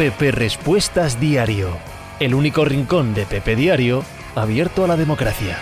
Pepe 0.00 0.30
Respuestas 0.30 1.20
Diario, 1.20 1.68
el 2.20 2.34
único 2.34 2.64
rincón 2.64 3.12
de 3.12 3.26
Pepe 3.26 3.54
Diario 3.54 4.02
abierto 4.34 4.82
a 4.84 4.86
la 4.88 4.96
democracia. 4.96 5.58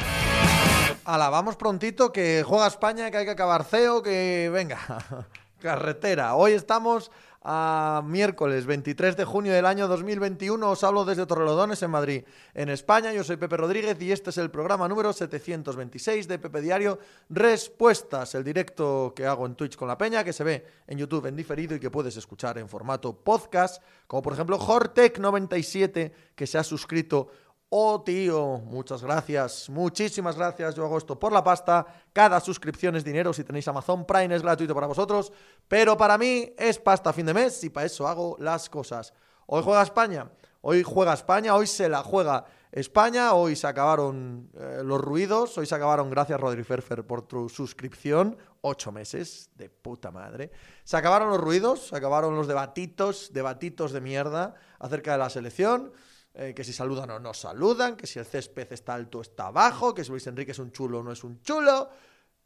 Ala, 1.04 1.28
vamos 1.28 1.56
prontito, 1.56 2.12
que 2.12 2.44
juega 2.46 2.68
España, 2.68 3.10
que 3.10 3.16
hay 3.16 3.24
que 3.24 3.32
acabar 3.32 3.64
CEO, 3.64 4.00
que 4.00 4.48
venga, 4.52 4.78
carretera. 5.60 6.36
Hoy 6.36 6.52
estamos 6.52 7.10
a 7.50 8.02
miércoles 8.04 8.66
23 8.66 9.16
de 9.16 9.24
junio 9.24 9.54
del 9.54 9.64
año 9.64 9.88
2021. 9.88 10.70
Os 10.70 10.84
hablo 10.84 11.06
desde 11.06 11.24
Torrelodones, 11.24 11.82
en 11.82 11.90
Madrid, 11.90 12.24
en 12.52 12.68
España. 12.68 13.10
Yo 13.10 13.24
soy 13.24 13.38
Pepe 13.38 13.56
Rodríguez 13.56 13.96
y 14.02 14.12
este 14.12 14.28
es 14.28 14.36
el 14.36 14.50
programa 14.50 14.86
número 14.86 15.14
726 15.14 16.28
de 16.28 16.38
Pepe 16.38 16.60
Diario 16.60 16.98
Respuestas, 17.30 18.34
el 18.34 18.44
directo 18.44 19.14
que 19.16 19.24
hago 19.24 19.46
en 19.46 19.54
Twitch 19.54 19.76
con 19.76 19.88
la 19.88 19.96
Peña, 19.96 20.22
que 20.22 20.34
se 20.34 20.44
ve 20.44 20.66
en 20.86 20.98
YouTube 20.98 21.24
en 21.24 21.36
diferido 21.36 21.74
y 21.74 21.80
que 21.80 21.90
puedes 21.90 22.18
escuchar 22.18 22.58
en 22.58 22.68
formato 22.68 23.16
podcast, 23.16 23.82
como 24.06 24.20
por 24.20 24.34
ejemplo 24.34 24.58
Hortec97, 24.58 26.12
que 26.34 26.46
se 26.46 26.58
ha 26.58 26.62
suscrito 26.62 27.30
Oh, 27.70 28.00
tío, 28.00 28.62
muchas 28.64 29.02
gracias, 29.02 29.68
muchísimas 29.68 30.38
gracias. 30.38 30.74
Yo 30.74 30.86
hago 30.86 30.96
esto 30.96 31.18
por 31.18 31.32
la 31.32 31.44
pasta. 31.44 31.86
Cada 32.14 32.40
suscripción 32.40 32.96
es 32.96 33.04
dinero. 33.04 33.34
Si 33.34 33.44
tenéis 33.44 33.68
Amazon 33.68 34.06
Prime 34.06 34.34
es 34.34 34.40
gratuito 34.40 34.74
para 34.74 34.86
vosotros. 34.86 35.30
Pero 35.68 35.94
para 35.94 36.16
mí 36.16 36.54
es 36.56 36.78
pasta 36.78 37.12
fin 37.12 37.26
de 37.26 37.34
mes 37.34 37.62
y 37.64 37.68
para 37.68 37.84
eso 37.84 38.08
hago 38.08 38.36
las 38.38 38.70
cosas. 38.70 39.12
Hoy 39.44 39.62
juega 39.62 39.82
España. 39.82 40.30
Hoy 40.62 40.82
juega 40.82 41.12
España. 41.12 41.54
Hoy 41.54 41.66
se 41.66 41.90
la 41.90 42.02
juega 42.02 42.46
España. 42.72 43.34
Hoy 43.34 43.54
se 43.54 43.66
acabaron 43.66 44.48
eh, 44.54 44.80
los 44.82 44.98
ruidos. 44.98 45.58
Hoy 45.58 45.66
se 45.66 45.74
acabaron, 45.74 46.08
gracias 46.08 46.40
Rodri 46.40 46.64
Ferfer 46.64 47.06
por 47.06 47.20
tu 47.20 47.50
suscripción. 47.50 48.38
Ocho 48.62 48.92
meses 48.92 49.50
de 49.56 49.68
puta 49.68 50.10
madre. 50.10 50.50
Se 50.84 50.96
acabaron 50.96 51.28
los 51.28 51.38
ruidos. 51.38 51.88
Se 51.88 51.96
acabaron 51.96 52.34
los 52.34 52.48
debatitos, 52.48 53.30
debatitos 53.34 53.92
de 53.92 54.00
mierda 54.00 54.54
acerca 54.78 55.12
de 55.12 55.18
la 55.18 55.28
selección. 55.28 55.92
Eh, 56.34 56.54
que 56.54 56.62
si 56.62 56.72
saludan 56.72 57.10
o 57.10 57.18
no 57.18 57.34
saludan, 57.34 57.96
que 57.96 58.06
si 58.06 58.18
el 58.18 58.26
césped 58.26 58.72
está 58.72 58.94
alto 58.94 59.18
o 59.18 59.22
está 59.22 59.50
bajo, 59.50 59.92
que 59.92 60.04
si 60.04 60.10
Luis 60.10 60.26
Enrique 60.26 60.52
es 60.52 60.58
un 60.58 60.70
chulo 60.70 61.00
o 61.00 61.02
no 61.02 61.12
es 61.12 61.24
un 61.24 61.40
chulo. 61.42 61.90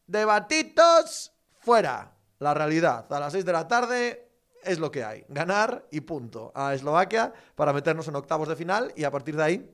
Debatitos 0.07 1.33
fuera. 1.61 2.17
La 2.39 2.55
realidad. 2.55 3.07
A 3.13 3.21
las 3.21 3.33
6 3.35 3.45
de 3.45 3.53
la 3.53 3.69
tarde 3.69 4.33
es 4.65 4.79
lo 4.79 4.91
que 4.91 5.05
hay. 5.05 5.25
Ganar 5.29 5.87
y 5.91 6.01
punto. 6.01 6.51
A 6.55 6.75
Eslovaquia 6.75 7.33
para 7.55 7.73
meternos 7.73 8.09
en 8.09 8.17
octavos 8.17 8.49
de 8.49 8.57
final 8.57 8.93
y 8.97 9.05
a 9.05 9.11
partir 9.11 9.37
de 9.37 9.43
ahí 9.45 9.71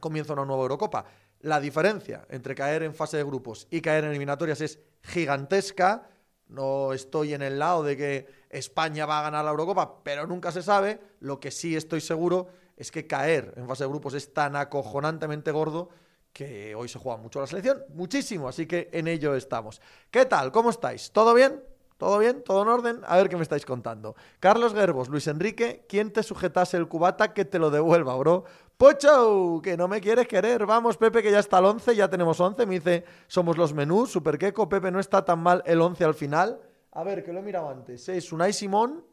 comienza 0.00 0.32
una 0.32 0.44
nueva 0.44 0.62
Eurocopa. 0.62 1.04
La 1.40 1.60
diferencia 1.60 2.26
entre 2.28 2.54
caer 2.54 2.82
en 2.82 2.94
fase 2.94 3.18
de 3.18 3.24
grupos 3.24 3.68
y 3.70 3.80
caer 3.80 4.04
en 4.04 4.10
eliminatorias 4.10 4.60
es 4.60 4.80
gigantesca. 5.02 6.08
No 6.48 6.92
estoy 6.92 7.34
en 7.34 7.42
el 7.42 7.58
lado 7.58 7.82
de 7.82 7.96
que 7.96 8.26
España 8.50 9.06
va 9.06 9.20
a 9.20 9.22
ganar 9.22 9.44
la 9.44 9.50
Eurocopa, 9.50 10.02
pero 10.02 10.26
nunca 10.26 10.50
se 10.52 10.62
sabe. 10.62 11.00
Lo 11.20 11.38
que 11.38 11.50
sí 11.50 11.76
estoy 11.76 12.00
seguro 12.00 12.48
es 12.82 12.90
que 12.90 13.06
caer 13.06 13.54
en 13.56 13.68
fase 13.68 13.84
de 13.84 13.90
grupos 13.90 14.14
es 14.14 14.34
tan 14.34 14.56
acojonantemente 14.56 15.52
gordo 15.52 15.88
que 16.32 16.74
hoy 16.74 16.88
se 16.88 16.98
juega 16.98 17.16
mucho 17.16 17.40
la 17.40 17.46
selección, 17.46 17.84
muchísimo, 17.94 18.48
así 18.48 18.66
que 18.66 18.88
en 18.92 19.06
ello 19.06 19.36
estamos. 19.36 19.80
¿Qué 20.10 20.26
tal? 20.26 20.50
¿Cómo 20.50 20.70
estáis? 20.70 21.12
¿Todo 21.12 21.32
bien? 21.32 21.62
¿Todo 21.96 22.18
bien? 22.18 22.42
¿Todo 22.42 22.62
en 22.62 22.68
orden? 22.68 23.00
A 23.06 23.16
ver 23.18 23.28
qué 23.28 23.36
me 23.36 23.44
estáis 23.44 23.64
contando. 23.64 24.16
Carlos 24.40 24.74
Gerbos, 24.74 25.08
Luis 25.08 25.28
Enrique, 25.28 25.86
¿quién 25.88 26.12
te 26.12 26.24
sujetase 26.24 26.76
el 26.76 26.88
cubata 26.88 27.32
que 27.32 27.44
te 27.44 27.60
lo 27.60 27.70
devuelva, 27.70 28.16
bro? 28.16 28.44
Pocho, 28.76 29.60
que 29.62 29.76
no 29.76 29.86
me 29.86 30.00
quieres 30.00 30.26
querer. 30.26 30.66
Vamos, 30.66 30.96
Pepe, 30.96 31.22
que 31.22 31.30
ya 31.30 31.38
está 31.38 31.60
el 31.60 31.66
11, 31.66 31.94
ya 31.94 32.10
tenemos 32.10 32.40
11. 32.40 32.66
Me 32.66 32.80
dice, 32.80 33.04
somos 33.28 33.56
los 33.56 33.72
menús, 33.72 34.10
super 34.10 34.38
queco. 34.38 34.68
Pepe, 34.68 34.90
no 34.90 34.98
está 34.98 35.24
tan 35.24 35.38
mal 35.38 35.62
el 35.66 35.80
11 35.80 36.02
al 36.02 36.14
final. 36.14 36.60
A 36.90 37.04
ver, 37.04 37.22
que 37.22 37.32
lo 37.32 37.38
he 37.38 37.42
mirado 37.42 37.68
antes. 37.68 38.08
Es 38.08 38.32
Unai 38.32 38.52
Simón, 38.52 39.04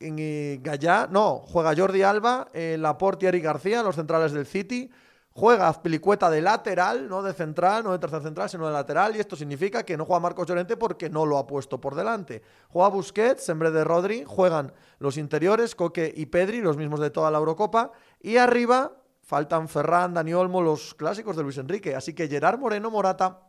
Gallá, 0.00 1.08
no, 1.10 1.40
juega 1.46 1.74
Jordi 1.76 2.02
Alba, 2.02 2.48
eh, 2.54 2.76
Laporte 2.78 3.26
y 3.26 3.28
Eric 3.28 3.44
García, 3.44 3.82
los 3.82 3.96
centrales 3.96 4.32
del 4.32 4.46
City. 4.46 4.90
Juega 5.32 5.68
Azpilicueta 5.68 6.28
de 6.28 6.40
lateral, 6.40 7.08
no 7.08 7.22
de 7.22 7.32
central, 7.32 7.84
no 7.84 7.92
de 7.92 7.98
tercer 7.98 8.22
central, 8.22 8.48
sino 8.48 8.66
de 8.66 8.72
lateral. 8.72 9.14
Y 9.14 9.20
esto 9.20 9.36
significa 9.36 9.84
que 9.84 9.96
no 9.96 10.04
juega 10.04 10.20
Marcos 10.20 10.46
Llorente 10.46 10.76
porque 10.76 11.08
no 11.08 11.24
lo 11.24 11.38
ha 11.38 11.46
puesto 11.46 11.80
por 11.80 11.94
delante. 11.94 12.42
Juega 12.68 12.88
Busquets 12.88 13.48
en 13.48 13.58
de 13.58 13.84
Rodri. 13.84 14.24
Juegan 14.26 14.72
los 14.98 15.16
interiores, 15.16 15.74
Coque 15.74 16.12
y 16.16 16.26
Pedri, 16.26 16.60
los 16.60 16.76
mismos 16.76 16.98
de 16.98 17.10
toda 17.10 17.30
la 17.30 17.38
Eurocopa. 17.38 17.92
Y 18.20 18.38
arriba 18.38 18.92
faltan 19.22 19.68
Ferran, 19.68 20.14
Dani 20.14 20.34
Olmo, 20.34 20.62
los 20.62 20.94
clásicos 20.94 21.36
de 21.36 21.44
Luis 21.44 21.58
Enrique. 21.58 21.94
Así 21.94 22.12
que 22.12 22.26
Gerard 22.26 22.58
Moreno, 22.58 22.90
Morata 22.90 23.46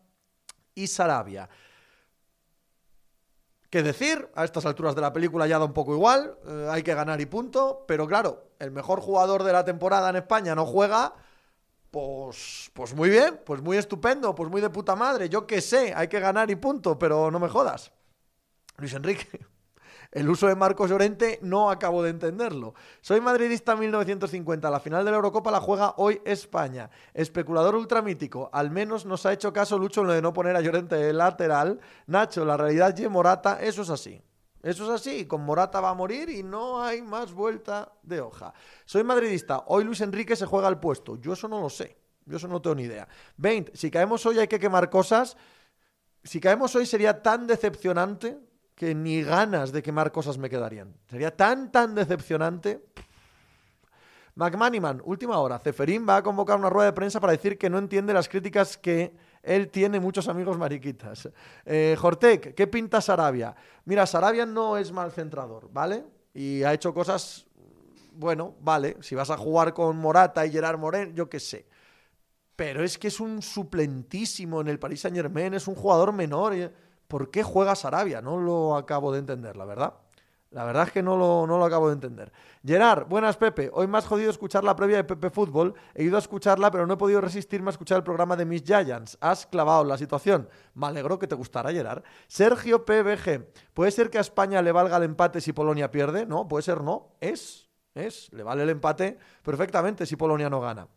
y 0.76 0.86
Sarabia. 0.86 1.50
¿Qué 3.72 3.84
decir? 3.84 4.30
A 4.36 4.44
estas 4.44 4.66
alturas 4.66 4.96
de 4.96 5.02
la 5.02 5.14
película 5.14 5.48
ya 5.48 5.58
da 5.58 5.64
un 5.64 5.72
poco 5.72 5.94
igual, 5.94 6.38
eh, 6.46 6.68
hay 6.70 6.84
que 6.84 6.94
ganar 6.94 7.22
y 7.22 7.26
punto, 7.26 7.86
pero 7.88 8.06
claro, 8.06 8.52
el 8.60 8.70
mejor 8.70 9.00
jugador 9.00 9.44
de 9.44 9.54
la 9.54 9.64
temporada 9.64 10.10
en 10.10 10.18
España 10.18 10.54
no 10.54 10.66
juega, 10.66 11.14
pues, 11.90 12.70
pues 12.74 12.94
muy 12.94 13.10
bien, 13.10 13.40
pues 13.46 13.62
muy 13.62 13.78
estupendo, 13.78 14.36
pues 14.36 14.50
muy 14.52 14.60
de 14.60 14.70
puta 14.70 14.98
madre, 14.98 15.30
yo 15.30 15.48
qué 15.48 15.62
sé, 15.62 15.94
hay 15.96 16.10
que 16.10 16.20
ganar 16.20 16.52
y 16.52 16.58
punto, 16.58 17.00
pero 17.00 17.32
no 17.32 17.40
me 17.40 17.48
jodas. 17.48 17.94
Luis 18.76 18.94
Enrique. 18.94 19.40
El 20.12 20.30
uso 20.30 20.48
de 20.48 20.56
Marcos 20.56 20.90
Llorente 20.90 21.40
no 21.42 21.70
acabo 21.70 22.04
de 22.04 22.10
entenderlo. 22.10 22.74
Soy 23.00 23.22
madridista 23.22 23.78
1950. 23.78 24.70
La 24.70 24.82
final 24.82 25.06
de 25.06 25.12
la 25.12 25.16
Eurocopa 25.16 25.52
la 25.52 25.62
juega 25.62 25.94
hoy 25.96 26.22
España. 26.26 26.90
Especulador 27.14 27.76
ultramítico. 27.76 28.50
Al 28.52 28.72
menos 28.72 29.06
nos 29.06 29.26
ha 29.26 29.32
hecho 29.32 29.54
caso 29.54 29.78
Lucho 29.78 30.02
en 30.02 30.08
lo 30.08 30.14
de 30.14 30.22
no 30.22 30.34
poner 30.34 30.58
a 30.58 30.62
Llorente 30.62 30.96
de 30.98 31.14
lateral. 31.14 31.80
Nacho, 32.08 32.44
la 32.44 32.58
realidad 32.58 32.98
y 32.98 33.08
Morata, 33.08 33.60
eso 33.62 33.84
es 33.84 33.90
así. 33.90 34.22
Eso 34.62 34.84
es 34.84 34.90
así, 35.02 35.26
con 35.26 35.42
Morata 35.42 35.80
va 35.80 35.90
a 35.90 35.96
morir 35.96 36.30
y 36.30 36.44
no 36.44 36.84
hay 36.84 37.02
más 37.02 37.32
vuelta 37.32 37.94
de 38.04 38.22
hoja. 38.22 38.54
Soy 38.86 39.04
madridista, 39.04 39.64
hoy 39.68 39.84
Luis 39.84 40.02
Enrique 40.02 40.36
se 40.36 40.46
juega 40.46 40.68
al 40.68 40.80
puesto. 40.80 41.16
Yo 41.16 41.34
eso 41.34 41.48
no 41.48 41.60
lo 41.60 41.70
sé, 41.70 41.98
yo 42.26 42.38
eso 42.38 42.48
no 42.48 42.62
tengo 42.62 42.76
ni 42.76 42.84
idea. 42.84 43.08
20, 43.38 43.76
si 43.76 43.90
caemos 43.90 44.24
hoy 44.28 44.38
hay 44.38 44.48
que 44.48 44.60
quemar 44.60 44.92
cosas. 44.92 45.36
Si 46.24 46.40
caemos 46.40 46.76
hoy 46.76 46.86
sería 46.86 47.24
tan 47.24 47.48
decepcionante 47.48 48.38
que 48.82 48.96
ni 48.96 49.22
ganas 49.22 49.72
de 49.72 49.84
quemar 49.84 50.12
cosas 50.12 50.40
me 50.40 50.50
quedarían. 50.50 50.92
Sería 51.08 51.38
tan, 51.38 51.72
tan 51.72 51.94
decepcionante. 51.94 52.84
McManiman, 54.34 55.04
última 55.06 55.38
hora. 55.38 55.60
Ceferín 55.60 56.04
va 56.10 56.16
a 56.18 56.24
convocar 56.24 56.58
una 56.58 56.68
rueda 56.68 56.88
de 56.88 56.94
prensa 56.94 57.20
para 57.20 57.34
decir 57.34 57.60
que 57.60 57.70
no 57.70 57.78
entiende 57.78 58.12
las 58.12 58.28
críticas 58.28 58.78
que 58.78 59.16
él 59.44 59.70
tiene 59.70 60.00
muchos 60.00 60.28
amigos 60.28 60.58
mariquitas. 60.58 61.30
Eh, 61.64 61.96
Jortec, 61.96 62.56
¿qué 62.56 62.66
pinta 62.66 63.02
Sarabia? 63.02 63.56
Mira, 63.86 64.08
Sarabia 64.08 64.48
no 64.48 64.78
es 64.78 64.92
mal 64.92 65.12
centrador, 65.12 65.70
¿vale? 65.72 66.04
Y 66.34 66.64
ha 66.64 66.74
hecho 66.74 66.92
cosas, 66.92 67.46
bueno, 68.14 68.56
vale, 68.62 68.98
si 69.02 69.14
vas 69.14 69.30
a 69.30 69.38
jugar 69.38 69.76
con 69.76 69.96
Morata 69.96 70.44
y 70.44 70.52
Gerard 70.52 70.80
Moreno, 70.80 71.12
yo 71.14 71.30
qué 71.30 71.40
sé. 71.40 71.68
Pero 72.56 72.84
es 72.84 72.98
que 72.98 73.10
es 73.10 73.20
un 73.20 73.44
suplentísimo 73.44 74.60
en 74.60 74.70
el 74.70 74.80
Paris 74.80 75.02
Saint 75.02 75.16
Germain, 75.16 75.54
es 75.54 75.68
un 75.68 75.76
jugador 75.76 76.12
menor. 76.14 76.56
¿Por 77.12 77.30
qué 77.30 77.44
juega 77.44 77.76
Sarabia? 77.76 78.22
No 78.22 78.40
lo 78.40 78.78
acabo 78.78 79.12
de 79.12 79.20
entender, 79.20 79.58
la 79.58 79.66
verdad. 79.66 79.96
La 80.50 80.64
verdad 80.64 80.88
es 80.88 80.94
que 80.94 81.04
no 81.04 81.18
lo, 81.18 81.46
no 81.46 81.58
lo 81.58 81.66
acabo 81.66 81.90
de 81.90 81.94
entender. 81.94 82.32
Gerard, 82.66 83.06
buenas 83.08 83.36
Pepe. 83.36 83.70
Hoy 83.74 83.86
me 83.88 83.98
has 83.98 84.06
jodido 84.06 84.32
escuchar 84.32 84.64
la 84.64 84.78
previa 84.78 84.96
de 84.96 85.04
Pepe 85.04 85.30
Fútbol. 85.30 85.74
He 85.94 86.04
ido 86.04 86.16
a 86.16 86.20
escucharla, 86.20 86.72
pero 86.72 86.88
no 86.88 86.94
he 86.94 86.98
podido 86.98 87.20
resistirme 87.20 87.68
a 87.68 87.72
escuchar 87.72 87.98
el 87.98 88.04
programa 88.04 88.38
de 88.38 88.46
Miss 88.46 88.64
Giants. 88.64 89.18
Has 89.20 89.46
clavado 89.46 89.84
la 89.84 89.98
situación. 89.98 90.48
Me 90.74 90.88
alegro 90.88 91.20
que 91.20 91.28
te 91.28 91.36
gustara, 91.36 91.72
Gerard. 91.72 92.04
Sergio 92.28 92.86
PBG. 92.86 93.46
¿Puede 93.74 93.92
ser 93.92 94.10
que 94.10 94.18
a 94.18 94.22
España 94.22 94.62
le 94.62 94.72
valga 94.72 94.96
el 94.96 95.04
empate 95.04 95.42
si 95.42 95.52
Polonia 95.52 95.92
pierde? 95.92 96.26
No, 96.26 96.48
puede 96.48 96.64
ser 96.64 96.82
no. 96.82 97.16
Es, 97.20 97.70
es. 97.94 98.32
Le 98.32 98.44
vale 98.44 98.64
el 98.64 98.70
empate 98.70 99.18
perfectamente 99.44 100.06
si 100.06 100.16
Polonia 100.16 100.50
no 100.50 100.62
gana. 100.62 100.88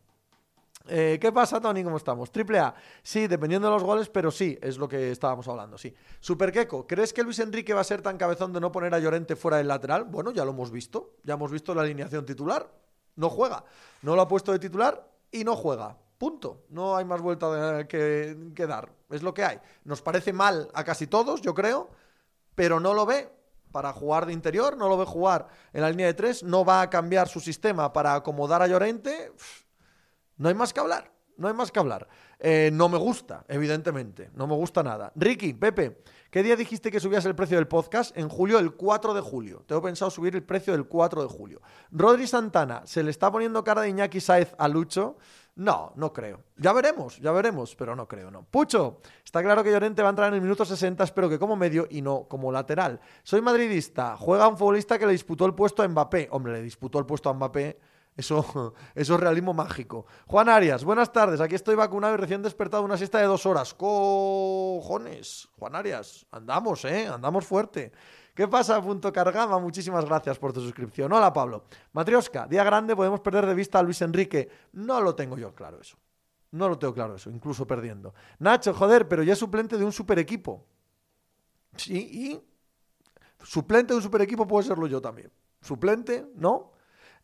Eh, 0.87 1.19
¿Qué 1.21 1.33
pasa, 1.33 1.61
Tony? 1.61 1.83
¿Cómo 1.83 1.97
estamos? 1.97 2.31
Triple 2.31 2.59
A. 2.59 2.75
Sí, 3.03 3.27
dependiendo 3.27 3.69
de 3.69 3.75
los 3.75 3.83
goles, 3.83 4.09
pero 4.11 4.31
sí, 4.31 4.59
es 4.61 4.77
lo 4.77 4.87
que 4.87 5.11
estábamos 5.11 5.49
hablando, 5.49 5.79
sí. 5.79 5.95
Super 6.21 6.53
¿crees 6.87 7.13
que 7.13 7.23
Luis 7.23 7.39
Enrique 7.39 7.73
va 7.73 7.81
a 7.81 7.85
ser 7.85 8.03
tan 8.03 8.19
cabezón 8.19 8.53
de 8.53 8.61
no 8.61 8.71
poner 8.71 8.95
a 8.95 8.99
Llorente 8.99 9.35
fuera 9.35 9.57
del 9.57 9.69
lateral? 9.69 10.05
Bueno, 10.05 10.31
ya 10.31 10.45
lo 10.45 10.51
hemos 10.51 10.71
visto. 10.71 11.15
Ya 11.23 11.35
hemos 11.35 11.51
visto 11.51 11.75
la 11.75 11.83
alineación 11.83 12.27
titular. 12.27 12.69
No 13.17 13.31
juega. 13.31 13.65
No 14.03 14.15
lo 14.15 14.23
ha 14.23 14.29
puesto 14.29 14.53
de 14.53 14.59
titular 14.59 15.09
y 15.31 15.43
no 15.45 15.57
juega. 15.57 15.97
Punto. 16.19 16.65
No 16.69 16.97
hay 16.97 17.05
más 17.05 17.21
vuelta 17.23 17.87
que, 17.89 18.53
que 18.55 18.67
dar. 18.67 18.91
Es 19.11 19.23
lo 19.23 19.33
que 19.33 19.45
hay. 19.45 19.61
Nos 19.85 20.03
parece 20.03 20.33
mal 20.33 20.69
a 20.75 20.85
casi 20.85 21.07
todos, 21.07 21.41
yo 21.41 21.55
creo, 21.55 21.89
pero 22.55 22.79
no 22.79 22.93
lo 22.93 23.07
ve 23.07 23.31
para 23.73 23.93
jugar 23.93 24.27
de 24.27 24.33
interior, 24.33 24.77
no 24.77 24.89
lo 24.89 24.97
ve 24.97 25.05
jugar 25.05 25.49
en 25.73 25.83
la 25.83 25.91
línea 25.91 26.07
de 26.07 26.15
tres, 26.15 26.45
no 26.45 26.65
va 26.65 26.81
a 26.81 26.91
cambiar 26.91 27.29
su 27.29 27.41
sistema 27.41 27.93
para 27.93 28.15
acomodar 28.15 28.63
a 28.63 28.67
Llorente. 28.67 29.33
No 30.37 30.49
hay 30.49 30.55
más 30.55 30.73
que 30.73 30.81
hablar. 30.81 31.13
No 31.37 31.49
hay 31.49 31.55
más 31.55 31.73
que 31.73 31.81
hablar. 31.81 32.09
Eh, 32.39 32.71
no 32.73 32.89
me 32.89 32.99
gusta, 32.99 33.45
evidentemente. 33.49 34.31
No 34.35 34.47
me 34.47 34.55
gusta 34.55 34.83
nada. 34.83 35.13
Ricky, 35.17 35.53
Pepe, 35.53 36.03
¿Qué 36.35 36.43
día 36.43 36.57
dijiste 36.57 36.91
que 36.91 36.99
subías 36.99 37.25
el 37.27 37.37
precio 37.37 37.59
del 37.59 37.69
podcast? 37.69 38.19
En 38.19 38.29
julio, 38.29 38.59
el 38.59 38.73
4 38.73 39.15
de 39.15 39.21
julio. 39.21 39.63
Tengo 39.69 39.81
pensado 39.81 40.11
subir 40.11 40.35
el 40.35 40.43
precio 40.43 40.73
del 40.73 40.89
4 40.89 41.23
de 41.23 41.29
julio. 41.29 41.63
Rodri 41.93 42.27
Santana, 42.27 42.83
¿se 42.87 43.05
le 43.05 43.13
está 43.13 43.31
poniendo 43.31 43.63
cara 43.63 43.83
de 43.83 43.91
Iñaki 43.91 44.19
Saez 44.21 44.53
a 44.59 44.67
Lucho? 44.67 45.17
No, 45.55 45.93
no 45.95 46.13
creo. 46.13 46.43
Ya 46.57 46.73
veremos, 46.73 47.21
ya 47.21 47.31
veremos, 47.31 47.77
pero 47.77 47.95
no 47.95 48.09
creo, 48.09 48.33
no. 48.33 48.43
Pucho, 48.43 48.99
está 49.25 49.45
claro 49.45 49.63
que 49.63 49.71
Llorente 49.71 50.03
va 50.03 50.09
a 50.09 50.11
entrar 50.11 50.27
en 50.27 50.35
el 50.35 50.41
minuto 50.41 50.65
60, 50.65 51.05
espero 51.05 51.29
que 51.29 51.39
como 51.39 51.55
medio 51.55 51.87
y 51.89 52.03
no 52.03 52.27
como 52.27 52.51
lateral. 52.51 52.99
Soy 53.23 53.41
madridista, 53.41 54.17
juega 54.17 54.49
un 54.49 54.59
futbolista 54.59 54.99
que 54.99 55.07
le 55.07 55.13
disputó 55.13 55.47
el 55.47 55.55
puesto 55.55 55.85
a 55.85 55.89
Mbappé. 55.89 56.27
Hombre, 56.33 56.55
le 56.55 56.63
disputó 56.63 56.99
el 56.99 57.07
puesto 57.07 57.31
a 57.31 57.35
Mbappé. 57.35 57.79
Eso, 58.17 58.75
eso 58.95 59.15
es 59.15 59.21
realismo 59.21 59.53
mágico. 59.53 60.07
Juan 60.27 60.49
Arias, 60.49 60.85
buenas 60.85 61.13
tardes. 61.13 61.41
Aquí 61.41 61.55
estoy 61.57 61.75
vacunado 61.75 62.15
y 62.15 62.17
recién 62.17 62.43
despertado 62.43 62.85
una 62.85 62.97
siesta 62.97 63.19
de 63.19 63.25
dos 63.25 63.45
horas. 63.45 63.75
Cojones. 63.75 65.49
Juan 65.59 65.75
Arias, 65.75 66.27
andamos, 66.31 66.85
¿eh? 66.85 67.09
Andamos 67.09 67.45
fuerte. 67.45 67.93
¿Qué 68.35 68.49
pasa, 68.49 68.81
punto 68.83 69.13
cargama? 69.13 69.59
Muchísimas 69.59 70.05
gracias 70.05 70.39
por 70.39 70.53
tu 70.53 70.61
suscripción. 70.61 71.13
Hola, 71.13 71.33
Pablo. 71.33 71.65
Matrioska, 71.93 72.47
día 72.47 72.65
grande, 72.65 72.97
podemos 72.97 73.21
perder 73.21 73.47
de 73.47 73.55
vista 73.55 73.79
a 73.79 73.83
Luis 73.83 74.03
Enrique. 74.03 74.49
No 74.73 75.01
lo 75.01 75.15
tengo 75.15 75.37
yo 75.37 75.55
claro 75.55 75.81
eso. 75.81 75.97
No 76.51 76.69
lo 76.69 76.79
tengo 76.79 76.95
claro 76.95 77.17
eso, 77.17 77.31
incluso 77.31 77.67
perdiendo. 77.67 78.15
Nacho, 78.39 78.75
joder, 78.75 79.09
pero 79.09 79.25
ya 79.25 79.33
es 79.33 79.39
suplente 79.39 79.77
de 79.77 79.85
un 79.85 79.93
super 79.93 80.19
equipo. 80.21 80.65
Sí, 81.77 81.97
y 81.97 82.41
suplente 83.45 83.93
de 83.93 83.97
un 83.97 84.03
super 84.03 84.23
equipo 84.23 84.47
puede 84.47 84.67
serlo 84.67 84.87
yo 84.87 85.01
también. 85.01 85.33
Suplente, 85.61 86.31
¿no? 86.37 86.74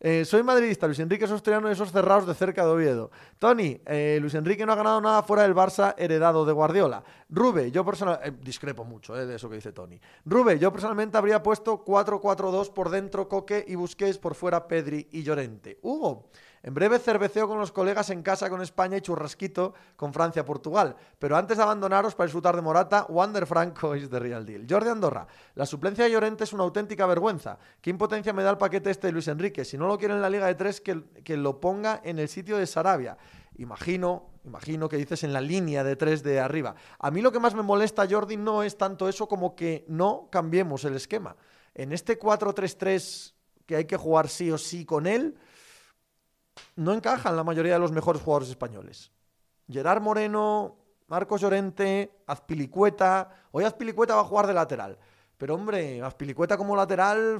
Eh, 0.03 0.25
soy 0.25 0.41
madridista, 0.41 0.87
Luis 0.87 0.97
Enrique 0.97 1.25
es 1.25 1.31
australiano 1.31 1.67
de 1.67 1.73
esos 1.73 1.91
cerrados 1.91 2.25
de 2.25 2.33
cerca 2.33 2.65
de 2.65 2.71
Oviedo. 2.71 3.11
Tony, 3.37 3.79
eh, 3.85 4.17
Luis 4.19 4.33
Enrique 4.33 4.65
no 4.65 4.73
ha 4.73 4.75
ganado 4.75 4.99
nada 4.99 5.21
fuera 5.21 5.43
del 5.43 5.53
Barça 5.53 5.93
heredado 5.95 6.43
de 6.43 6.51
Guardiola. 6.51 7.03
Rube, 7.29 7.69
yo 7.69 7.85
personalmente, 7.85 8.29
eh, 8.29 8.43
discrepo 8.43 8.83
mucho 8.83 9.13
de 9.13 9.35
eso 9.35 9.47
que 9.47 9.57
dice 9.57 9.71
Tony. 9.71 10.01
Rube, 10.25 10.57
yo 10.57 10.71
personalmente 10.71 11.19
habría 11.19 11.43
puesto 11.43 11.85
4-4-2 11.85 12.73
por 12.73 12.89
dentro 12.89 13.29
Coque 13.29 13.63
y 13.67 13.75
Busquets, 13.75 14.17
por 14.17 14.33
fuera 14.33 14.67
Pedri 14.67 15.07
y 15.11 15.21
Llorente. 15.21 15.77
Hugo, 15.83 16.31
en 16.63 16.73
breve 16.73 16.99
cerveceo 16.99 17.47
con 17.47 17.59
los 17.59 17.71
colegas 17.71 18.09
en 18.09 18.21
casa 18.21 18.49
con 18.49 18.61
España 18.61 18.97
y 18.97 19.01
churrasquito 19.01 19.73
con 19.95 20.13
Francia-Portugal. 20.13 20.95
Pero 21.17 21.35
antes 21.35 21.57
de 21.57 21.63
abandonaros 21.63 22.13
para 22.13 22.27
disfrutar 22.27 22.55
de 22.55 22.61
Morata, 22.61 23.05
Wander 23.09 23.45
Franco 23.45 23.95
is 23.95 24.09
the 24.09 24.19
real 24.19 24.45
deal. 24.45 24.65
Jordi 24.69 24.89
Andorra, 24.89 25.25
la 25.55 25.65
suplencia 25.65 26.03
de 26.03 26.11
Llorente 26.11 26.43
es 26.43 26.53
una 26.53 26.63
auténtica 26.63 27.05
vergüenza. 27.05 27.57
¿Qué 27.81 27.89
impotencia 27.89 28.33
me 28.33 28.43
da 28.43 28.51
el 28.51 28.57
paquete 28.57 28.91
este 28.91 29.07
de 29.07 29.13
Luis 29.13 29.27
Enrique? 29.27 29.65
Si 29.65 29.77
no 29.77 29.87
lo 29.87 29.97
quiere 29.97 30.13
en 30.13 30.21
la 30.21 30.29
Liga 30.29 30.47
de 30.47 30.55
Tres, 30.55 30.81
que, 30.81 31.03
que 31.23 31.37
lo 31.37 31.59
ponga 31.59 32.01
en 32.03 32.19
el 32.19 32.27
sitio 32.27 32.57
de 32.57 32.67
Sarabia. 32.67 33.17
Imagino, 33.57 34.29
imagino 34.45 34.87
que 34.87 34.97
dices 34.97 35.23
en 35.23 35.33
la 35.33 35.41
línea 35.41 35.83
de 35.83 35.95
tres 35.95 36.23
de 36.23 36.39
arriba. 36.39 36.75
A 36.99 37.11
mí 37.11 37.21
lo 37.21 37.31
que 37.31 37.39
más 37.39 37.53
me 37.53 37.61
molesta, 37.61 38.07
Jordi, 38.09 38.37
no 38.37 38.63
es 38.63 38.77
tanto 38.77 39.09
eso 39.09 39.27
como 39.27 39.55
que 39.55 39.85
no 39.87 40.29
cambiemos 40.31 40.85
el 40.85 40.95
esquema. 40.95 41.35
En 41.75 41.91
este 41.91 42.17
4-3-3 42.17 43.33
que 43.65 43.75
hay 43.75 43.85
que 43.85 43.97
jugar 43.97 44.29
sí 44.29 44.51
o 44.51 44.57
sí 44.57 44.85
con 44.85 45.05
él, 45.05 45.37
no 46.75 46.93
encajan 46.93 47.35
la 47.35 47.43
mayoría 47.43 47.73
de 47.73 47.79
los 47.79 47.91
mejores 47.91 48.21
jugadores 48.21 48.49
españoles. 48.49 49.11
Gerard 49.69 50.01
Moreno, 50.01 50.77
Marcos 51.07 51.41
Llorente, 51.41 52.23
Azpilicueta. 52.27 53.29
Hoy 53.51 53.63
Azpilicueta 53.63 54.15
va 54.15 54.21
a 54.21 54.25
jugar 54.25 54.47
de 54.47 54.53
lateral. 54.53 54.97
Pero 55.37 55.55
hombre, 55.55 56.01
Azpilicueta 56.01 56.57
como 56.57 56.75
lateral, 56.75 57.39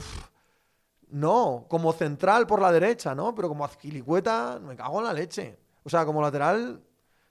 no, 1.10 1.66
como 1.69 1.94
central 1.94 2.48
por 2.48 2.62
la 2.62 2.72
derecha, 2.72 3.13
¿no? 3.13 3.36
Pero 3.36 3.48
como 3.48 3.66
Azpilicueta, 3.66 4.60
me 4.62 4.75
cago 4.75 5.00
en 5.00 5.06
la 5.06 5.13
leche. 5.13 5.60
O 5.84 5.90
sea, 5.90 6.06
como 6.06 6.22
lateral, 6.22 6.84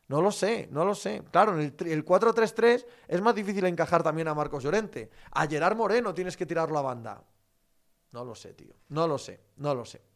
no 0.09 0.21
lo 0.23 0.31
sé, 0.31 0.69
no 0.71 0.85
lo 0.85 0.95
sé. 0.95 1.23
Claro, 1.31 1.55
en 1.55 1.75
el, 1.79 1.89
el 1.89 2.05
4-3-3 2.05 2.87
es 3.09 3.21
más 3.21 3.35
difícil 3.35 3.65
encajar 3.67 4.03
también 4.03 4.29
a 4.29 4.35
Marcos 4.35 4.63
Llorente. 4.63 5.11
A 5.33 5.47
Gerard 5.47 5.77
Moreno 5.77 6.15
tienes 6.15 6.37
que 6.37 6.47
tirar 6.47 6.71
la 6.71 6.81
banda. 6.81 7.23
No 8.13 8.25
lo 8.25 8.35
sé, 8.35 8.55
tío. 8.55 8.75
No 8.89 9.07
lo 9.07 9.19
sé, 9.19 9.41
no 9.57 9.75
lo 9.75 9.85
sé. 9.85 10.10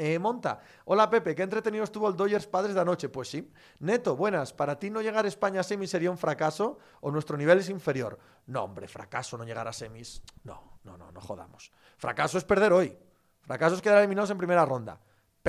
Eh, 0.00 0.16
Monta, 0.20 0.60
hola 0.84 1.10
Pepe, 1.10 1.34
qué 1.34 1.42
entretenido 1.42 1.82
estuvo 1.82 2.08
el 2.08 2.14
Dodgers 2.14 2.46
Padres 2.46 2.72
de 2.72 2.80
anoche. 2.80 3.08
Pues 3.08 3.30
sí. 3.30 3.50
Neto, 3.80 4.14
buenas, 4.14 4.52
¿para 4.52 4.78
ti 4.78 4.90
no 4.90 5.02
llegar 5.02 5.24
a 5.24 5.28
España 5.28 5.58
a 5.58 5.64
semis 5.64 5.90
sería 5.90 6.08
un 6.08 6.16
fracaso 6.16 6.78
o 7.00 7.10
nuestro 7.10 7.36
nivel 7.36 7.58
es 7.58 7.68
inferior? 7.68 8.16
No, 8.46 8.62
hombre, 8.62 8.86
fracaso 8.86 9.36
no 9.36 9.42
llegar 9.42 9.66
a 9.66 9.72
semis. 9.72 10.22
No, 10.44 10.78
no, 10.84 10.96
no, 10.96 11.10
no 11.10 11.20
jodamos. 11.20 11.72
Fracaso 11.96 12.38
es 12.38 12.44
perder 12.44 12.72
hoy. 12.72 12.96
Fracaso 13.42 13.74
es 13.74 13.82
quedar 13.82 13.98
eliminados 13.98 14.30
en 14.30 14.38
primera 14.38 14.64
ronda. 14.64 15.00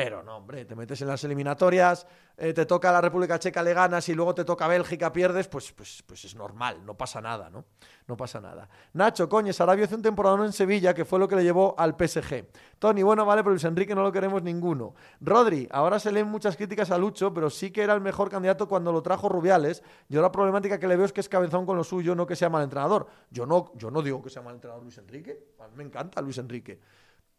Pero 0.02 0.24
no, 0.24 0.38
hombre, 0.38 0.64
te 0.64 0.78
metes 0.78 1.02
en 1.02 1.10
las 1.10 1.22
eliminatorias, 1.26 2.08
eh, 2.38 2.54
te 2.54 2.66
toca 2.66 2.90
la 2.90 3.02
República 3.02 3.38
Checa, 3.38 3.62
le 3.62 3.74
ganas 3.74 4.08
y 4.08 4.16
luego 4.16 4.34
te 4.34 4.46
toca 4.46 4.66
Bélgica, 4.66 5.12
pierdes, 5.12 5.50
pues, 5.50 5.74
pues, 5.74 6.02
pues 6.08 6.24
es 6.24 6.36
normal, 6.36 6.86
no 6.86 6.96
pasa 6.96 7.20
nada, 7.20 7.50
¿no? 7.50 7.66
No 8.08 8.16
pasa 8.16 8.40
nada. 8.40 8.70
Nacho, 8.94 9.28
coño, 9.28 9.52
Sarabia 9.52 9.84
hace 9.84 9.96
un 9.96 10.02
temporada 10.02 10.46
en 10.46 10.54
Sevilla, 10.54 10.94
que 10.94 11.04
fue 11.04 11.20
lo 11.20 11.28
que 11.28 11.36
le 11.36 11.44
llevó 11.44 11.76
al 11.78 11.98
PSG. 12.00 12.46
Tony, 12.80 13.04
bueno, 13.04 13.26
vale, 13.26 13.44
pero 13.44 13.52
Luis 13.52 13.66
Enrique 13.66 13.94
no 13.94 14.02
lo 14.02 14.10
queremos 14.14 14.42
ninguno. 14.42 14.96
Rodri, 15.20 15.68
ahora 15.70 16.00
se 16.00 16.14
leen 16.14 16.30
muchas 16.30 16.56
críticas 16.56 16.92
a 16.92 16.98
Lucho, 16.98 17.34
pero 17.34 17.50
sí 17.50 17.70
que 17.70 17.84
era 17.84 17.94
el 17.94 18.00
mejor 18.00 18.30
candidato 18.30 18.70
cuando 18.70 18.94
lo 18.94 19.02
trajo 19.02 19.28
Rubiales. 19.28 19.84
Yo 20.08 20.22
la 20.22 20.32
problemática 20.32 20.80
que 20.80 20.88
le 20.88 20.96
veo 20.96 21.08
es 21.08 21.12
que 21.12 21.20
es 21.20 21.28
cabezón 21.28 21.66
con 21.66 21.76
lo 21.76 21.84
suyo, 21.84 22.16
no 22.16 22.26
que 22.26 22.38
sea 22.38 22.50
mal 22.50 22.64
entrenador. 22.64 23.08
Yo 23.32 23.46
no, 23.46 23.74
yo 23.76 23.92
no 23.92 24.02
digo 24.02 24.24
que 24.24 24.30
sea 24.30 24.42
mal 24.42 24.56
entrenador 24.56 24.82
Luis 24.82 24.98
Enrique, 24.98 25.48
a 25.60 25.68
mí 25.68 25.74
me 25.76 25.84
encanta 25.84 26.22
Luis 26.22 26.38
Enrique 26.38 26.80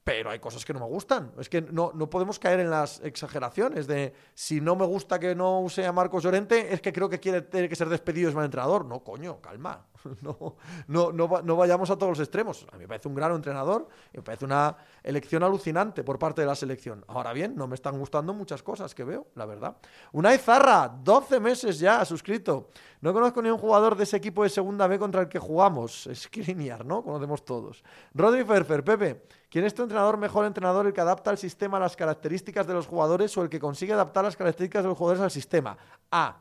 pero 0.05 0.31
hay 0.31 0.39
cosas 0.39 0.65
que 0.65 0.73
no 0.73 0.81
me 0.81 0.87
gustan. 0.87 1.33
Es 1.39 1.49
que 1.49 1.63
no, 1.63 1.93
no, 1.95 2.09
podemos 2.09 2.39
caer 2.39 2.61
en 2.61 2.71
las 2.71 3.01
exageraciones 3.01 3.87
de 3.87 4.15
si 4.35 4.61
no 4.61 4.77
me 4.77 4.87
gusta 4.87 5.19
que 5.19 5.35
no 5.35 5.61
use 5.61 5.87
a 5.87 5.93
Marcos 5.93 6.23
Llorente, 6.23 6.73
es 6.73 6.81
que 6.81 6.93
creo 6.93 7.09
que 7.09 7.21
quiere 7.21 7.43
tener 7.43 7.69
que 7.69 7.77
ser 7.77 7.89
despedido 7.89 8.29
es 8.29 8.35
mal 8.35 8.45
entrenador. 8.45 8.85
No, 8.85 9.05
coño, 9.05 9.41
calma. 9.41 9.90
No, 10.23 10.57
no, 10.89 11.13
no, 11.13 11.43
no, 11.43 11.57
vayamos 11.57 11.91
a 11.91 11.97
todos 11.97 12.11
los 12.11 12.21
extremos. 12.21 12.67
A 12.73 12.77
mí 12.77 12.81
me 12.81 12.89
parece 12.89 13.09
un 13.09 13.15
gran 13.15 13.33
entrenador 13.33 13.89
me 14.13 14.23
parece 14.23 14.45
una 14.45 14.77
elección 15.03 15.43
alucinante 15.43 16.03
por 16.05 16.19
parte 16.19 16.41
de 16.41 16.47
la 16.47 16.55
selección. 16.55 17.05
Ahora 17.09 17.33
bien, 17.33 17.55
no 17.57 17.67
me 17.67 17.75
están 17.75 17.99
gustando 17.99 18.33
muchas 18.35 18.63
cosas 18.63 18.95
que 18.95 19.05
veo, 19.05 19.29
la 19.35 19.47
verdad. 19.47 19.77
Una 20.13 20.37
Zarra, 20.39 20.89
12 20.89 21.41
meses 21.41 21.79
ya, 21.79 22.05
suscrito. 22.05 22.69
No 23.01 23.13
conozco 23.13 23.41
ni 23.43 23.49
un 23.49 23.59
jugador 23.59 23.97
de 23.97 24.05
ese 24.05 24.17
equipo 24.17 24.43
de 24.43 24.51
segunda 24.51 24.87
B 24.87 24.99
contra 24.99 25.23
el 25.23 25.29
que 25.29 25.39
jugamos. 25.39 26.09
Skriniar, 26.15 26.85
¿no? 26.85 27.03
Conocemos 27.03 27.45
todos. 27.45 27.83
Rodri 28.15 28.45
Ferfer, 28.45 28.85
Pepe. 28.85 29.25
¿Quién 29.49 29.65
es 29.65 29.75
tu 29.75 29.83
entrenador 29.83 30.17
mejor 30.17 30.47
entrenador? 30.47 30.87
¿El 30.87 30.93
que 30.93 31.01
adapta 31.01 31.31
al 31.31 31.39
sistema 31.39 31.79
a 31.79 31.81
las 31.81 31.97
características 31.97 32.67
de 32.67 32.75
los 32.75 32.87
jugadores 32.87 33.37
o 33.37 33.43
el 33.43 33.49
que 33.49 33.59
consigue 33.59 33.93
adaptar 33.93 34.25
las 34.25 34.37
características 34.37 34.85
de 34.85 34.89
los 34.89 34.99
jugadores 34.99 35.23
al 35.23 35.31
sistema? 35.31 35.77
A. 36.11 36.41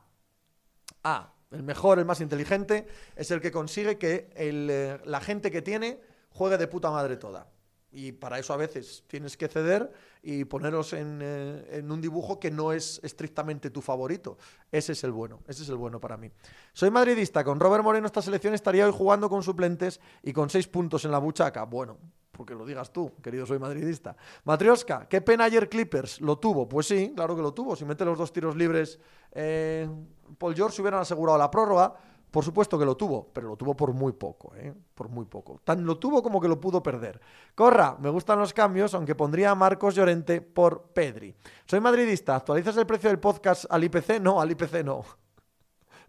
A. 1.04 1.34
El 1.52 1.64
mejor, 1.64 1.98
el 2.00 2.06
más 2.06 2.22
inteligente, 2.22 2.86
es 3.16 3.32
el 3.32 3.42
que 3.42 3.52
consigue 3.52 3.98
que 3.98 4.30
eh, 4.36 5.00
la 5.06 5.20
gente 5.20 5.50
que 5.50 5.62
tiene 5.62 6.00
juegue 6.30 6.58
de 6.58 6.68
puta 6.68 6.92
madre 6.92 7.18
toda. 7.18 7.48
Y 7.92 8.12
para 8.12 8.38
eso 8.38 8.54
a 8.54 8.58
veces 8.58 9.04
tienes 9.08 9.36
que 9.36 9.48
ceder 9.48 9.92
y 10.22 10.46
poneros 10.46 10.94
en, 10.94 11.20
eh, 11.24 11.68
en, 11.72 11.92
un 11.92 12.00
dibujo 12.02 12.40
que 12.40 12.52
no 12.52 12.72
es 12.72 13.00
estrictamente 13.04 13.72
tu 13.72 13.82
favorito. 13.82 14.38
Ese 14.72 14.92
es 14.92 15.04
el 15.04 15.12
bueno, 15.12 15.42
ese 15.48 15.64
es 15.64 15.70
el 15.70 15.76
bueno 15.76 16.00
para 16.00 16.16
mí. 16.16 16.30
Soy 16.74 16.92
madridista, 16.92 17.44
con 17.44 17.60
Robert 17.60 17.84
Moreno 17.84 18.06
esta 18.06 18.22
selección 18.22 18.54
estaría 18.54 18.86
hoy 18.86 18.94
jugando 18.96 19.28
con 19.28 19.42
suplentes 19.42 20.00
y 20.22 20.34
con 20.34 20.52
seis 20.52 20.68
puntos 20.68 21.04
en 21.04 21.12
la 21.12 21.18
buchaca. 21.18 21.64
Bueno, 21.64 21.98
porque 22.40 22.56
lo 22.56 22.66
digas 22.66 22.94
tú, 22.94 23.12
querido 23.22 23.46
soy 23.46 23.60
madridista. 23.60 24.16
Matrioska, 24.46 25.10
qué 25.10 25.20
pena 25.20 25.44
ayer 25.44 25.68
Clippers, 25.68 26.22
¿lo 26.22 26.38
tuvo? 26.38 26.70
Pues 26.70 26.88
sí, 26.88 27.12
claro 27.14 27.36
que 27.36 27.42
lo 27.42 27.54
tuvo. 27.54 27.76
Si 27.76 27.84
mete 27.84 28.06
los 28.06 28.18
dos 28.18 28.32
tiros 28.32 28.56
libres, 28.56 28.98
eh, 29.34 29.90
Paul 30.38 30.56
George 30.56 30.82
hubieran 30.82 31.02
asegurado 31.02 31.38
la 31.38 31.52
prórroga. 31.52 31.94
Por 32.32 32.46
supuesto 32.46 32.80
que 32.80 32.86
lo 32.86 32.96
tuvo, 32.96 33.28
pero 33.34 33.50
lo 33.50 33.58
tuvo 33.58 33.76
por 33.76 33.92
muy 33.92 34.14
poco, 34.14 34.56
¿eh? 34.56 34.74
por 34.96 35.10
muy 35.10 35.26
poco. 35.26 35.60
Tan 35.66 35.86
lo 35.86 35.98
tuvo 35.98 36.24
como 36.24 36.40
que 36.40 36.48
lo 36.48 36.62
pudo 36.62 36.82
perder. 36.82 37.20
Corra, 37.54 37.98
me 38.00 38.10
gustan 38.10 38.40
los 38.40 38.54
cambios, 38.54 38.94
aunque 38.94 39.16
pondría 39.16 39.52
a 39.52 39.56
Marcos 39.56 39.96
Llorente 39.96 40.40
por 40.40 40.94
Pedri. 40.94 41.36
Soy 41.66 41.82
madridista, 41.82 42.38
¿actualizas 42.38 42.78
el 42.78 42.86
precio 42.86 43.10
del 43.10 43.20
podcast 43.20 43.66
al 43.70 43.84
IPC? 43.84 44.22
No, 44.22 44.40
al 44.40 44.50
IPC 44.50 44.82
no. 44.86 45.04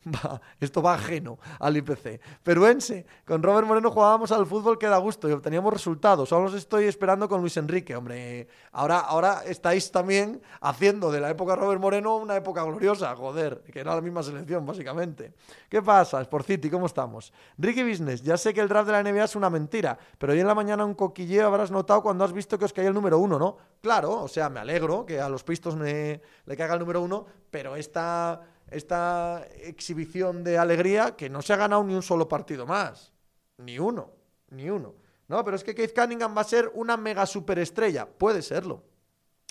va, 0.07 0.41
esto 0.59 0.81
va 0.83 0.95
ajeno 0.95 1.39
al 1.59 1.77
IPC. 1.77 2.21
Peruense, 2.43 3.05
con 3.27 3.43
Robert 3.43 3.67
Moreno 3.67 3.91
jugábamos 3.91 4.33
al 4.33 4.47
fútbol 4.47 4.79
que 4.79 4.87
da 4.87 4.97
gusto 4.99 5.29
y 5.29 5.33
obteníamos 5.33 5.73
resultados. 5.73 6.33
Ahora 6.33 6.47
los 6.47 6.55
estoy 6.55 6.85
esperando 6.85 7.29
con 7.29 7.41
Luis 7.41 7.57
Enrique, 7.57 7.95
hombre. 7.95 8.49
Ahora, 8.73 9.01
ahora 9.01 9.43
estáis 9.45 9.91
también 9.91 10.41
haciendo 10.61 11.13
de 11.13 11.21
la 11.21 11.31
época 11.31 11.55
Robert 11.55 11.81
Moreno 11.81 12.17
una 12.17 12.37
época 12.37 12.63
gloriosa, 12.63 13.15
joder, 13.15 13.63
que 13.71 13.81
era 13.81 13.95
la 13.95 14.01
misma 14.01 14.23
selección, 14.23 14.65
básicamente. 14.65 15.35
¿Qué 15.69 15.83
pasa, 15.83 16.23
Por 16.25 16.45
City? 16.45 16.71
¿Cómo 16.71 16.87
estamos? 16.87 17.33
Ricky 17.59 17.83
Business, 17.83 18.23
ya 18.23 18.37
sé 18.37 18.55
que 18.55 18.61
el 18.61 18.69
draft 18.69 18.87
de 18.89 18.93
la 18.93 19.03
NBA 19.03 19.25
es 19.25 19.37
una 19.37 19.51
mentira, 19.51 19.99
pero 20.19 20.33
hoy 20.33 20.41
en 20.41 20.47
la 20.47 20.55
mañana 20.55 20.85
un 20.85 20.95
coquilleo 20.95 21.47
habrás 21.47 21.71
notado 21.71 22.03
cuando 22.03 22.25
has 22.25 22.33
visto 22.33 22.59
que 22.59 22.65
os 22.65 22.73
caía 22.73 22.89
el 22.89 22.95
número 22.95 23.19
uno, 23.19 23.39
¿no? 23.39 23.57
Claro, 23.83 24.23
o 24.23 24.29
sea, 24.29 24.49
me 24.49 24.61
alegro 24.61 25.05
que 25.05 25.21
a 25.21 25.29
los 25.29 25.45
pistos 25.45 25.77
me, 25.77 26.21
le 26.47 26.57
caiga 26.57 26.75
el 26.75 26.81
número 26.81 27.01
uno, 27.03 27.27
pero 27.51 27.77
esta 27.77 28.41
esta 28.71 29.47
exhibición 29.63 30.45
de 30.45 30.59
alegría 30.59 31.17
que 31.17 31.29
no 31.29 31.43
se 31.43 31.53
ha 31.53 31.57
ganado 31.57 31.83
ni 31.85 31.95
un 31.95 32.03
solo 32.03 32.29
partido 32.29 32.67
más. 32.67 33.13
Ni 33.59 33.79
uno, 33.79 34.11
ni 34.51 34.71
uno. 34.71 34.95
No, 35.29 35.45
pero 35.45 35.57
es 35.57 35.65
que 35.65 35.75
Keith 35.75 35.95
Cunningham 35.95 36.37
va 36.37 36.41
a 36.41 36.45
ser 36.45 36.71
una 36.75 36.97
mega 36.97 37.27
superestrella. 37.27 38.07
Puede 38.07 38.43
serlo. 38.43 38.83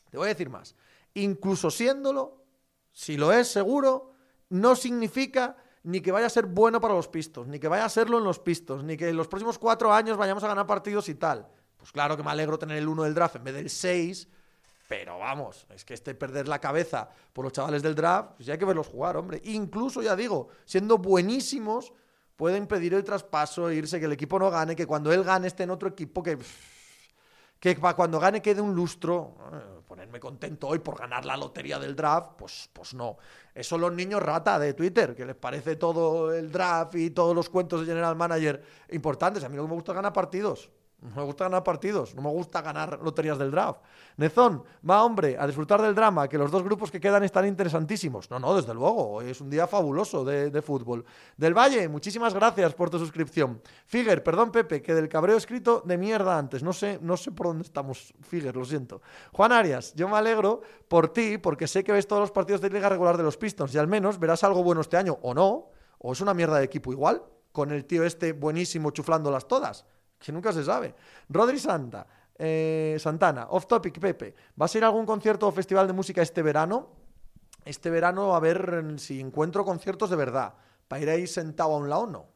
Te 0.09 0.17
voy 0.17 0.25
a 0.25 0.29
decir 0.29 0.49
más. 0.49 0.75
Incluso 1.13 1.71
siéndolo, 1.71 2.43
si 2.91 3.17
lo 3.17 3.31
es 3.31 3.47
seguro, 3.47 4.13
no 4.49 4.75
significa 4.75 5.57
ni 5.83 6.01
que 6.01 6.11
vaya 6.11 6.27
a 6.27 6.29
ser 6.29 6.45
bueno 6.45 6.81
para 6.81 6.93
los 6.93 7.07
pistos, 7.07 7.47
ni 7.47 7.59
que 7.59 7.67
vaya 7.67 7.85
a 7.85 7.89
serlo 7.89 8.17
en 8.17 8.23
los 8.23 8.39
pistos, 8.39 8.83
ni 8.83 8.97
que 8.97 9.09
en 9.09 9.15
los 9.15 9.27
próximos 9.27 9.57
cuatro 9.57 9.93
años 9.93 10.17
vayamos 10.17 10.43
a 10.43 10.47
ganar 10.47 10.67
partidos 10.67 11.07
y 11.09 11.15
tal. 11.15 11.47
Pues 11.77 11.91
claro 11.91 12.17
que 12.17 12.23
me 12.23 12.31
alegro 12.31 12.59
tener 12.59 12.77
el 12.77 12.87
1 12.87 13.03
del 13.03 13.13
draft 13.13 13.37
en 13.37 13.43
vez 13.45 13.53
del 13.53 13.69
6, 13.69 14.27
pero 14.89 15.19
vamos, 15.19 15.67
es 15.69 15.85
que 15.85 15.93
este 15.93 16.15
perder 16.15 16.47
la 16.47 16.57
cabeza 16.57 17.07
por 17.31 17.45
los 17.45 17.53
chavales 17.53 17.83
del 17.83 17.93
draft, 17.93 18.31
pues 18.37 18.47
ya 18.47 18.53
hay 18.53 18.59
que 18.59 18.65
verlos 18.65 18.87
jugar, 18.87 19.17
hombre. 19.17 19.39
Incluso, 19.43 20.01
ya 20.01 20.15
digo, 20.15 20.47
siendo 20.65 20.97
buenísimos, 20.97 21.93
puede 22.35 22.57
impedir 22.57 22.95
el 22.95 23.03
traspaso, 23.03 23.71
irse, 23.71 23.99
que 23.99 24.07
el 24.07 24.13
equipo 24.13 24.39
no 24.39 24.49
gane, 24.49 24.75
que 24.75 24.87
cuando 24.87 25.13
él 25.13 25.23
gane 25.23 25.45
esté 25.45 25.61
en 25.61 25.69
otro 25.69 25.89
equipo 25.89 26.23
que 26.23 26.39
que 27.59 27.75
cuando 27.75 28.19
gane 28.19 28.41
quede 28.41 28.61
un 28.61 28.73
lustro, 28.73 29.35
eh, 29.51 29.81
ponerme 29.85 30.19
contento 30.19 30.69
hoy 30.69 30.79
por 30.79 30.97
ganar 30.97 31.25
la 31.25 31.37
lotería 31.37 31.77
del 31.77 31.95
draft, 31.95 32.31
pues, 32.37 32.69
pues 32.73 32.95
no. 32.95 33.17
Eso 33.53 33.77
los 33.77 33.91
niños 33.93 34.23
rata 34.23 34.57
de 34.57 34.73
Twitter, 34.73 35.13
que 35.13 35.25
les 35.25 35.35
parece 35.35 35.75
todo 35.75 36.33
el 36.33 36.51
draft 36.51 36.95
y 36.95 37.11
todos 37.11 37.35
los 37.35 37.49
cuentos 37.49 37.81
de 37.81 37.87
General 37.87 38.15
Manager 38.15 38.63
importantes. 38.89 39.43
A 39.43 39.49
mí 39.49 39.57
lo 39.57 39.63
que 39.63 39.69
me 39.69 39.75
gusta 39.75 39.93
ganar 39.93 40.13
partidos. 40.13 40.71
No 41.01 41.15
me 41.15 41.23
gusta 41.23 41.45
ganar 41.45 41.63
partidos, 41.63 42.13
no 42.13 42.21
me 42.21 42.29
gusta 42.29 42.61
ganar 42.61 42.99
loterías 43.01 43.37
del 43.37 43.51
draft. 43.51 43.79
Nezón, 44.17 44.63
va 44.87 45.03
hombre, 45.05 45.37
a 45.39 45.47
disfrutar 45.47 45.81
del 45.81 45.95
drama, 45.95 46.27
que 46.27 46.37
los 46.37 46.51
dos 46.51 46.61
grupos 46.61 46.91
que 46.91 46.99
quedan 46.99 47.23
están 47.23 47.47
interesantísimos. 47.47 48.29
No, 48.29 48.37
no, 48.37 48.53
desde 48.53 48.73
luego, 48.73 49.21
es 49.21 49.39
un 49.39 49.49
día 49.49 49.65
fabuloso 49.65 50.25
de, 50.25 50.61
fútbol. 50.61 51.05
Del 51.37 51.53
Valle, 51.53 51.87
muchísimas 51.87 52.33
gracias 52.33 52.73
por 52.73 52.89
tu 52.89 52.99
suscripción. 52.99 53.61
Figuer, 53.85 54.21
perdón 54.23 54.51
Pepe, 54.51 54.81
que 54.81 54.93
del 54.93 55.07
cabreo 55.07 55.37
escrito 55.37 55.81
de 55.85 55.97
mierda 55.97 56.37
antes. 56.37 56.63
No 56.63 56.73
sé, 56.73 56.99
no 57.01 57.15
sé 57.15 57.31
por 57.31 57.47
dónde 57.47 57.63
estamos, 57.63 58.13
Figuer, 58.21 58.53
lo 58.57 58.65
siento. 58.65 59.01
Juan 59.31 59.53
Arias, 59.53 59.93
yo 59.95 60.09
me 60.09 60.17
alegro 60.17 60.61
por 60.89 61.13
ti, 61.13 61.37
porque 61.37 61.65
sé 61.65 61.81
que 61.81 61.93
ves 61.93 62.07
todos 62.07 62.19
los 62.21 62.31
partidos 62.31 62.59
de 62.59 62.69
liga 62.69 62.89
regular 62.89 63.15
de 63.15 63.23
los 63.23 63.37
Pistons 63.37 63.73
y 63.73 63.77
al 63.77 63.87
menos 63.87 64.19
verás 64.19 64.43
algo 64.43 64.63
bueno 64.63 64.81
este 64.81 64.97
año, 64.97 65.17
o 65.21 65.33
no, 65.33 65.69
o 65.97 66.11
es 66.11 66.19
una 66.19 66.33
mierda 66.33 66.57
de 66.57 66.65
equipo 66.65 66.91
igual, 66.91 67.23
con 67.53 67.71
el 67.71 67.85
tío 67.85 68.03
este 68.03 68.33
buenísimo 68.33 68.91
chuflándolas 68.91 69.47
todas 69.47 69.85
que 70.19 70.31
nunca 70.31 70.51
se 70.51 70.63
sabe. 70.63 70.93
Rodri 71.29 71.57
Santa, 71.57 72.05
eh, 72.37 72.97
Santana, 72.99 73.47
off 73.49 73.67
topic, 73.67 73.99
Pepe. 73.99 74.35
¿Va 74.59 74.65
a 74.65 74.69
ser 74.69 74.83
algún 74.83 75.05
concierto 75.05 75.47
o 75.47 75.51
festival 75.51 75.87
de 75.87 75.93
música 75.93 76.21
este 76.21 76.41
verano? 76.41 76.89
Este 77.65 77.89
verano 77.89 78.35
a 78.35 78.39
ver 78.39 78.95
si 78.97 79.19
encuentro 79.19 79.65
conciertos 79.65 80.09
de 80.09 80.15
verdad. 80.15 80.53
Para 80.87 81.01
ir 81.01 81.09
ahí 81.09 81.27
sentado 81.27 81.73
a 81.73 81.77
un 81.77 81.89
lado, 81.89 82.07
no. 82.07 82.27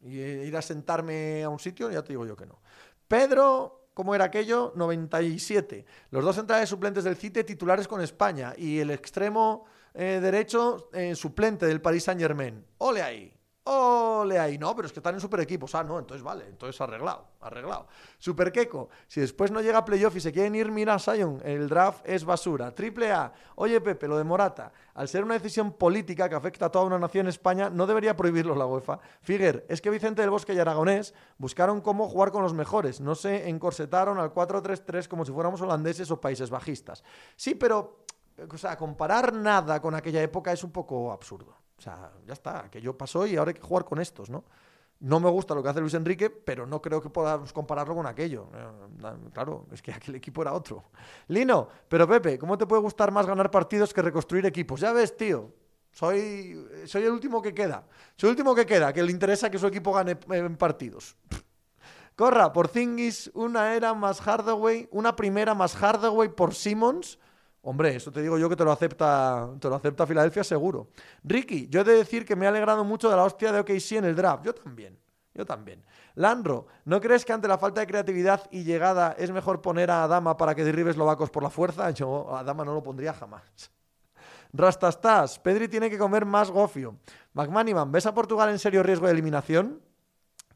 Y 0.00 0.18
ir 0.18 0.56
a 0.56 0.62
sentarme 0.62 1.42
a 1.42 1.48
un 1.48 1.58
sitio, 1.58 1.90
ya 1.90 2.02
te 2.02 2.12
digo 2.12 2.24
yo 2.24 2.36
que 2.36 2.46
no. 2.46 2.60
Pedro, 3.08 3.88
¿cómo 3.94 4.14
era 4.14 4.26
aquello? 4.26 4.72
97. 4.76 5.84
Los 6.10 6.24
dos 6.24 6.36
centrales 6.36 6.68
suplentes 6.68 7.04
del 7.04 7.16
CITE 7.16 7.44
titulares 7.44 7.88
con 7.88 8.00
España. 8.00 8.54
Y 8.56 8.78
el 8.78 8.90
extremo 8.90 9.64
eh, 9.94 10.20
derecho 10.22 10.90
eh, 10.92 11.14
suplente 11.14 11.66
del 11.66 11.80
Paris 11.80 12.04
Saint 12.04 12.20
Germain. 12.20 12.64
Ole 12.78 13.02
ahí. 13.02 13.39
Ole 13.72 14.36
ahí, 14.36 14.58
no, 14.58 14.74
pero 14.74 14.86
es 14.86 14.92
que 14.92 14.98
están 14.98 15.14
en 15.14 15.20
super 15.20 15.38
equipos. 15.38 15.72
Ah, 15.76 15.84
no, 15.84 15.98
entonces 15.98 16.24
vale, 16.24 16.44
entonces 16.48 16.80
arreglado, 16.80 17.28
arreglado. 17.40 17.86
Super 18.18 18.50
Keko, 18.50 18.88
si 19.06 19.20
después 19.20 19.52
no 19.52 19.60
llega 19.60 19.78
a 19.78 19.84
playoff 19.84 20.16
y 20.16 20.20
se 20.20 20.32
quieren 20.32 20.56
ir, 20.56 20.72
mira, 20.72 20.98
Sion, 20.98 21.40
el 21.44 21.68
draft 21.68 22.00
es 22.04 22.24
basura. 22.24 22.74
Triple 22.74 23.12
A, 23.12 23.32
oye 23.54 23.80
Pepe, 23.80 24.08
lo 24.08 24.18
de 24.18 24.24
Morata, 24.24 24.72
al 24.94 25.06
ser 25.06 25.22
una 25.22 25.34
decisión 25.34 25.72
política 25.72 26.28
que 26.28 26.34
afecta 26.34 26.66
a 26.66 26.70
toda 26.70 26.84
una 26.84 26.98
nación 26.98 27.28
España, 27.28 27.70
no 27.70 27.86
debería 27.86 28.16
prohibirlo 28.16 28.56
la 28.56 28.66
UEFA. 28.66 28.98
Figuer, 29.22 29.64
es 29.68 29.80
que 29.80 29.90
Vicente 29.90 30.22
del 30.22 30.30
Bosque 30.30 30.52
y 30.52 30.58
Aragonés 30.58 31.14
buscaron 31.38 31.80
cómo 31.80 32.08
jugar 32.08 32.32
con 32.32 32.42
los 32.42 32.52
mejores, 32.52 33.00
no 33.00 33.14
se 33.14 33.48
encorsetaron 33.48 34.18
al 34.18 34.34
4-3-3 34.34 35.06
como 35.06 35.24
si 35.24 35.30
fuéramos 35.30 35.60
holandeses 35.60 36.10
o 36.10 36.20
países 36.20 36.50
bajistas. 36.50 37.04
Sí, 37.36 37.54
pero, 37.54 38.04
o 38.52 38.58
sea, 38.58 38.76
comparar 38.76 39.32
nada 39.32 39.80
con 39.80 39.94
aquella 39.94 40.22
época 40.22 40.50
es 40.50 40.64
un 40.64 40.72
poco 40.72 41.12
absurdo. 41.12 41.59
O 41.80 41.82
sea, 41.82 42.12
ya 42.26 42.34
está, 42.34 42.70
que 42.70 42.78
yo 42.78 42.94
pasó 42.96 43.26
y 43.26 43.36
ahora 43.36 43.52
hay 43.52 43.54
que 43.54 43.62
jugar 43.62 43.86
con 43.86 44.02
estos, 44.02 44.28
¿no? 44.28 44.44
No 44.98 45.18
me 45.18 45.30
gusta 45.30 45.54
lo 45.54 45.62
que 45.62 45.70
hace 45.70 45.80
Luis 45.80 45.94
Enrique, 45.94 46.28
pero 46.28 46.66
no 46.66 46.82
creo 46.82 47.00
que 47.00 47.08
podamos 47.08 47.54
compararlo 47.54 47.94
con 47.94 48.06
aquello. 48.06 48.48
Eh, 48.54 49.30
claro, 49.32 49.64
es 49.72 49.80
que 49.80 49.90
aquel 49.90 50.16
equipo 50.16 50.42
era 50.42 50.52
otro. 50.52 50.90
Lino, 51.28 51.68
pero 51.88 52.06
Pepe, 52.06 52.38
¿cómo 52.38 52.58
te 52.58 52.66
puede 52.66 52.82
gustar 52.82 53.10
más 53.12 53.24
ganar 53.24 53.50
partidos 53.50 53.94
que 53.94 54.02
reconstruir 54.02 54.44
equipos? 54.44 54.78
Ya 54.78 54.92
ves, 54.92 55.16
tío, 55.16 55.54
soy, 55.90 56.68
soy 56.84 57.04
el 57.04 57.12
último 57.12 57.40
que 57.40 57.54
queda. 57.54 57.86
Soy 58.14 58.28
el 58.28 58.32
último 58.32 58.54
que 58.54 58.66
queda, 58.66 58.92
que 58.92 59.02
le 59.02 59.10
interesa 59.10 59.50
que 59.50 59.58
su 59.58 59.68
equipo 59.68 59.90
gane 59.94 60.18
en 60.28 60.56
partidos. 60.58 61.16
Corra, 62.14 62.52
por 62.52 62.68
Zingis, 62.68 63.30
una 63.32 63.74
era 63.74 63.94
más 63.94 64.20
Hardaway, 64.20 64.86
una 64.90 65.16
primera 65.16 65.54
más 65.54 65.74
Hardaway 65.74 66.28
por 66.28 66.54
Simmons 66.54 67.18
Hombre, 67.62 67.94
eso 67.94 68.10
te 68.10 68.22
digo 68.22 68.38
yo 68.38 68.48
que 68.48 68.56
te 68.56 68.64
lo 68.64 68.72
acepta, 68.72 69.50
te 69.60 69.68
lo 69.68 69.74
acepta 69.74 70.06
Filadelfia 70.06 70.42
seguro. 70.42 70.88
Ricky, 71.24 71.68
yo 71.68 71.82
he 71.82 71.84
de 71.84 71.94
decir 71.94 72.24
que 72.24 72.34
me 72.34 72.46
ha 72.46 72.48
alegrado 72.48 72.84
mucho 72.84 73.10
de 73.10 73.16
la 73.16 73.24
hostia 73.24 73.52
de 73.52 73.60
OKC 73.60 73.92
en 73.92 74.06
el 74.06 74.16
draft. 74.16 74.44
Yo 74.44 74.54
también. 74.54 74.98
Yo 75.34 75.44
también. 75.44 75.84
Landro, 76.14 76.66
¿no 76.84 77.00
crees 77.00 77.24
que 77.24 77.32
ante 77.32 77.46
la 77.48 77.58
falta 77.58 77.80
de 77.80 77.86
creatividad 77.86 78.48
y 78.50 78.64
llegada 78.64 79.14
es 79.18 79.30
mejor 79.30 79.60
poner 79.60 79.90
a 79.90 80.04
Adama 80.04 80.36
para 80.36 80.54
que 80.54 80.64
derribes 80.64 80.96
Lovacos 80.96 81.30
por 81.30 81.42
la 81.42 81.50
fuerza? 81.50 81.86
Adama 81.86 82.64
no 82.64 82.74
lo 82.74 82.82
pondría 82.82 83.12
jamás. 83.12 83.70
Rastastas, 84.52 85.38
Pedri 85.38 85.68
tiene 85.68 85.88
que 85.88 85.98
comer 85.98 86.26
más 86.26 86.50
gofio. 86.50 86.96
McManiman, 87.34 87.92
¿ves 87.92 88.06
a 88.06 88.14
Portugal 88.14 88.48
en 88.50 88.58
serio 88.58 88.82
riesgo 88.82 89.06
de 89.06 89.12
eliminación? 89.12 89.80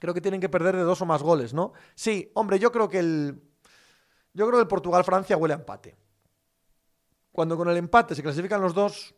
Creo 0.01 0.13
que 0.13 0.21
tienen 0.21 0.41
que 0.41 0.49
perder 0.49 0.75
de 0.77 0.83
dos 0.83 1.01
o 1.01 1.07
más 1.07 1.23
goles, 1.23 1.55
¿no? 1.55 1.73
Sí, 1.95 2.31
hombre, 2.35 2.59
yo 2.59 2.73
creo 2.73 2.89
que 2.89 2.99
el. 2.99 3.43
Yo 4.33 4.47
creo 4.47 4.59
que 4.59 4.63
el 4.63 4.69
Portugal-Francia 4.69 5.37
huele 5.37 5.55
a 5.55 5.59
empate. 5.59 5.97
Cuando 7.35 7.57
con 7.57 7.69
el 7.69 7.77
empate 7.77 8.15
se 8.15 8.23
clasifican 8.23 8.61
los 8.61 8.75
dos, 8.75 9.13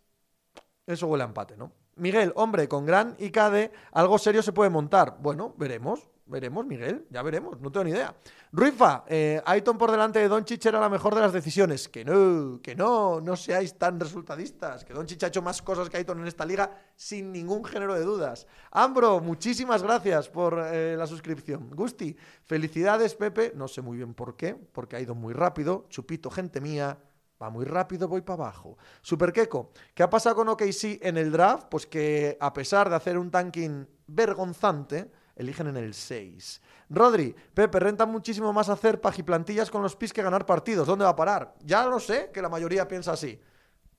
eso 0.86 1.06
huele 1.06 1.24
a 1.24 1.26
empate, 1.26 1.54
¿no? 1.54 1.70
Miguel, 1.96 2.32
hombre, 2.34 2.66
con 2.66 2.86
Gran 2.86 3.14
y 3.18 3.28
Cade 3.30 3.70
algo 3.92 4.16
serio 4.16 4.42
se 4.42 4.54
puede 4.54 4.70
montar. 4.70 5.18
Bueno, 5.20 5.52
veremos, 5.58 6.08
veremos, 6.24 6.64
Miguel, 6.64 7.06
ya 7.10 7.20
veremos, 7.20 7.60
no 7.60 7.70
tengo 7.70 7.84
ni 7.84 7.90
idea. 7.90 8.16
Ruifa, 8.52 9.04
eh, 9.06 9.42
Aiton 9.44 9.76
por 9.76 9.90
delante 9.90 10.18
de 10.18 10.28
Doncic 10.28 10.64
era 10.64 10.80
la 10.80 10.88
mejor 10.88 11.14
de 11.14 11.20
las 11.20 11.34
decisiones. 11.34 11.90
Que 11.90 12.06
no, 12.06 12.58
que 12.62 12.74
no, 12.74 13.20
no 13.20 13.36
seáis 13.36 13.76
tan 13.76 14.00
resultadistas. 14.00 14.82
Que 14.86 14.94
Doncic 14.94 15.22
ha 15.24 15.26
hecho 15.26 15.42
más 15.42 15.60
cosas 15.60 15.90
que 15.90 15.98
Aiton 15.98 16.18
en 16.20 16.26
esta 16.26 16.46
liga 16.46 16.70
sin 16.96 17.30
ningún 17.32 17.66
género 17.66 17.92
de 17.92 18.00
dudas. 18.00 18.46
Ambro, 18.70 19.20
muchísimas 19.20 19.82
gracias 19.82 20.30
por 20.30 20.58
eh, 20.72 20.96
la 20.96 21.06
suscripción. 21.06 21.68
Gusti, 21.76 22.16
felicidades, 22.44 23.14
Pepe. 23.14 23.52
No 23.54 23.68
sé 23.68 23.82
muy 23.82 23.98
bien 23.98 24.14
por 24.14 24.36
qué, 24.36 24.54
porque 24.54 24.96
ha 24.96 25.00
ido 25.00 25.14
muy 25.14 25.34
rápido. 25.34 25.84
Chupito, 25.90 26.30
gente 26.30 26.62
mía. 26.62 26.96
Va 27.40 27.50
muy 27.50 27.64
rápido, 27.64 28.08
voy 28.08 28.22
para 28.22 28.44
abajo. 28.44 28.78
Super 29.02 29.32
Keko, 29.32 29.72
¿qué 29.94 30.02
ha 30.02 30.08
pasado 30.10 30.36
con 30.36 30.48
OKC 30.48 31.00
en 31.02 31.18
el 31.18 31.30
draft? 31.30 31.66
Pues 31.70 31.86
que 31.86 32.38
a 32.40 32.52
pesar 32.52 32.88
de 32.88 32.96
hacer 32.96 33.18
un 33.18 33.30
tanking 33.30 33.86
vergonzante, 34.06 35.10
eligen 35.34 35.66
en 35.66 35.76
el 35.76 35.92
6. 35.92 36.62
Rodri, 36.88 37.34
Pepe, 37.52 37.78
renta 37.78 38.06
muchísimo 38.06 38.52
más 38.52 38.68
hacer 38.68 39.00
pajiplantillas 39.00 39.70
con 39.70 39.82
los 39.82 39.96
pis 39.96 40.12
que 40.12 40.22
ganar 40.22 40.46
partidos. 40.46 40.86
¿Dónde 40.86 41.04
va 41.04 41.10
a 41.10 41.16
parar? 41.16 41.54
Ya 41.62 41.84
lo 41.84 42.00
sé 42.00 42.30
que 42.32 42.40
la 42.40 42.48
mayoría 42.48 42.88
piensa 42.88 43.12
así. 43.12 43.38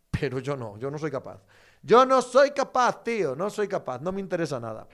Pero 0.09 0.39
yo 0.39 0.55
no, 0.57 0.77
yo 0.77 0.89
no 0.89 0.97
soy 0.97 1.11
capaz. 1.11 1.43
Yo 1.83 2.05
no 2.05 2.21
soy 2.23 2.51
capaz, 2.51 3.03
tío, 3.03 3.35
no 3.35 3.51
soy 3.51 3.67
capaz, 3.67 4.01
no 4.01 4.11
me 4.11 4.19
interesa 4.19 4.59
nada. 4.59 4.87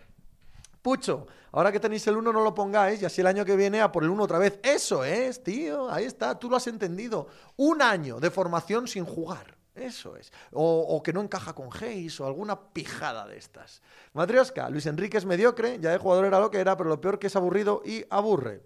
Pucho, 0.83 1.27
ahora 1.53 1.71
que 1.71 1.79
tenéis 1.79 2.05
el 2.07 2.17
1 2.17 2.33
no 2.33 2.41
lo 2.41 2.53
pongáis 2.53 3.01
y 3.01 3.05
así 3.05 3.21
el 3.21 3.27
año 3.27 3.45
que 3.45 3.55
viene 3.55 3.79
a 3.79 3.89
por 3.89 4.03
el 4.03 4.09
1 4.09 4.21
otra 4.21 4.37
vez. 4.37 4.59
Eso 4.61 5.05
es, 5.05 5.41
tío, 5.41 5.89
ahí 5.89 6.03
está, 6.03 6.37
tú 6.37 6.49
lo 6.49 6.57
has 6.57 6.67
entendido. 6.67 7.27
Un 7.55 7.81
año 7.81 8.19
de 8.19 8.29
formación 8.29 8.85
sin 8.85 9.05
jugar. 9.05 9.55
Eso 9.75 10.17
es. 10.17 10.33
O, 10.51 11.01
que 11.01 11.13
no 11.13 11.21
encaja 11.21 11.53
con 11.53 11.69
Hayes 11.73 12.19
o 12.19 12.27
alguna 12.27 12.73
pijada 12.73 13.25
de 13.25 13.37
estas. 13.37 13.81
Matrioska, 14.11 14.69
Luis 14.69 14.85
Enrique 14.85 15.17
es 15.17 15.25
mediocre, 15.25 15.79
ya 15.79 15.91
de 15.91 15.97
jugador 15.97 16.25
era 16.25 16.41
lo 16.41 16.51
que 16.51 16.59
era, 16.59 16.75
pero 16.75 16.89
lo 16.89 16.99
peor 16.99 17.17
que 17.17 17.27
es 17.27 17.35
aburrido 17.37 17.81
y 17.85 18.05
aburre. 18.09 18.61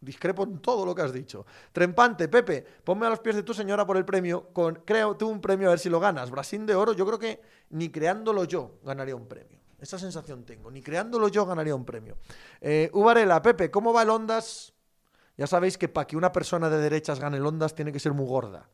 Discrepo 0.00 0.44
en 0.44 0.60
todo 0.60 0.86
lo 0.86 0.94
que 0.94 1.02
has 1.02 1.12
dicho. 1.12 1.44
Trempante, 1.72 2.28
Pepe, 2.28 2.64
ponme 2.82 3.04
a 3.04 3.10
los 3.10 3.20
pies 3.20 3.36
de 3.36 3.42
tu 3.42 3.52
señora 3.52 3.86
por 3.86 3.98
el 3.98 4.06
premio. 4.06 4.48
Con, 4.54 4.82
tú 5.18 5.28
un 5.28 5.42
premio 5.42 5.68
a 5.68 5.70
ver 5.72 5.78
si 5.78 5.90
lo 5.90 6.00
ganas. 6.00 6.30
Brasil 6.30 6.64
de 6.64 6.74
oro, 6.74 6.94
yo 6.94 7.04
creo 7.04 7.18
que 7.18 7.42
ni 7.68 7.90
creándolo 7.90 8.44
yo 8.44 8.80
ganaría 8.82 9.14
un 9.14 9.28
premio. 9.28 9.63
Esa 9.84 9.98
sensación 9.98 10.44
tengo. 10.46 10.70
Ni 10.70 10.80
creándolo 10.80 11.28
yo 11.28 11.44
ganaría 11.44 11.74
un 11.74 11.84
premio. 11.84 12.16
Eh, 12.58 12.88
Uvarela, 12.94 13.42
Pepe, 13.42 13.70
¿cómo 13.70 13.92
va 13.92 14.00
el 14.00 14.08
Ondas? 14.08 14.72
Ya 15.36 15.46
sabéis 15.46 15.76
que 15.76 15.90
para 15.90 16.06
que 16.06 16.16
una 16.16 16.32
persona 16.32 16.70
de 16.70 16.78
derechas 16.78 17.20
gane 17.20 17.36
el 17.36 17.44
Ondas 17.44 17.74
tiene 17.74 17.92
que 17.92 18.00
ser 18.00 18.14
muy 18.14 18.26
gorda. 18.26 18.66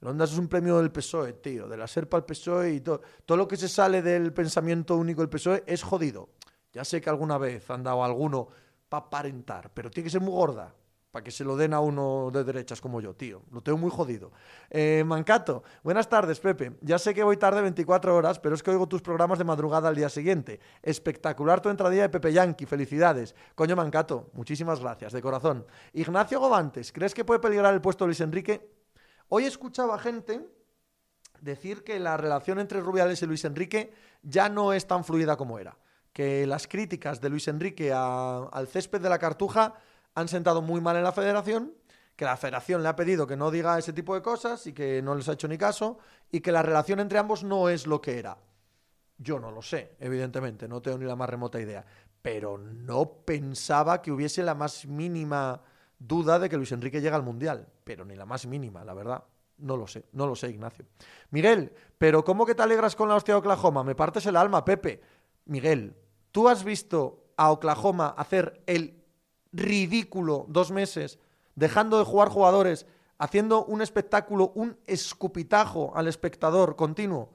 El 0.00 0.08
Ondas 0.08 0.32
es 0.32 0.38
un 0.38 0.48
premio 0.48 0.78
del 0.78 0.90
PSOE, 0.90 1.34
tío, 1.34 1.68
de 1.68 1.76
la 1.76 1.86
SERPA 1.86 2.16
al 2.16 2.24
PSOE 2.24 2.72
y 2.72 2.80
todo. 2.80 3.02
Todo 3.24 3.38
lo 3.38 3.46
que 3.46 3.56
se 3.56 3.68
sale 3.68 4.02
del 4.02 4.32
pensamiento 4.32 4.96
único 4.96 5.20
del 5.20 5.30
PSOE 5.30 5.62
es 5.64 5.84
jodido. 5.84 6.30
Ya 6.72 6.84
sé 6.84 7.00
que 7.00 7.08
alguna 7.08 7.38
vez 7.38 7.70
han 7.70 7.84
dado 7.84 8.02
alguno 8.02 8.48
para 8.88 9.06
aparentar, 9.06 9.70
pero 9.72 9.92
tiene 9.92 10.06
que 10.06 10.10
ser 10.10 10.22
muy 10.22 10.32
gorda 10.32 10.74
para 11.12 11.22
que 11.22 11.30
se 11.30 11.44
lo 11.44 11.56
den 11.58 11.74
a 11.74 11.80
uno 11.80 12.30
de 12.32 12.42
derechas 12.42 12.80
como 12.80 12.98
yo, 12.98 13.14
tío. 13.14 13.42
Lo 13.52 13.60
tengo 13.60 13.76
muy 13.76 13.90
jodido. 13.90 14.32
Eh, 14.70 15.04
Mancato, 15.06 15.62
buenas 15.84 16.08
tardes, 16.08 16.40
Pepe. 16.40 16.72
Ya 16.80 16.98
sé 16.98 17.12
que 17.12 17.22
voy 17.22 17.36
tarde 17.36 17.60
24 17.60 18.16
horas, 18.16 18.40
pero 18.40 18.54
es 18.54 18.62
que 18.62 18.70
oigo 18.70 18.88
tus 18.88 19.02
programas 19.02 19.38
de 19.38 19.44
madrugada 19.44 19.90
al 19.90 19.94
día 19.94 20.08
siguiente. 20.08 20.58
Espectacular 20.82 21.60
tu 21.60 21.68
entradilla 21.68 22.02
de 22.02 22.08
Pepe 22.08 22.32
Yankee, 22.32 22.64
felicidades. 22.64 23.34
Coño, 23.54 23.76
Mancato, 23.76 24.30
muchísimas 24.32 24.80
gracias, 24.80 25.12
de 25.12 25.20
corazón. 25.20 25.66
Ignacio 25.92 26.40
Gobantes, 26.40 26.92
¿crees 26.92 27.12
que 27.12 27.26
puede 27.26 27.40
peligrar 27.40 27.74
el 27.74 27.82
puesto 27.82 28.04
de 28.04 28.08
Luis 28.08 28.20
Enrique? 28.22 28.72
Hoy 29.28 29.44
escuchaba 29.44 29.98
gente 29.98 30.48
decir 31.42 31.84
que 31.84 32.00
la 32.00 32.16
relación 32.16 32.58
entre 32.58 32.80
Rubiales 32.80 33.20
y 33.20 33.26
Luis 33.26 33.44
Enrique 33.44 33.92
ya 34.22 34.48
no 34.48 34.72
es 34.72 34.86
tan 34.86 35.04
fluida 35.04 35.36
como 35.36 35.58
era. 35.58 35.76
Que 36.14 36.46
las 36.46 36.66
críticas 36.66 37.20
de 37.20 37.28
Luis 37.28 37.48
Enrique 37.48 37.92
al 37.92 38.66
césped 38.66 39.02
de 39.02 39.10
la 39.10 39.18
Cartuja 39.18 39.74
han 40.14 40.28
sentado 40.28 40.62
muy 40.62 40.80
mal 40.80 40.96
en 40.96 41.04
la 41.04 41.12
federación, 41.12 41.74
que 42.16 42.24
la 42.24 42.36
federación 42.36 42.82
le 42.82 42.88
ha 42.88 42.96
pedido 42.96 43.26
que 43.26 43.36
no 43.36 43.50
diga 43.50 43.78
ese 43.78 43.92
tipo 43.92 44.14
de 44.14 44.22
cosas 44.22 44.66
y 44.66 44.72
que 44.72 45.00
no 45.02 45.14
les 45.14 45.28
ha 45.28 45.32
hecho 45.32 45.48
ni 45.48 45.58
caso, 45.58 45.98
y 46.30 46.40
que 46.40 46.52
la 46.52 46.62
relación 46.62 47.00
entre 47.00 47.18
ambos 47.18 47.42
no 47.42 47.68
es 47.68 47.86
lo 47.86 48.00
que 48.00 48.18
era. 48.18 48.36
Yo 49.18 49.38
no 49.38 49.50
lo 49.50 49.62
sé, 49.62 49.96
evidentemente, 50.00 50.68
no 50.68 50.82
tengo 50.82 50.98
ni 50.98 51.06
la 51.06 51.16
más 51.16 51.30
remota 51.30 51.60
idea, 51.60 51.84
pero 52.20 52.58
no 52.58 53.24
pensaba 53.24 54.02
que 54.02 54.12
hubiese 54.12 54.42
la 54.42 54.54
más 54.54 54.86
mínima 54.86 55.62
duda 55.98 56.38
de 56.38 56.48
que 56.48 56.56
Luis 56.56 56.72
Enrique 56.72 57.00
llega 57.00 57.16
al 57.16 57.22
Mundial, 57.22 57.68
pero 57.84 58.04
ni 58.04 58.16
la 58.16 58.26
más 58.26 58.46
mínima, 58.46 58.84
la 58.84 58.94
verdad. 58.94 59.24
No 59.58 59.76
lo 59.76 59.86
sé, 59.86 60.06
no 60.12 60.26
lo 60.26 60.34
sé, 60.34 60.48
Ignacio. 60.50 60.86
Miguel, 61.30 61.72
pero 61.98 62.24
¿cómo 62.24 62.44
que 62.44 62.54
te 62.54 62.62
alegras 62.62 62.96
con 62.96 63.08
la 63.08 63.14
hostia 63.14 63.34
de 63.34 63.38
Oklahoma? 63.38 63.84
Me 63.84 63.94
partes 63.94 64.26
el 64.26 64.36
alma, 64.36 64.64
Pepe. 64.64 65.00
Miguel, 65.44 65.94
¿tú 66.32 66.48
has 66.48 66.64
visto 66.64 67.26
a 67.36 67.52
Oklahoma 67.52 68.14
hacer 68.16 68.62
el 68.66 69.01
ridículo 69.52 70.46
dos 70.48 70.70
meses, 70.70 71.18
dejando 71.54 71.98
de 71.98 72.04
jugar 72.04 72.28
jugadores, 72.28 72.86
haciendo 73.18 73.64
un 73.64 73.82
espectáculo, 73.82 74.52
un 74.54 74.78
escupitajo 74.86 75.92
al 75.94 76.08
espectador 76.08 76.76
continuo? 76.76 77.32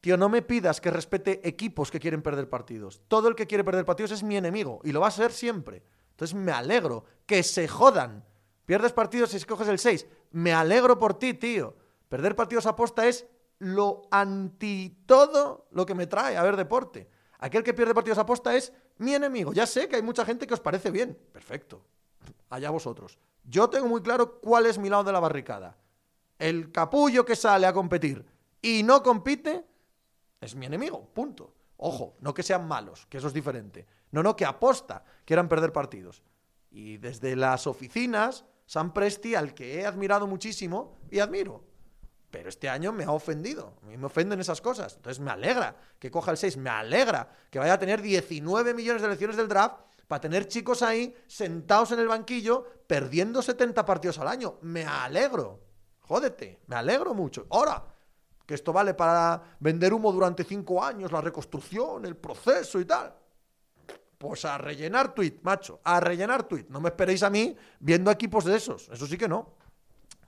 Tío, 0.00 0.18
no 0.18 0.28
me 0.28 0.42
pidas 0.42 0.82
que 0.82 0.90
respete 0.90 1.40
equipos 1.48 1.90
que 1.90 1.98
quieren 1.98 2.20
perder 2.20 2.50
partidos. 2.50 3.00
Todo 3.08 3.28
el 3.28 3.34
que 3.34 3.46
quiere 3.46 3.64
perder 3.64 3.86
partidos 3.86 4.10
es 4.10 4.22
mi 4.22 4.36
enemigo 4.36 4.80
y 4.84 4.92
lo 4.92 5.00
va 5.00 5.06
a 5.06 5.10
ser 5.10 5.32
siempre. 5.32 5.82
Entonces 6.10 6.36
me 6.36 6.52
alegro. 6.52 7.06
Que 7.24 7.42
se 7.42 7.66
jodan. 7.66 8.22
Pierdes 8.66 8.92
partidos 8.92 9.32
y 9.32 9.38
escoges 9.38 9.66
el 9.66 9.78
6. 9.78 10.06
Me 10.32 10.52
alegro 10.52 10.98
por 10.98 11.18
ti, 11.18 11.32
tío. 11.32 11.74
Perder 12.10 12.36
partidos 12.36 12.66
a 12.66 12.76
posta 12.76 13.06
es 13.06 13.26
lo 13.58 14.02
anti 14.10 15.04
todo 15.06 15.68
lo 15.70 15.86
que 15.86 15.94
me 15.94 16.06
trae 16.06 16.36
a 16.36 16.42
ver 16.42 16.56
deporte. 16.56 17.08
Aquel 17.38 17.62
que 17.62 17.72
pierde 17.72 17.94
partidos 17.94 18.18
a 18.18 18.26
posta 18.26 18.54
es 18.54 18.74
mi 18.98 19.14
enemigo. 19.14 19.52
Ya 19.52 19.66
sé 19.66 19.88
que 19.88 19.96
hay 19.96 20.02
mucha 20.02 20.24
gente 20.24 20.46
que 20.46 20.54
os 20.54 20.60
parece 20.60 20.90
bien. 20.90 21.18
Perfecto. 21.32 21.84
Allá 22.50 22.70
vosotros. 22.70 23.18
Yo 23.44 23.68
tengo 23.68 23.88
muy 23.88 24.02
claro 24.02 24.40
cuál 24.40 24.66
es 24.66 24.78
mi 24.78 24.88
lado 24.88 25.04
de 25.04 25.12
la 25.12 25.20
barricada. 25.20 25.76
El 26.38 26.72
capullo 26.72 27.24
que 27.24 27.36
sale 27.36 27.66
a 27.66 27.72
competir 27.72 28.24
y 28.62 28.82
no 28.82 29.02
compite 29.02 29.64
es 30.40 30.54
mi 30.54 30.66
enemigo. 30.66 31.08
Punto. 31.12 31.54
Ojo, 31.76 32.16
no 32.20 32.32
que 32.32 32.42
sean 32.42 32.66
malos, 32.66 33.06
que 33.06 33.18
eso 33.18 33.26
es 33.28 33.34
diferente. 33.34 33.86
No, 34.10 34.22
no, 34.22 34.36
que 34.36 34.44
aposta 34.44 35.04
quieran 35.24 35.48
perder 35.48 35.72
partidos. 35.72 36.22
Y 36.70 36.98
desde 36.98 37.36
las 37.36 37.66
oficinas, 37.66 38.44
San 38.66 38.92
Presti, 38.94 39.34
al 39.34 39.54
que 39.54 39.80
he 39.80 39.86
admirado 39.86 40.26
muchísimo 40.26 40.96
y 41.10 41.18
admiro. 41.18 41.64
Pero 42.34 42.48
este 42.48 42.68
año 42.68 42.92
me 42.92 43.04
ha 43.04 43.12
ofendido. 43.12 43.74
A 43.80 43.86
mí 43.86 43.96
me 43.96 44.06
ofenden 44.06 44.40
esas 44.40 44.60
cosas. 44.60 44.96
Entonces 44.96 45.20
me 45.20 45.30
alegra 45.30 45.76
que 46.00 46.10
coja 46.10 46.32
el 46.32 46.36
6. 46.36 46.56
Me 46.56 46.68
alegra 46.68 47.30
que 47.48 47.60
vaya 47.60 47.74
a 47.74 47.78
tener 47.78 48.02
19 48.02 48.74
millones 48.74 49.02
de 49.02 49.06
elecciones 49.06 49.36
del 49.36 49.46
draft 49.46 49.76
para 50.08 50.20
tener 50.20 50.48
chicos 50.48 50.82
ahí 50.82 51.14
sentados 51.28 51.92
en 51.92 52.00
el 52.00 52.08
banquillo 52.08 52.66
perdiendo 52.88 53.40
70 53.40 53.86
partidos 53.86 54.18
al 54.18 54.26
año. 54.26 54.58
Me 54.62 54.84
alegro. 54.84 55.60
Jódete. 56.00 56.58
Me 56.66 56.74
alegro 56.74 57.14
mucho. 57.14 57.46
Ahora, 57.50 57.84
que 58.44 58.54
esto 58.54 58.72
vale 58.72 58.94
para 58.94 59.40
vender 59.60 59.94
humo 59.94 60.10
durante 60.10 60.42
5 60.42 60.82
años, 60.82 61.12
la 61.12 61.20
reconstrucción, 61.20 62.04
el 62.04 62.16
proceso 62.16 62.80
y 62.80 62.84
tal. 62.84 63.14
Pues 64.18 64.44
a 64.44 64.58
rellenar 64.58 65.14
tweet, 65.14 65.38
macho, 65.42 65.78
a 65.84 66.00
rellenar 66.00 66.48
tweet. 66.48 66.66
No 66.68 66.80
me 66.80 66.88
esperéis 66.88 67.22
a 67.22 67.30
mí 67.30 67.56
viendo 67.78 68.10
equipos 68.10 68.44
de 68.44 68.56
esos, 68.56 68.88
eso 68.88 69.06
sí 69.06 69.16
que 69.16 69.28
no. 69.28 69.54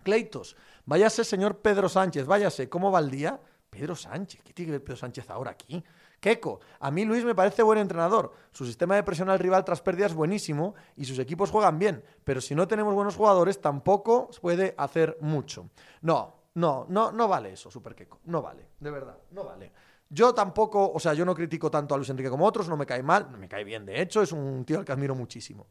Cleitos, 0.03 0.55
váyase 0.87 1.25
señor 1.25 1.61
Pedro 1.61 1.89
Sánchez, 1.89 2.27
váyase, 2.27 2.69
¿cómo 2.69 2.91
va 2.91 3.01
el 3.01 3.11
día? 3.11 3.39
Pedro 3.69 3.95
Sánchez, 3.95 4.43
¿qué 4.43 4.53
tiene 4.53 4.69
que 4.69 4.73
ver 4.73 4.85
Pedro 4.85 4.97
Sánchez 4.97 5.29
ahora 5.29 5.51
aquí? 5.51 5.85
Keco, 6.19 6.61
a 6.81 6.91
mí 6.91 7.05
Luis 7.05 7.25
me 7.25 7.35
parece 7.35 7.63
buen 7.63 7.79
entrenador. 7.79 8.33
Su 8.51 8.65
sistema 8.65 8.97
de 8.97 9.03
presión 9.03 9.29
al 9.29 9.39
rival 9.39 9.65
tras 9.65 9.83
pérdidas 9.83 10.13
es 10.13 10.17
buenísimo 10.17 10.75
y 10.97 11.05
sus 11.05 11.19
equipos 11.19 11.51
juegan 11.51 11.79
bien, 11.79 12.03
pero 12.25 12.41
si 12.41 12.55
no 12.55 12.67
tenemos 12.67 12.95
buenos 12.95 13.17
jugadores 13.17 13.61
tampoco 13.61 14.31
puede 14.41 14.75
hacer 14.79 15.19
mucho. 15.21 15.69
No, 16.01 16.37
no, 16.55 16.87
no, 16.89 17.13
no 17.13 17.29
vale 17.29 17.53
eso, 17.53 17.71
Super 17.71 17.95
Keco, 17.95 18.21
no 18.25 18.41
vale, 18.41 18.71
de 18.81 18.91
verdad, 18.91 19.19
no 19.33 19.45
vale. 19.45 19.73
Yo 20.09 20.33
tampoco, 20.33 20.93
o 20.93 21.01
sea, 21.01 21.15
yo 21.15 21.25
no 21.25 21.35
critico 21.35 21.71
tanto 21.71 21.95
a 21.95 21.99
Luis 21.99 22.09
Enrique 22.09 22.31
como 22.31 22.47
otros, 22.47 22.69
no 22.69 22.77
me 22.77 22.87
cae 22.87 23.03
mal, 23.03 23.31
no 23.31 23.39
me 23.39 23.49
cae 23.49 23.65
bien, 23.65 23.85
de 23.85 24.01
hecho, 24.01 24.23
es 24.23 24.33
un 24.33 24.65
tío 24.65 24.79
al 24.79 24.85
que 24.85 24.93
admiro 24.93 25.15
muchísimo. 25.15 25.67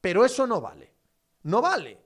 Pero 0.00 0.24
eso 0.24 0.46
no 0.46 0.60
vale. 0.60 0.92
No 1.44 1.62
vale. 1.62 2.02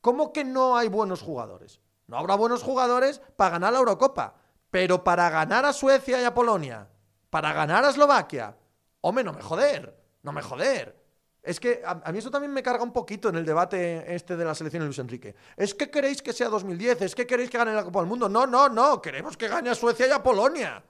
¿Cómo 0.00 0.32
que 0.32 0.44
no 0.44 0.76
hay 0.76 0.88
buenos 0.88 1.22
jugadores? 1.22 1.80
No 2.06 2.18
habrá 2.18 2.34
buenos 2.34 2.62
jugadores 2.62 3.20
para 3.36 3.52
ganar 3.52 3.72
la 3.72 3.78
Eurocopa, 3.78 4.34
pero 4.70 5.02
para 5.04 5.30
ganar 5.30 5.64
a 5.64 5.72
Suecia 5.72 6.20
y 6.20 6.24
a 6.24 6.34
Polonia, 6.34 6.88
para 7.30 7.52
ganar 7.52 7.84
a 7.84 7.90
Eslovaquia, 7.90 8.56
hombre, 9.00 9.24
no 9.24 9.32
me 9.32 9.42
joder, 9.42 9.96
no 10.22 10.32
me 10.32 10.42
joder. 10.42 11.04
Es 11.42 11.60
que 11.60 11.82
a, 11.84 12.10
mí 12.10 12.18
eso 12.18 12.30
también 12.30 12.52
me 12.52 12.62
carga 12.62 12.82
un 12.82 12.92
poquito 12.92 13.28
en 13.28 13.36
el 13.36 13.44
debate 13.44 14.14
este 14.14 14.34
de 14.34 14.44
la 14.46 14.54
selección 14.54 14.80
de 14.80 14.86
Luis 14.86 14.98
Enrique. 14.98 15.34
Es 15.56 15.74
que 15.74 15.90
queréis 15.90 16.22
que 16.22 16.32
sea 16.32 16.48
2010, 16.48 17.02
es 17.02 17.14
que 17.14 17.26
queréis 17.26 17.50
que 17.50 17.58
gane 17.58 17.74
la 17.74 17.84
Copa 17.84 18.00
del 18.00 18.08
Mundo. 18.08 18.30
No, 18.30 18.46
no, 18.46 18.70
no, 18.70 19.02
queremos 19.02 19.36
que 19.36 19.48
gane 19.48 19.68
a 19.68 19.74
Suecia 19.74 20.06
y 20.06 20.10
a 20.10 20.22
Polonia. 20.22 20.82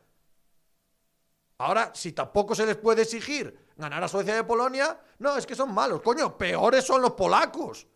Ahora, 1.59 1.90
si 1.92 2.12
tampoco 2.12 2.55
se 2.55 2.66
les 2.66 2.77
puede 2.77 3.03
exigir 3.03 3.66
ganar 3.77 4.05
a 4.05 4.09
Suecia 4.09 4.37
y 4.37 4.38
a 4.38 4.46
Polonia, 4.46 4.96
no, 5.18 5.37
es 5.37 5.44
que 5.44 5.57
son 5.57 5.74
malos. 5.74 6.00
Coño, 6.03 6.38
peores 6.38 6.85
son 6.85 7.03
los 7.03 7.12
polacos. 7.14 7.87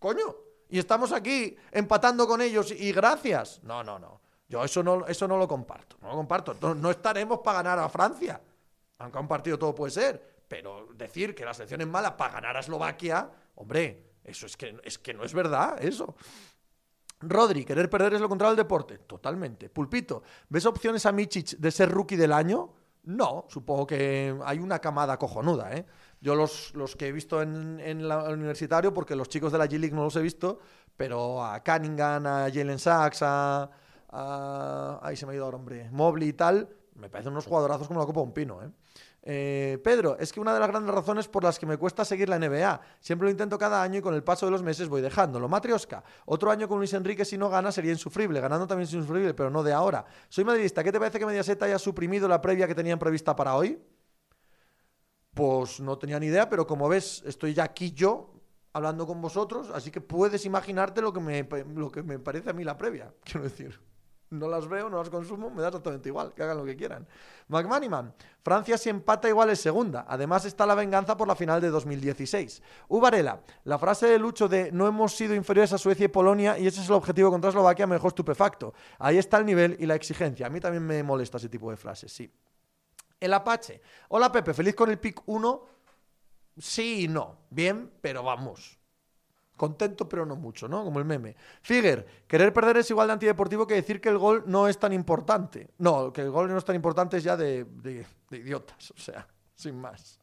Coño. 0.00 0.47
Y 0.68 0.78
estamos 0.78 1.12
aquí 1.12 1.56
empatando 1.72 2.26
con 2.26 2.40
ellos 2.40 2.72
y 2.72 2.92
gracias. 2.92 3.60
No, 3.62 3.82
no, 3.82 3.98
no. 3.98 4.20
Yo 4.48 4.64
eso 4.64 4.82
no, 4.82 5.06
eso 5.06 5.28
no 5.28 5.36
lo 5.36 5.46
comparto. 5.46 5.96
No 6.00 6.08
lo 6.08 6.14
comparto. 6.16 6.54
No, 6.74 6.90
estaremos 6.90 7.40
para 7.40 7.62
ganar 7.62 7.78
a 7.78 7.88
Francia. 7.88 8.40
Aunque 8.98 9.18
a 9.18 9.20
un 9.20 9.28
partido 9.28 9.58
todo 9.58 9.74
puede 9.74 9.92
ser. 9.92 10.38
Pero 10.48 10.88
decir 10.94 11.34
que 11.34 11.44
la 11.44 11.52
selección 11.52 11.82
es 11.82 11.86
mala 11.86 12.16
para 12.16 12.34
ganar 12.34 12.56
a 12.56 12.60
Eslovaquia, 12.60 13.30
hombre, 13.56 14.12
eso 14.24 14.46
es 14.46 14.56
que, 14.56 14.80
es 14.82 14.98
que 14.98 15.12
no 15.12 15.24
es 15.24 15.34
verdad, 15.34 15.76
eso. 15.84 16.16
Rodri, 17.20 17.64
querer 17.64 17.90
perder 17.90 18.14
es 18.14 18.20
lo 18.20 18.28
contrario 18.28 18.54
del 18.56 18.64
deporte. 18.64 18.98
Totalmente. 18.98 19.68
Pulpito, 19.68 20.22
¿ves 20.48 20.64
opciones 20.64 21.04
a 21.04 21.12
Michich 21.12 21.56
de 21.56 21.70
ser 21.70 21.90
rookie 21.90 22.16
del 22.16 22.32
año? 22.32 22.72
No, 23.08 23.46
supongo 23.48 23.86
que 23.86 24.36
hay 24.44 24.58
una 24.58 24.80
camada 24.80 25.16
cojonuda, 25.16 25.72
¿eh? 25.74 25.86
Yo 26.20 26.34
los, 26.34 26.74
los 26.74 26.94
que 26.94 27.06
he 27.06 27.12
visto 27.12 27.40
en, 27.40 27.80
en 27.80 28.02
el 28.02 28.12
universitario, 28.12 28.92
porque 28.92 29.16
los 29.16 29.30
chicos 29.30 29.50
de 29.50 29.56
la 29.56 29.64
G-League 29.64 29.96
no 29.96 30.04
los 30.04 30.14
he 30.16 30.20
visto, 30.20 30.58
pero 30.94 31.42
a 31.42 31.64
Cunningham, 31.64 32.26
a 32.26 32.50
Jalen 32.52 32.78
Sachs, 32.78 33.20
a, 33.22 33.70
Ahí 35.02 35.16
se 35.16 35.24
me 35.24 35.32
ha 35.32 35.36
ido 35.36 35.46
ahora, 35.46 35.56
hombre. 35.56 35.88
Mobley 35.90 36.28
y 36.28 36.32
tal, 36.34 36.68
me 36.96 37.08
parecen 37.08 37.32
unos 37.32 37.46
jugadorazos 37.46 37.88
como 37.88 37.98
la 37.98 38.04
Copa 38.04 38.20
de 38.20 38.26
un 38.26 38.32
Pino, 38.32 38.62
¿eh? 38.62 38.68
Eh, 39.22 39.78
Pedro, 39.82 40.16
es 40.18 40.32
que 40.32 40.40
una 40.40 40.54
de 40.54 40.60
las 40.60 40.68
grandes 40.68 40.94
razones 40.94 41.28
por 41.28 41.44
las 41.44 41.58
que 41.58 41.66
me 41.66 41.76
cuesta 41.76 42.04
seguir 42.04 42.28
la 42.28 42.38
NBA. 42.38 42.80
Siempre 43.00 43.26
lo 43.26 43.30
intento 43.30 43.58
cada 43.58 43.82
año 43.82 43.98
y 43.98 44.02
con 44.02 44.14
el 44.14 44.22
paso 44.22 44.46
de 44.46 44.52
los 44.52 44.62
meses 44.62 44.88
voy 44.88 45.00
dejándolo. 45.00 45.48
Matrioska, 45.48 46.02
otro 46.26 46.50
año 46.50 46.68
con 46.68 46.78
Luis 46.78 46.92
Enrique 46.92 47.24
si 47.24 47.36
no 47.36 47.48
gana 47.50 47.72
sería 47.72 47.92
insufrible. 47.92 48.40
Ganando 48.40 48.66
también 48.66 48.88
es 48.88 48.94
insufrible, 48.94 49.34
pero 49.34 49.50
no 49.50 49.62
de 49.62 49.72
ahora. 49.72 50.04
Soy 50.28 50.44
madridista. 50.44 50.82
¿Qué 50.82 50.92
te 50.92 50.98
parece 50.98 51.18
que 51.18 51.26
Mediaset 51.26 51.62
haya 51.62 51.78
suprimido 51.78 52.28
la 52.28 52.40
previa 52.40 52.66
que 52.66 52.74
tenían 52.74 52.98
prevista 52.98 53.34
para 53.34 53.54
hoy? 53.56 53.78
Pues 55.34 55.80
no 55.80 55.98
tenía 55.98 56.18
ni 56.18 56.26
idea, 56.26 56.48
pero 56.48 56.66
como 56.66 56.88
ves, 56.88 57.22
estoy 57.26 57.54
ya 57.54 57.64
aquí 57.64 57.92
yo 57.92 58.34
hablando 58.72 59.06
con 59.06 59.20
vosotros, 59.20 59.70
así 59.74 59.90
que 59.90 60.00
puedes 60.00 60.44
imaginarte 60.44 61.00
lo 61.00 61.12
que 61.12 61.20
me, 61.20 61.48
lo 61.74 61.90
que 61.90 62.02
me 62.02 62.18
parece 62.18 62.50
a 62.50 62.52
mí 62.52 62.64
la 62.64 62.76
previa, 62.76 63.12
quiero 63.24 63.44
decir 63.44 63.87
no 64.30 64.48
las 64.48 64.68
veo, 64.68 64.88
no 64.90 64.98
las 64.98 65.10
consumo, 65.10 65.50
me 65.50 65.62
da 65.62 65.68
exactamente 65.68 66.08
igual, 66.08 66.34
que 66.34 66.42
hagan 66.42 66.58
lo 66.58 66.64
que 66.64 66.76
quieran. 66.76 67.06
McManiman, 67.48 68.14
Francia 68.48 68.78
si 68.78 68.88
empata 68.88 69.28
igual 69.28 69.50
es 69.50 69.60
segunda. 69.60 70.06
Además 70.08 70.46
está 70.46 70.64
la 70.64 70.74
venganza 70.74 71.18
por 71.18 71.28
la 71.28 71.34
final 71.34 71.60
de 71.60 71.68
2016. 71.68 72.62
Uvarela, 72.88 73.42
la 73.64 73.78
frase 73.78 74.06
de 74.06 74.18
Lucho 74.18 74.48
de 74.48 74.72
no 74.72 74.86
hemos 74.86 75.14
sido 75.14 75.34
inferiores 75.34 75.74
a 75.74 75.78
Suecia 75.78 76.06
y 76.06 76.08
Polonia 76.08 76.58
y 76.58 76.66
ese 76.66 76.80
es 76.80 76.88
el 76.88 76.94
objetivo 76.94 77.30
contra 77.30 77.50
Eslovaquia 77.50 77.86
me 77.86 77.96
dejó 77.96 78.08
estupefacto. 78.08 78.72
Ahí 78.98 79.18
está 79.18 79.36
el 79.36 79.44
nivel 79.44 79.76
y 79.78 79.84
la 79.84 79.96
exigencia. 79.96 80.46
A 80.46 80.48
mí 80.50 80.60
también 80.60 80.86
me 80.86 81.02
molesta 81.02 81.36
ese 81.36 81.50
tipo 81.50 81.70
de 81.70 81.76
frases, 81.76 82.10
sí. 82.10 82.32
El 83.20 83.34
Apache. 83.34 83.82
Hola 84.08 84.32
Pepe, 84.32 84.54
feliz 84.54 84.74
con 84.74 84.88
el 84.88 84.98
pick 84.98 85.20
1. 85.26 85.66
Sí 86.56 87.04
y 87.04 87.08
no. 87.08 87.40
Bien, 87.50 87.92
pero 88.00 88.22
vamos. 88.22 88.77
Contento, 89.58 90.08
pero 90.08 90.24
no 90.24 90.36
mucho, 90.36 90.68
¿no? 90.68 90.84
Como 90.84 91.00
el 91.00 91.04
meme. 91.04 91.34
Figuer, 91.62 92.06
querer 92.28 92.52
perder 92.52 92.76
es 92.76 92.88
igual 92.90 93.08
de 93.08 93.14
antideportivo 93.14 93.66
que 93.66 93.74
decir 93.74 94.00
que 94.00 94.08
el 94.08 94.16
gol 94.16 94.44
no 94.46 94.68
es 94.68 94.78
tan 94.78 94.92
importante. 94.92 95.68
No, 95.78 96.12
que 96.12 96.22
el 96.22 96.30
gol 96.30 96.48
no 96.48 96.56
es 96.56 96.64
tan 96.64 96.76
importante 96.76 97.16
es 97.16 97.24
ya 97.24 97.36
de, 97.36 97.66
idiotas, 98.30 98.92
o 98.92 98.98
sea, 98.98 99.26
sin 99.56 99.78
más. 99.78 100.20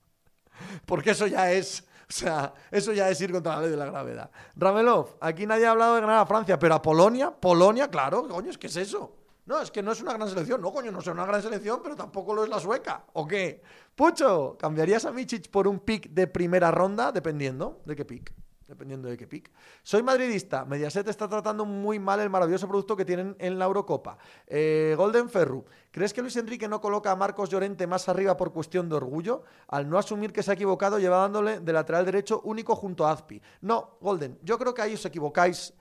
Porque 0.85 1.11
eso 1.11 1.27
ya 1.27 1.51
es, 1.51 1.81
o 2.09 2.13
sea, 2.13 2.53
eso 2.71 2.93
ya 2.93 3.09
es 3.09 3.19
ir 3.19 3.33
contra 3.33 3.57
la 3.57 3.61
ley 3.63 3.71
de 3.71 3.77
la 3.77 3.87
gravedad. 3.87 4.31
Ramelov, 4.55 5.17
aquí 5.19 5.45
nadie 5.45 5.65
ha 5.65 5.71
hablado 5.71 5.95
de 5.95 6.01
ganar 6.01 6.19
a 6.19 6.25
Francia, 6.25 6.57
pero 6.57 6.75
a 6.75 6.81
Polonia, 6.81 7.29
Polonia, 7.29 7.89
claro, 7.89 8.27
coño, 8.29 8.49
es 8.49 8.57
que 8.57 8.67
es 8.67 8.77
eso. 8.77 9.17
No, 9.45 9.61
es 9.61 9.69
que 9.69 9.83
no 9.83 9.91
es 9.91 10.01
una 10.01 10.13
gran 10.13 10.29
selección. 10.29 10.61
No, 10.61 10.71
coño, 10.71 10.93
no 10.93 10.99
es 10.99 11.07
una 11.07 11.25
gran 11.25 11.41
selección, 11.41 11.81
pero 11.83 11.95
tampoco 11.95 12.33
lo 12.33 12.45
es 12.45 12.49
la 12.49 12.59
sueca. 12.59 13.05
¿O 13.13 13.27
qué? 13.27 13.61
Pucho, 13.93 14.57
¿cambiarías 14.57 15.03
a 15.03 15.11
Michich 15.11 15.51
por 15.51 15.67
un 15.67 15.81
pick 15.81 16.09
de 16.09 16.25
primera 16.25 16.71
ronda? 16.71 17.11
Dependiendo 17.11 17.81
de 17.85 17.95
qué 17.95 18.05
pick. 18.05 18.44
Dependiendo 18.67 19.07
de 19.09 19.17
qué 19.17 19.27
pick. 19.27 19.51
Soy 19.83 20.01
madridista. 20.01 20.65
Mediaset 20.65 21.07
está 21.07 21.27
tratando 21.27 21.65
muy 21.65 21.99
mal 21.99 22.19
el 22.19 22.29
maravilloso 22.29 22.67
producto 22.67 22.95
que 22.95 23.05
tienen 23.05 23.35
en 23.39 23.59
la 23.59 23.65
Eurocopa. 23.65 24.17
Eh, 24.47 24.95
Golden 24.97 25.29
Ferru. 25.29 25.65
¿Crees 25.91 26.13
que 26.13 26.21
Luis 26.21 26.35
Enrique 26.35 26.67
no 26.67 26.81
coloca 26.81 27.11
a 27.11 27.15
Marcos 27.15 27.49
Llorente 27.49 27.87
más 27.87 28.09
arriba 28.09 28.35
por 28.35 28.51
cuestión 28.51 28.89
de 28.89 28.95
orgullo? 28.95 29.43
Al 29.67 29.89
no 29.89 29.97
asumir 29.97 30.33
que 30.33 30.43
se 30.43 30.51
ha 30.51 30.55
equivocado, 30.55 30.99
llevándole 30.99 31.59
de 31.59 31.73
lateral 31.73 32.05
derecho 32.05 32.41
único 32.43 32.75
junto 32.75 33.05
a 33.05 33.11
Azpi. 33.11 33.41
No, 33.61 33.97
Golden. 34.01 34.39
Yo 34.41 34.57
creo 34.57 34.73
que 34.73 34.81
ahí 34.81 34.93
os 34.95 35.05
equivocáis. 35.05 35.73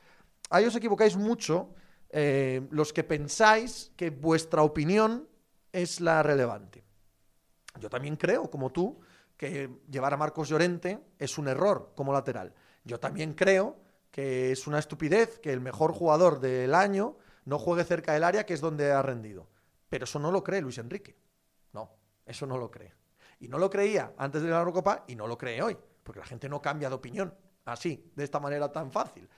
Ahí 0.51 0.67
os 0.67 0.77
equivocáis 0.77 1.17
mucho 1.17 1.75
eh, 2.11 2.67
los 2.71 2.93
que 2.93 3.03
pensáis 3.03 3.93
que 3.97 4.11
vuestra 4.11 4.63
opinión 4.63 5.27
es 5.73 6.01
la 6.01 6.23
relevante. 6.23 6.85
Yo 7.81 7.91
también 7.91 8.17
creo, 8.17 8.49
como 8.51 8.71
tú, 8.71 9.01
que 9.37 9.69
llevar 9.91 10.15
a 10.15 10.17
Marcos 10.17 10.49
Llorente 10.49 11.01
es 11.19 11.39
un 11.39 11.49
error 11.49 11.93
como 11.97 12.13
lateral. 12.13 12.55
Yo 12.85 13.01
también 13.01 13.35
creo 13.35 13.77
que 14.11 14.53
es 14.53 14.67
una 14.67 14.79
estupidez 14.79 15.39
que 15.41 15.53
el 15.53 15.61
mejor 15.61 15.93
jugador 15.93 16.39
del 16.39 16.75
año 16.75 17.17
no 17.45 17.59
juegue 17.59 17.85
cerca 17.85 18.13
del 18.13 18.25
área, 18.25 18.47
que 18.47 18.55
es 18.55 18.61
donde 18.61 18.93
ha 18.93 19.03
rendido. 19.03 19.49
Pero 19.89 20.05
eso 20.05 20.19
no 20.19 20.31
lo 20.31 20.45
cree 20.45 20.61
Luis 20.61 20.79
Enrique. 20.79 21.17
No, 21.73 21.91
eso 22.25 22.47
no 22.47 22.59
lo 22.59 22.71
cree. 22.71 22.95
Y 23.41 23.49
no 23.49 23.59
lo 23.59 23.69
creía 23.69 24.13
antes 24.17 24.43
de 24.43 24.49
la 24.51 24.59
Eurocopa 24.59 25.05
y 25.09 25.17
no 25.17 25.27
lo 25.27 25.37
cree 25.37 25.61
hoy, 25.63 25.77
porque 26.03 26.21
la 26.21 26.27
gente 26.27 26.49
no 26.49 26.63
cambia 26.63 26.89
de 26.89 26.95
opinión 26.95 27.35
así, 27.65 28.13
de 28.15 28.25
esta 28.25 28.41
manera 28.41 28.71
tan 28.71 28.93
fácil. 28.93 29.29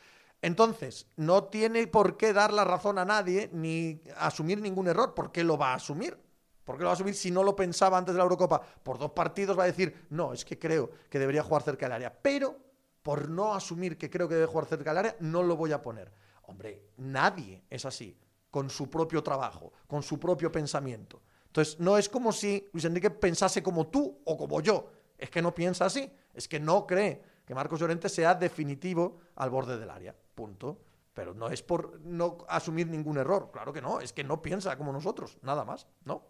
Entonces, 0.43 1.09
no 1.17 1.45
tiene 1.45 1.87
por 1.87 2.17
qué 2.17 2.33
dar 2.33 2.53
la 2.53 2.65
razón 2.65 2.99
a 2.99 3.05
nadie 3.05 3.49
ni 3.53 4.03
asumir 4.19 4.61
ningún 4.61 4.89
error. 4.89 5.15
¿Por 5.15 5.33
qué 5.33 5.43
lo 5.43 5.57
va 5.57 5.73
a 5.73 5.77
asumir? 5.77 6.19
¿Por 6.65 6.77
qué 6.77 6.83
lo 6.83 6.87
va 6.87 6.93
a 6.93 6.95
asumir 6.95 7.15
si 7.15 7.31
no 7.31 7.43
lo 7.43 7.57
pensaba 7.57 7.97
antes 7.97 8.15
de 8.15 8.19
la 8.19 8.25
Eurocopa? 8.25 8.61
Por 8.61 8.99
dos 8.99 9.13
partidos 9.13 9.59
va 9.59 9.63
a 9.63 9.67
decir, 9.67 10.07
no, 10.11 10.33
es 10.33 10.45
que 10.45 10.59
creo 10.59 10.91
que 11.09 11.19
debería 11.19 11.43
jugar 11.43 11.63
cerca 11.63 11.87
del 11.87 11.95
área. 11.95 12.13
Pero 12.21 12.66
por 13.07 13.29
no 13.29 13.55
asumir 13.55 13.97
que 13.97 14.11
creo 14.11 14.27
que 14.27 14.35
debe 14.35 14.49
jugar 14.49 14.67
cerca 14.67 14.91
del 14.91 14.99
área, 14.99 15.17
no 15.21 15.45
lo 15.45 15.55
voy 15.55 15.71
a 15.71 15.81
poner. 15.81 16.11
Hombre, 16.43 16.89
nadie 16.97 17.63
es 17.71 17.85
así, 17.85 18.19
con 18.51 18.69
su 18.69 18.91
propio 18.91 19.23
trabajo, 19.23 19.73
con 19.87 20.03
su 20.03 20.19
propio 20.19 20.51
pensamiento. 20.51 21.23
Entonces, 21.47 21.79
no 21.79 21.99
es 21.99 22.09
como 22.09 22.33
si 22.33 22.69
Luis 22.73 22.85
Enrique 22.85 23.11
pensase 23.11 23.63
como 23.63 23.87
tú 23.87 24.23
o 24.25 24.37
como 24.37 24.61
yo. 24.61 24.91
Es 25.17 25.31
que 25.31 25.41
no 25.41 25.55
piensa 25.55 25.85
así. 25.85 26.11
Es 26.35 26.49
que 26.49 26.59
no 26.59 26.85
cree 26.85 27.23
que 27.47 27.55
Marcos 27.55 27.79
Llorente 27.79 28.09
sea 28.09 28.35
definitivo 28.35 29.21
al 29.37 29.51
borde 29.51 29.79
del 29.79 29.89
área. 29.89 30.13
Punto. 30.35 30.81
Pero 31.15 31.33
no 31.33 31.49
es 31.49 31.63
por 31.63 32.01
no 32.01 32.39
asumir 32.49 32.89
ningún 32.89 33.19
error. 33.19 33.51
Claro 33.53 33.73
que 33.73 33.81
no. 33.81 34.01
Es 34.01 34.13
que 34.13 34.25
no 34.25 34.43
piensa 34.43 34.77
como 34.77 34.93
nosotros. 34.93 35.39
Nada 35.43 35.65
más. 35.65 35.87
No. 36.05 36.25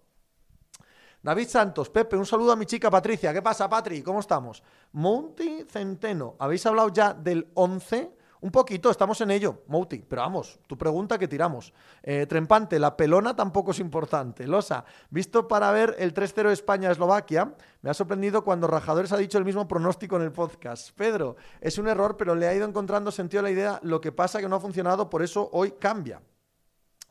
David 1.26 1.48
Santos, 1.48 1.90
Pepe, 1.90 2.16
un 2.16 2.24
saludo 2.24 2.52
a 2.52 2.56
mi 2.56 2.66
chica 2.66 2.88
Patricia. 2.88 3.32
¿Qué 3.32 3.42
pasa, 3.42 3.68
Patri? 3.68 4.00
¿Cómo 4.00 4.20
estamos? 4.20 4.62
Monty 4.92 5.64
Centeno, 5.68 6.36
¿habéis 6.38 6.64
hablado 6.66 6.88
ya 6.90 7.14
del 7.14 7.48
11? 7.54 8.12
Un 8.42 8.52
poquito, 8.52 8.92
estamos 8.92 9.20
en 9.20 9.32
ello, 9.32 9.64
Mouti, 9.66 10.04
pero 10.08 10.22
vamos, 10.22 10.60
tu 10.68 10.78
pregunta 10.78 11.18
que 11.18 11.26
tiramos. 11.26 11.72
Eh, 12.04 12.26
Trempante, 12.28 12.78
la 12.78 12.96
pelona 12.96 13.34
tampoco 13.34 13.72
es 13.72 13.80
importante. 13.80 14.46
Losa, 14.46 14.84
visto 15.10 15.48
para 15.48 15.72
ver 15.72 15.96
el 15.98 16.14
3-0 16.14 16.52
España-Eslovaquia, 16.52 17.56
me 17.82 17.90
ha 17.90 17.94
sorprendido 17.94 18.44
cuando 18.44 18.68
Rajadores 18.68 19.10
ha 19.10 19.16
dicho 19.16 19.36
el 19.36 19.44
mismo 19.44 19.66
pronóstico 19.66 20.14
en 20.14 20.22
el 20.22 20.30
podcast. 20.30 20.92
Pedro, 20.96 21.34
es 21.60 21.76
un 21.76 21.88
error, 21.88 22.16
pero 22.16 22.36
le 22.36 22.46
ha 22.46 22.54
ido 22.54 22.68
encontrando 22.68 23.10
sentido 23.10 23.40
a 23.40 23.42
la 23.42 23.50
idea. 23.50 23.80
Lo 23.82 24.00
que 24.00 24.12
pasa 24.12 24.40
que 24.40 24.48
no 24.48 24.54
ha 24.54 24.60
funcionado, 24.60 25.10
por 25.10 25.24
eso 25.24 25.50
hoy 25.52 25.72
cambia. 25.72 26.22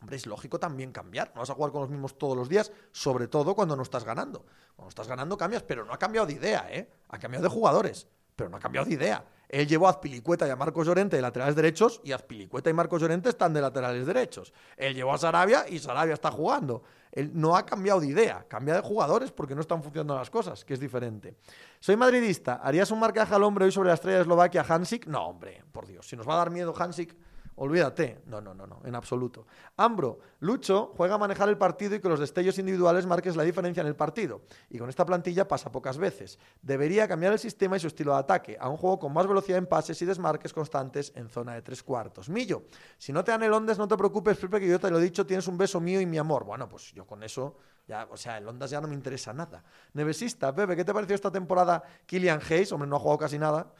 Hombre, 0.05 0.17
es 0.17 0.27
lógico 0.27 0.59
también 0.59 0.91
cambiar. 0.91 1.31
No 1.33 1.41
vas 1.41 1.49
a 1.49 1.55
jugar 1.55 1.71
con 1.71 1.81
los 1.81 1.89
mismos 1.89 2.15
todos 2.15 2.37
los 2.37 2.47
días, 2.47 2.71
sobre 2.91 3.27
todo 3.27 3.55
cuando 3.55 3.75
no 3.75 3.81
estás 3.81 4.03
ganando. 4.03 4.45
Cuando 4.75 4.89
estás 4.89 5.07
ganando 5.07 5.35
cambias, 5.35 5.63
pero 5.63 5.83
no 5.83 5.91
ha 5.93 5.97
cambiado 5.97 6.27
de 6.27 6.33
idea, 6.33 6.67
¿eh? 6.69 6.87
Ha 7.09 7.17
cambiado 7.17 7.41
de 7.41 7.49
jugadores, 7.49 8.07
pero 8.35 8.47
no 8.47 8.57
ha 8.57 8.59
cambiado 8.59 8.85
de 8.85 8.93
idea. 8.93 9.25
Él 9.49 9.67
llevó 9.67 9.87
a 9.87 9.89
Azpilicueta 9.89 10.47
y 10.47 10.51
a 10.51 10.55
Marcos 10.55 10.85
Llorente 10.85 11.15
de 11.15 11.23
laterales 11.23 11.55
derechos 11.55 12.01
y 12.03 12.11
Azpilicueta 12.11 12.69
y 12.69 12.73
Marcos 12.73 13.01
Llorente 13.01 13.29
están 13.29 13.51
de 13.51 13.61
laterales 13.61 14.05
derechos. 14.05 14.53
Él 14.77 14.93
llevó 14.93 15.11
a 15.11 15.17
Sarabia 15.17 15.67
y 15.67 15.79
Sarabia 15.79 16.13
está 16.13 16.29
jugando. 16.29 16.83
Él 17.11 17.31
no 17.33 17.55
ha 17.55 17.65
cambiado 17.65 17.99
de 17.99 18.07
idea, 18.07 18.45
cambia 18.47 18.75
de 18.75 18.81
jugadores 18.81 19.31
porque 19.31 19.55
no 19.55 19.61
están 19.61 19.81
funcionando 19.81 20.13
las 20.13 20.29
cosas, 20.29 20.63
que 20.63 20.75
es 20.75 20.79
diferente. 20.79 21.35
Soy 21.79 21.95
madridista. 21.95 22.59
¿Harías 22.61 22.91
un 22.91 22.99
marcaje 22.99 23.33
al 23.33 23.41
hombre 23.41 23.65
hoy 23.65 23.71
sobre 23.71 23.87
la 23.87 23.95
estrella 23.95 24.17
de 24.17 24.21
Eslovaquia, 24.21 24.63
Hansik? 24.69 25.07
No, 25.07 25.29
hombre, 25.29 25.63
por 25.71 25.87
Dios. 25.87 26.07
Si 26.07 26.15
nos 26.15 26.29
va 26.29 26.35
a 26.35 26.37
dar 26.37 26.51
miedo 26.51 26.75
Hansik, 26.77 27.15
Olvídate. 27.57 28.21
No, 28.25 28.41
no, 28.41 28.53
no, 28.53 28.67
no, 28.67 28.81
en 28.83 28.95
absoluto. 28.95 29.47
Ambro, 29.77 30.19
Lucho 30.39 30.91
juega 30.97 31.15
a 31.15 31.17
manejar 31.17 31.47
el 31.47 31.57
partido 31.57 31.95
y 31.95 32.01
que 32.01 32.09
los 32.09 32.19
destellos 32.19 32.59
individuales 32.59 33.05
marques 33.05 33.35
la 33.35 33.43
diferencia 33.43 33.81
en 33.81 33.87
el 33.87 33.95
partido. 33.95 34.41
Y 34.69 34.77
con 34.77 34.89
esta 34.89 35.05
plantilla 35.05 35.47
pasa 35.47 35.71
pocas 35.71 35.97
veces. 35.97 36.37
Debería 36.61 37.07
cambiar 37.07 37.31
el 37.31 37.39
sistema 37.39 37.77
y 37.77 37.79
su 37.79 37.87
estilo 37.87 38.11
de 38.11 38.19
ataque 38.19 38.57
a 38.59 38.67
un 38.67 38.75
juego 38.75 38.99
con 38.99 39.13
más 39.13 39.25
velocidad 39.25 39.57
en 39.57 39.67
pases 39.67 40.01
y 40.01 40.05
desmarques 40.05 40.51
constantes 40.51 41.13
en 41.15 41.29
zona 41.29 41.53
de 41.53 41.61
tres 41.61 41.81
cuartos. 41.81 42.27
Millo, 42.27 42.63
si 42.97 43.13
no 43.13 43.23
te 43.23 43.31
dan 43.31 43.43
el 43.43 43.53
Ondas, 43.53 43.77
no 43.77 43.87
te 43.87 43.95
preocupes, 43.95 44.37
Pepe, 44.37 44.59
que 44.59 44.67
yo 44.67 44.79
te 44.79 44.91
lo 44.91 44.99
he 44.99 45.01
dicho, 45.01 45.25
tienes 45.25 45.47
un 45.47 45.57
beso 45.57 45.79
mío 45.79 46.01
y 46.01 46.05
mi 46.05 46.17
amor. 46.17 46.43
Bueno, 46.43 46.67
pues 46.67 46.91
yo 46.91 47.07
con 47.07 47.23
eso 47.23 47.55
ya, 47.87 48.05
o 48.11 48.17
sea, 48.17 48.37
el 48.37 48.47
Ondas 48.47 48.69
ya 48.69 48.81
no 48.81 48.89
me 48.89 48.95
interesa 48.95 49.31
nada. 49.31 49.63
Nevesista, 49.93 50.53
Pepe, 50.53 50.75
¿qué 50.75 50.83
te 50.83 50.93
pareció 50.93 51.15
esta 51.15 51.31
temporada 51.31 51.81
Killian 52.05 52.41
Hayes? 52.49 52.73
Hombre, 52.73 52.89
no 52.89 52.97
ha 52.97 52.99
jugado 52.99 53.19
casi 53.19 53.39
nada 53.39 53.71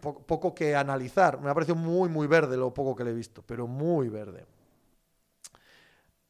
poco, 0.00 0.54
que 0.54 0.74
analizar. 0.74 1.40
Me 1.40 1.50
ha 1.50 1.54
parecido 1.54 1.76
muy, 1.76 2.08
muy 2.08 2.26
verde 2.26 2.56
lo 2.56 2.72
poco 2.72 2.94
que 2.94 3.04
le 3.04 3.10
he 3.10 3.14
visto, 3.14 3.42
pero 3.42 3.66
muy 3.66 4.08
verde. 4.08 4.46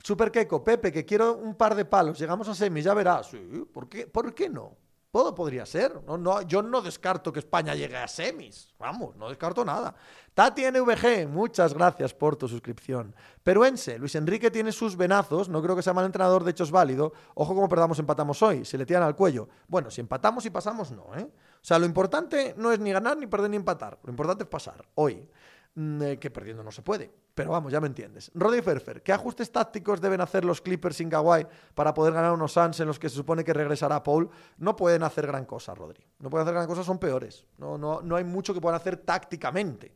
Super 0.03 0.31
Keiko, 0.31 0.65
Pepe, 0.65 0.91
que 0.91 1.05
quiero 1.05 1.35
un 1.35 1.55
par 1.55 1.75
de 1.75 1.85
palos. 1.85 2.19
Llegamos 2.19 2.49
a 2.49 2.55
semis, 2.55 2.85
ya 2.85 2.95
verás. 2.95 3.27
Sí, 3.27 3.65
¿por 3.73 3.89
qué, 3.89 4.07
¿por 4.07 4.35
qué 4.35 4.49
no? 4.49 4.77
Todo 5.11 5.35
podría 5.35 5.67
ser. 5.67 6.03
No, 6.07 6.17
no, 6.17 6.43
yo 6.43 6.63
no 6.63 6.81
descarto 6.81 7.33
que 7.33 7.41
España 7.41 7.75
llegue 7.75 7.97
a 7.97 8.07
semis. 8.07 8.73
Vamos, 8.79 9.17
no 9.17 9.29
descarto 9.29 9.65
nada. 9.65 9.95
Tati 10.35 10.63
NVG, 10.71 11.27
muchas 11.29 11.75
gracias 11.75 12.15
por 12.15 12.37
tu 12.37 12.47
suscripción. 12.47 13.15
Peruense, 13.43 13.99
Luis 13.99 14.15
Enrique 14.15 14.53
tiene 14.53 14.71
sus 14.71 14.97
venazos. 14.97 15.49
No 15.49 15.61
creo 15.63 15.75
que 15.75 15.83
sea 15.83 15.93
mal 15.93 16.07
entrenador, 16.07 16.45
de 16.45 16.53
hecho 16.53 16.63
es 16.63 16.71
válido. 16.71 17.13
Ojo 17.35 17.55
como 17.55 17.69
perdamos, 17.69 17.99
empatamos 17.99 18.41
hoy. 18.43 18.65
Se 18.65 18.79
le 18.79 18.87
tiran 18.87 19.03
al 19.03 19.17
cuello. 19.17 19.49
Bueno, 19.67 19.91
si 19.91 20.01
empatamos 20.01 20.47
y 20.47 20.51
pasamos, 20.51 20.93
no, 20.93 21.13
¿eh? 21.17 21.29
O 21.63 21.65
sea, 21.65 21.79
lo 21.79 21.87
importante 21.87 22.55
no 22.57 22.73
es 22.73 22.81
ni 22.81 22.93
ganar, 22.93 23.17
ni 23.17 23.27
perder, 23.27 23.51
ni 23.51 23.57
empatar. 23.57 23.99
Lo 24.03 24.11
importante 24.11 24.45
es 24.45 24.49
pasar 24.49 24.85
hoy. 24.95 25.29
Mm, 25.75 26.03
eh, 26.03 26.19
que 26.19 26.31
perdiendo 26.31 26.65
no 26.65 26.73
se 26.73 26.83
puede. 26.83 27.11
Pero 27.35 27.53
vamos, 27.53 27.73
ya 27.73 27.81
me 27.81 27.87
entiendes. 27.87 28.31
Roddy 28.35 28.61
Ferfer, 28.61 29.03
¿qué 29.03 29.13
ajustes 29.13 29.53
tácticos 29.53 30.01
deben 30.01 30.21
hacer 30.21 30.45
los 30.45 30.61
Clippers 30.61 30.97
sin 30.97 31.09
Kawhi 31.09 31.47
para 31.75 31.95
poder 31.95 32.13
ganar 32.13 32.33
unos 32.33 32.53
Suns 32.53 32.81
en 32.81 32.89
los 32.89 32.99
que 32.99 33.09
se 33.09 33.15
supone 33.15 33.45
que 33.45 33.53
regresará 33.53 34.03
Paul? 34.03 34.29
No 34.59 34.75
pueden 34.75 35.05
hacer 35.05 35.27
gran 35.29 35.45
cosa, 35.45 35.75
Rodri. 35.75 36.05
No 36.19 36.29
pueden 36.29 36.45
hacer 36.47 36.55
gran 36.55 36.67
cosa, 36.67 36.83
son 36.83 36.99
peores. 36.99 37.47
No, 37.57 37.79
no, 37.79 38.03
no 38.03 38.17
hay 38.17 38.25
mucho 38.25 38.53
que 38.53 38.61
puedan 38.61 38.81
hacer 38.81 38.97
tácticamente. 38.97 39.95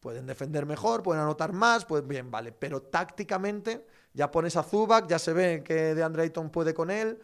Pueden 0.00 0.26
defender 0.26 0.66
mejor, 0.66 1.02
pueden 1.02 1.22
anotar 1.22 1.52
más, 1.52 1.84
pues 1.84 2.06
bien, 2.06 2.30
vale. 2.30 2.50
Pero 2.52 2.82
tácticamente 2.82 3.86
ya 4.12 4.30
pones 4.30 4.56
a 4.56 4.64
Zubac, 4.64 5.06
ya 5.06 5.18
se 5.18 5.32
ve 5.32 5.62
que 5.64 5.94
de 5.94 6.02
Ayton 6.02 6.50
puede 6.50 6.74
con 6.74 6.90
él 6.90 7.18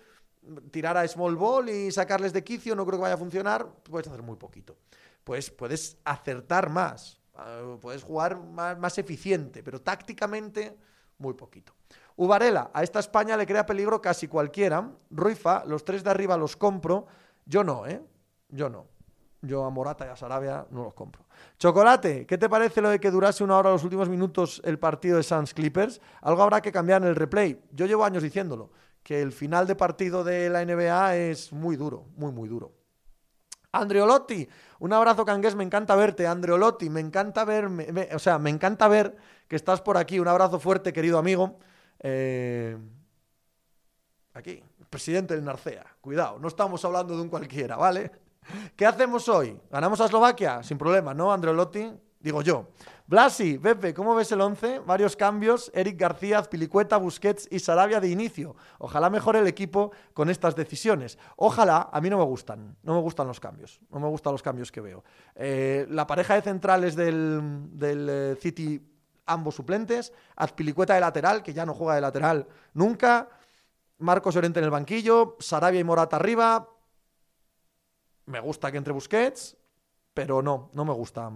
tirar 0.70 0.96
a 0.96 1.07
small 1.07 1.37
ball 1.37 1.68
y 1.68 1.90
sacarles 1.90 2.33
de 2.33 2.42
quicio 2.42 2.74
no 2.74 2.87
creo 2.87 2.98
que 2.98 3.03
vaya 3.03 3.14
a 3.14 3.18
funcionar, 3.18 3.66
puedes 3.85 4.09
hacer 4.09 4.22
muy 4.22 4.37
poquito. 4.37 4.76
Pues 5.24 5.50
puedes 5.50 5.98
acertar 6.05 6.70
más, 6.70 7.20
ah, 7.35 7.76
puedes 7.81 8.03
jugar 8.03 8.38
más, 8.38 8.98
eficiente, 8.98 9.62
pero 9.62 9.81
tácticamente 9.81 10.76
muy 11.18 11.35
poquito. 11.35 11.74
Uvarela, 12.16 12.70
a 12.72 12.83
esta 12.83 13.00
España 13.00 13.37
le 13.37 13.46
crea 13.46 13.64
peligro 13.64 14.00
casi 14.00 14.29
cualquiera. 14.29 14.90
Ruifa, 15.11 15.64
los 15.64 15.85
tres 15.85 16.03
de 16.03 16.11
arriba 16.11 16.37
los 16.37 16.57
compro. 16.57 17.07
Yo 17.46 17.64
no, 17.64 17.87
¿eh? 17.87 18.03
Yo 18.48 18.68
no. 18.68 18.87
Yo 19.42 19.64
a 19.64 19.70
Morata 19.70 20.07
y 20.07 20.09
a 20.09 20.16
Sarabia 20.16 20.66
no 20.70 20.85
los 20.85 20.92
compro. 20.92 21.24
Chocolate, 21.59 22.26
¿qué 22.26 22.37
te 22.37 22.48
parece 22.48 22.83
lo 22.83 22.90
de 22.90 23.00
que 23.00 23.11
durase 23.11 23.42
una 23.42 23.57
hora 23.57 23.70
los 23.70 23.85
últimos 23.85 24.09
minutos 24.09 24.61
el 24.64 24.79
partido 24.79 25.16
de 25.16 25.22
Suns 25.22 25.55
Clippers? 25.55 26.00
Algo 26.20 26.42
habrá 26.42 26.61
que 26.61 26.70
cambiar 26.70 27.00
en 27.03 27.09
el 27.09 27.16
replay. 27.16 27.59
Yo 27.72 27.87
llevo 27.87 28.05
años 28.05 28.22
diciéndolo 28.22 28.70
que 29.03 29.23
el 29.23 29.33
final 29.33 29.67
de 29.67 29.77
partido 29.77 30.25
de 30.25 30.51
la 30.51 30.65
NBA 30.65 31.17
es 31.17 31.53
muy 31.53 31.77
duro, 31.77 32.07
muy, 32.17 32.33
muy 32.33 32.49
duro. 32.49 32.73
Andreolotti, 33.73 34.49
un 34.81 34.93
abrazo 34.93 35.25
cangués, 35.25 35.55
me 35.55 35.65
encanta 35.65 35.95
verte, 35.95 36.27
Andreolotti, 36.27 36.91
me 36.91 37.01
encanta 37.01 37.45
verme, 37.45 38.09
o 38.13 38.19
sea, 38.19 38.39
me 38.39 38.51
encanta 38.51 38.89
ver 38.89 39.17
que 39.47 39.57
estás 39.57 39.81
por 39.81 39.97
aquí, 39.97 40.19
un 40.19 40.29
abrazo 40.29 40.59
fuerte, 40.59 40.93
querido 40.93 41.19
amigo. 41.19 41.59
Eh, 42.01 42.77
aquí, 44.35 44.63
presidente 44.89 45.35
del 45.35 45.45
Narcea, 45.45 45.87
cuidado, 46.01 46.39
no 46.39 46.49
estamos 46.49 46.85
hablando 46.85 47.15
de 47.15 47.23
un 47.23 47.29
cualquiera, 47.29 47.77
¿vale? 47.77 48.11
¿Qué 48.75 48.87
hacemos 48.87 49.29
hoy? 49.29 49.57
¿Ganamos 49.71 50.01
a 50.01 50.07
Eslovaquia? 50.07 50.63
Sin 50.63 50.79
problema, 50.79 51.15
¿no, 51.15 51.33
Andreolotti? 51.33 51.93
Digo 52.19 52.43
yo. 52.43 52.69
Blasi, 53.11 53.59
Pepe, 53.59 53.92
¿cómo 53.92 54.14
ves 54.14 54.31
el 54.31 54.40
11? 54.40 54.79
Varios 54.87 55.16
cambios, 55.16 55.68
Eric 55.75 55.99
García, 55.99 56.40
Pilicueta, 56.44 56.96
Busquets 56.96 57.49
y 57.51 57.59
Sarabia 57.59 57.99
de 57.99 58.09
inicio. 58.09 58.55
Ojalá 58.79 59.11
mejore 59.11 59.40
el 59.40 59.49
equipo 59.49 59.90
con 60.14 60.31
estas 60.31 60.55
decisiones. 60.55 61.18
Ojalá, 61.35 61.90
a 61.92 62.01
mí 62.01 62.09
no 62.09 62.18
me 62.18 62.25
gustan, 62.25 62.77
no 62.85 62.94
me 62.94 63.01
gustan 63.01 63.27
los 63.27 63.40
cambios, 63.40 63.81
no 63.90 63.99
me 63.99 64.07
gustan 64.07 64.31
los 64.31 64.44
cambios 64.44 64.70
que 64.70 64.81
veo. 64.81 65.03
Eh, 65.35 65.88
la 65.90 66.07
pareja 66.07 66.37
de 66.37 66.42
centrales 66.42 66.94
del, 66.94 67.40
del 67.73 68.09
eh, 68.09 68.37
City, 68.40 68.81
ambos 69.27 69.57
suplentes, 69.57 70.12
Azpilicueta 70.37 70.94
de 70.94 71.01
lateral, 71.01 71.42
que 71.42 71.53
ya 71.53 71.66
no 71.66 71.75
juega 71.75 71.96
de 71.96 72.03
lateral 72.03 72.46
nunca, 72.75 73.29
Marcos 73.99 74.37
Llorente 74.37 74.61
en 74.61 74.66
el 74.66 74.70
banquillo, 74.70 75.37
Sarabia 75.40 75.81
y 75.81 75.85
Morata 75.85 76.14
arriba, 76.14 76.68
me 78.27 78.38
gusta 78.38 78.70
que 78.70 78.79
entre 78.79 78.92
Busquets, 78.92 79.57
pero 80.14 80.42
no, 80.42 80.70
no 80.75 80.85
me 80.85 80.92
gusta. 80.92 81.33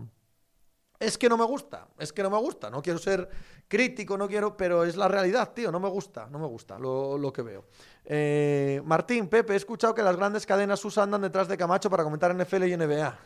Es 0.99 1.19
que 1.19 1.29
no 1.29 1.37
me 1.37 1.45
gusta, 1.45 1.89
es 1.99 2.13
que 2.13 2.23
no 2.23 2.31
me 2.31 2.39
gusta. 2.39 2.71
No 2.71 2.81
quiero 2.81 2.99
ser 2.99 3.29
crítico, 3.69 4.17
no 4.17 4.29
quiero, 4.29 4.57
pero 4.57 4.85
es 4.85 4.97
la 4.97 5.09
realidad, 5.09 5.53
tío. 5.53 5.73
No 5.73 5.81
me 5.81 5.89
gusta, 5.89 6.29
no 6.31 6.39
me 6.39 6.47
gusta 6.47 6.79
lo, 6.79 7.33
que 7.33 7.43
veo. 7.43 7.65
Eh, 8.05 8.81
Martín, 8.85 9.29
Pepe, 9.29 9.55
he 9.55 9.57
escuchado 9.57 9.95
que 9.95 10.03
las 10.03 10.17
grandes 10.17 10.47
cadenas 10.47 10.85
USA 10.85 11.03
andan 11.03 11.23
detrás 11.23 11.49
de 11.49 11.57
Camacho 11.57 11.91
para 11.91 12.05
comentar 12.05 12.35
NFL 12.35 12.65
y 12.65 12.77
NBA. 12.77 13.19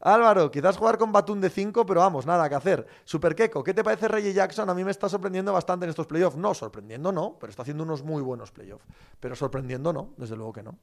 Álvaro, 0.00 0.50
quizás 0.50 0.76
jugar 0.76 0.98
con 0.98 1.12
Batún 1.12 1.40
de 1.40 1.50
5, 1.50 1.84
pero 1.86 2.00
vamos, 2.00 2.26
nada 2.26 2.48
que 2.48 2.54
hacer. 2.54 2.86
Super 3.04 3.34
Keko, 3.34 3.62
¿qué 3.64 3.74
te 3.74 3.82
parece 3.82 4.08
Reggie 4.08 4.32
Jackson? 4.32 4.68
A 4.70 4.74
mí 4.74 4.84
me 4.84 4.90
está 4.90 5.08
sorprendiendo 5.08 5.52
bastante 5.52 5.84
en 5.84 5.90
estos 5.90 6.06
playoffs. 6.06 6.36
No, 6.36 6.54
sorprendiendo 6.54 7.12
no, 7.12 7.36
pero 7.38 7.50
está 7.50 7.62
haciendo 7.62 7.84
unos 7.84 8.02
muy 8.02 8.22
buenos 8.22 8.50
playoffs. 8.52 8.84
Pero 9.20 9.34
sorprendiendo 9.36 9.92
no, 9.92 10.10
desde 10.16 10.36
luego 10.36 10.52
que 10.52 10.62
no. 10.62 10.78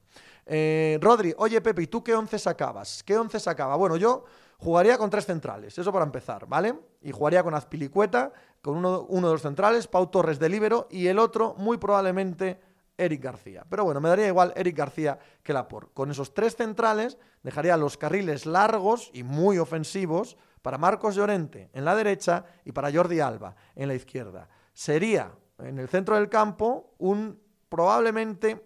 Eh, 0.46 0.98
Rodri, 1.00 1.34
oye 1.38 1.60
Pepe, 1.60 1.82
¿y 1.82 1.86
tú 1.86 2.02
qué 2.02 2.14
once 2.14 2.38
sacabas? 2.38 3.02
¿Qué 3.02 3.16
once 3.16 3.40
sacaba? 3.40 3.76
Bueno, 3.76 3.96
yo 3.96 4.24
jugaría 4.58 4.98
con 4.98 5.10
tres 5.10 5.26
centrales, 5.26 5.78
eso 5.78 5.92
para 5.92 6.04
empezar, 6.04 6.46
¿vale? 6.46 6.78
Y 7.02 7.12
jugaría 7.12 7.42
con 7.42 7.54
Azpilicueta, 7.54 8.32
con 8.62 8.76
uno, 8.76 9.06
uno 9.08 9.28
de 9.28 9.34
los 9.34 9.42
centrales, 9.42 9.86
Pau 9.86 10.06
Torres 10.06 10.38
de 10.38 10.48
Libero 10.48 10.88
y 10.90 11.06
el 11.06 11.18
otro, 11.18 11.54
muy 11.58 11.76
probablemente 11.76 12.60
Eric 12.96 13.22
García. 13.22 13.64
Pero 13.68 13.84
bueno, 13.84 14.00
me 14.00 14.08
daría 14.08 14.28
igual 14.28 14.52
Eric 14.56 14.76
García 14.76 15.18
que 15.42 15.52
Laporte. 15.52 15.92
Con 15.94 16.10
esos 16.10 16.34
tres 16.34 16.56
centrales 16.56 17.18
dejaría 17.42 17.76
los 17.76 17.96
carriles 17.96 18.46
largos 18.46 19.10
y 19.12 19.22
muy 19.22 19.58
ofensivos 19.58 20.36
para 20.62 20.78
Marcos 20.78 21.14
Llorente 21.14 21.70
en 21.72 21.84
la 21.84 21.94
derecha 21.94 22.44
y 22.64 22.72
para 22.72 22.92
Jordi 22.92 23.20
Alba 23.20 23.54
en 23.74 23.88
la 23.88 23.94
izquierda. 23.94 24.48
Sería 24.72 25.32
en 25.58 25.78
el 25.78 25.88
centro 25.88 26.16
del 26.16 26.28
campo 26.28 26.94
un 26.98 27.40
probablemente 27.68 28.62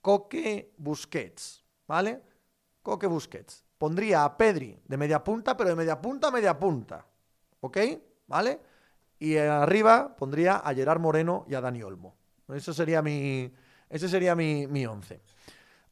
Coque 0.00 0.74
Busquets, 0.76 1.64
¿vale? 1.86 2.22
Coque 2.82 3.06
Busquets. 3.06 3.64
Pondría 3.78 4.24
a 4.24 4.36
Pedri 4.36 4.78
de 4.84 4.96
media 4.96 5.24
punta, 5.24 5.56
pero 5.56 5.70
de 5.70 5.76
media 5.76 6.00
punta 6.00 6.28
a 6.28 6.30
media 6.30 6.58
punta. 6.58 7.06
¿Ok? 7.60 7.78
¿Vale? 8.26 8.60
Y 9.18 9.36
arriba 9.36 10.14
pondría 10.16 10.56
a 10.56 10.74
Gerard 10.74 11.00
Moreno 11.00 11.44
y 11.48 11.54
a 11.54 11.60
Dani 11.60 11.82
Olmo. 11.82 12.14
Eso 12.52 12.72
sería 12.72 13.02
mi, 13.02 13.50
ese 13.88 14.08
sería 14.08 14.34
mi, 14.34 14.66
mi 14.66 14.86
once. 14.86 15.20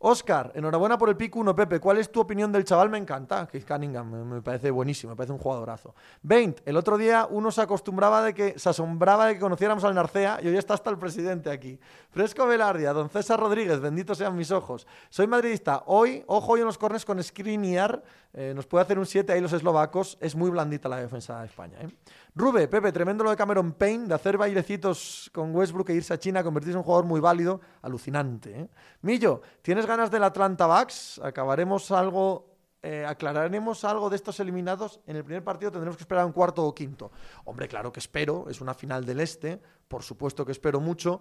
Oscar, 0.05 0.51
enhorabuena 0.57 0.99
por 0.99 1.09
el 1.09 1.17
pico 1.17 1.39
1, 1.39 1.55
Pepe. 1.55 1.79
¿Cuál 1.79 1.99
es 1.99 2.11
tu 2.11 2.21
opinión 2.21 2.51
del 2.51 2.65
chaval? 2.65 2.91
Me 2.91 2.99
encanta. 2.99 3.47
Keith 3.47 3.65
Cunningham, 3.65 4.11
me, 4.11 4.43
parece 4.43 4.73
buenísimo, 4.73 5.13
me 5.13 5.17
parece 5.17 5.33
un 5.33 5.39
jugadorazo. 5.39 5.95
20. 6.23 6.65
El 6.67 6.77
otro 6.77 6.99
día 6.99 7.29
uno 7.31 7.53
se 7.53 7.61
acostumbraba 7.61 8.21
de 8.21 8.35
que, 8.35 8.59
se 8.59 8.69
asombraba 8.69 9.29
de 9.29 9.35
que 9.35 9.41
conociéramos 9.41 9.85
al 9.85 9.95
Narcea 9.95 10.41
y 10.43 10.49
hoy 10.49 10.57
está 10.57 10.75
hasta 10.75 10.91
el 10.91 10.99
presidente 10.99 11.53
aquí. 11.53 11.79
Fresco 12.11 12.45
Velardia, 12.49 12.93
don 12.93 13.11
César 13.11 13.39
Rodríguez, 13.39 13.79
benditos 13.79 14.19
sean 14.19 14.35
mis 14.35 14.51
ojos. 14.51 14.89
Soy 15.09 15.29
madridista. 15.29 15.85
Hoy, 15.87 16.25
ojo 16.27 16.55
hoy 16.55 16.61
en 16.61 16.67
los 16.67 16.79
cornes 16.79 17.05
con 17.05 17.23
Skriniar, 17.23 18.03
eh, 18.33 18.55
nos 18.57 18.67
puede 18.67 18.83
hacer 18.83 18.99
un 18.99 19.07
7 19.07 19.33
ahí 19.33 19.41
los 19.41 19.53
eslovacos. 19.53 20.19
Es 20.21 20.35
muy 20.35 20.51
blandita 20.51 20.89
la 20.89 20.97
defensa 20.97 21.39
de 21.39 21.47
España. 21.47 21.79
¿eh? 21.81 21.89
Rube, 22.35 22.67
Pepe, 22.67 22.93
tremendo 22.93 23.25
lo 23.25 23.31
de 23.31 23.37
Cameron 23.37 23.73
Payne, 23.73 24.07
de 24.07 24.15
hacer 24.15 24.39
bailecitos 24.39 25.31
con 25.35 25.55
Westbrook 25.55 25.91
e 25.91 25.95
irse 25.95 26.15
a 26.15 26.19
China, 26.19 26.43
convertirse 26.43 26.73
en 26.73 26.79
un 26.79 26.83
jugador 26.83 27.05
muy 27.05 27.21
válido, 27.21 27.61
alucinante. 27.83 28.59
¿eh? 28.59 28.69
Millo, 29.03 29.43
¿tienes 29.61 29.85
ganas 29.85 30.11
del 30.11 30.25
Atlanta 30.25 30.67
Bucks? 30.67 31.21
Acabaremos 31.23 31.91
algo, 31.91 32.57
eh, 32.81 33.05
aclararemos 33.07 33.85
algo 33.85 34.09
de 34.09 34.17
estos 34.17 34.41
eliminados. 34.41 35.01
En 35.07 35.17
el 35.17 35.25
primer 35.25 35.45
partido 35.45 35.71
tendremos 35.71 35.99
que 35.99 36.05
esperar 36.05 36.25
un 36.25 36.33
cuarto 36.33 36.65
o 36.65 36.75
quinto. 36.75 37.13
Hombre, 37.45 37.69
claro 37.69 37.93
que 37.93 38.01
espero, 38.01 38.47
es 38.49 38.63
una 38.63 38.73
final 38.73 39.05
del 39.05 39.21
Este, 39.21 39.61
por 39.87 40.03
supuesto 40.03 40.47
que 40.47 40.53
espero 40.53 40.81
mucho, 40.81 41.21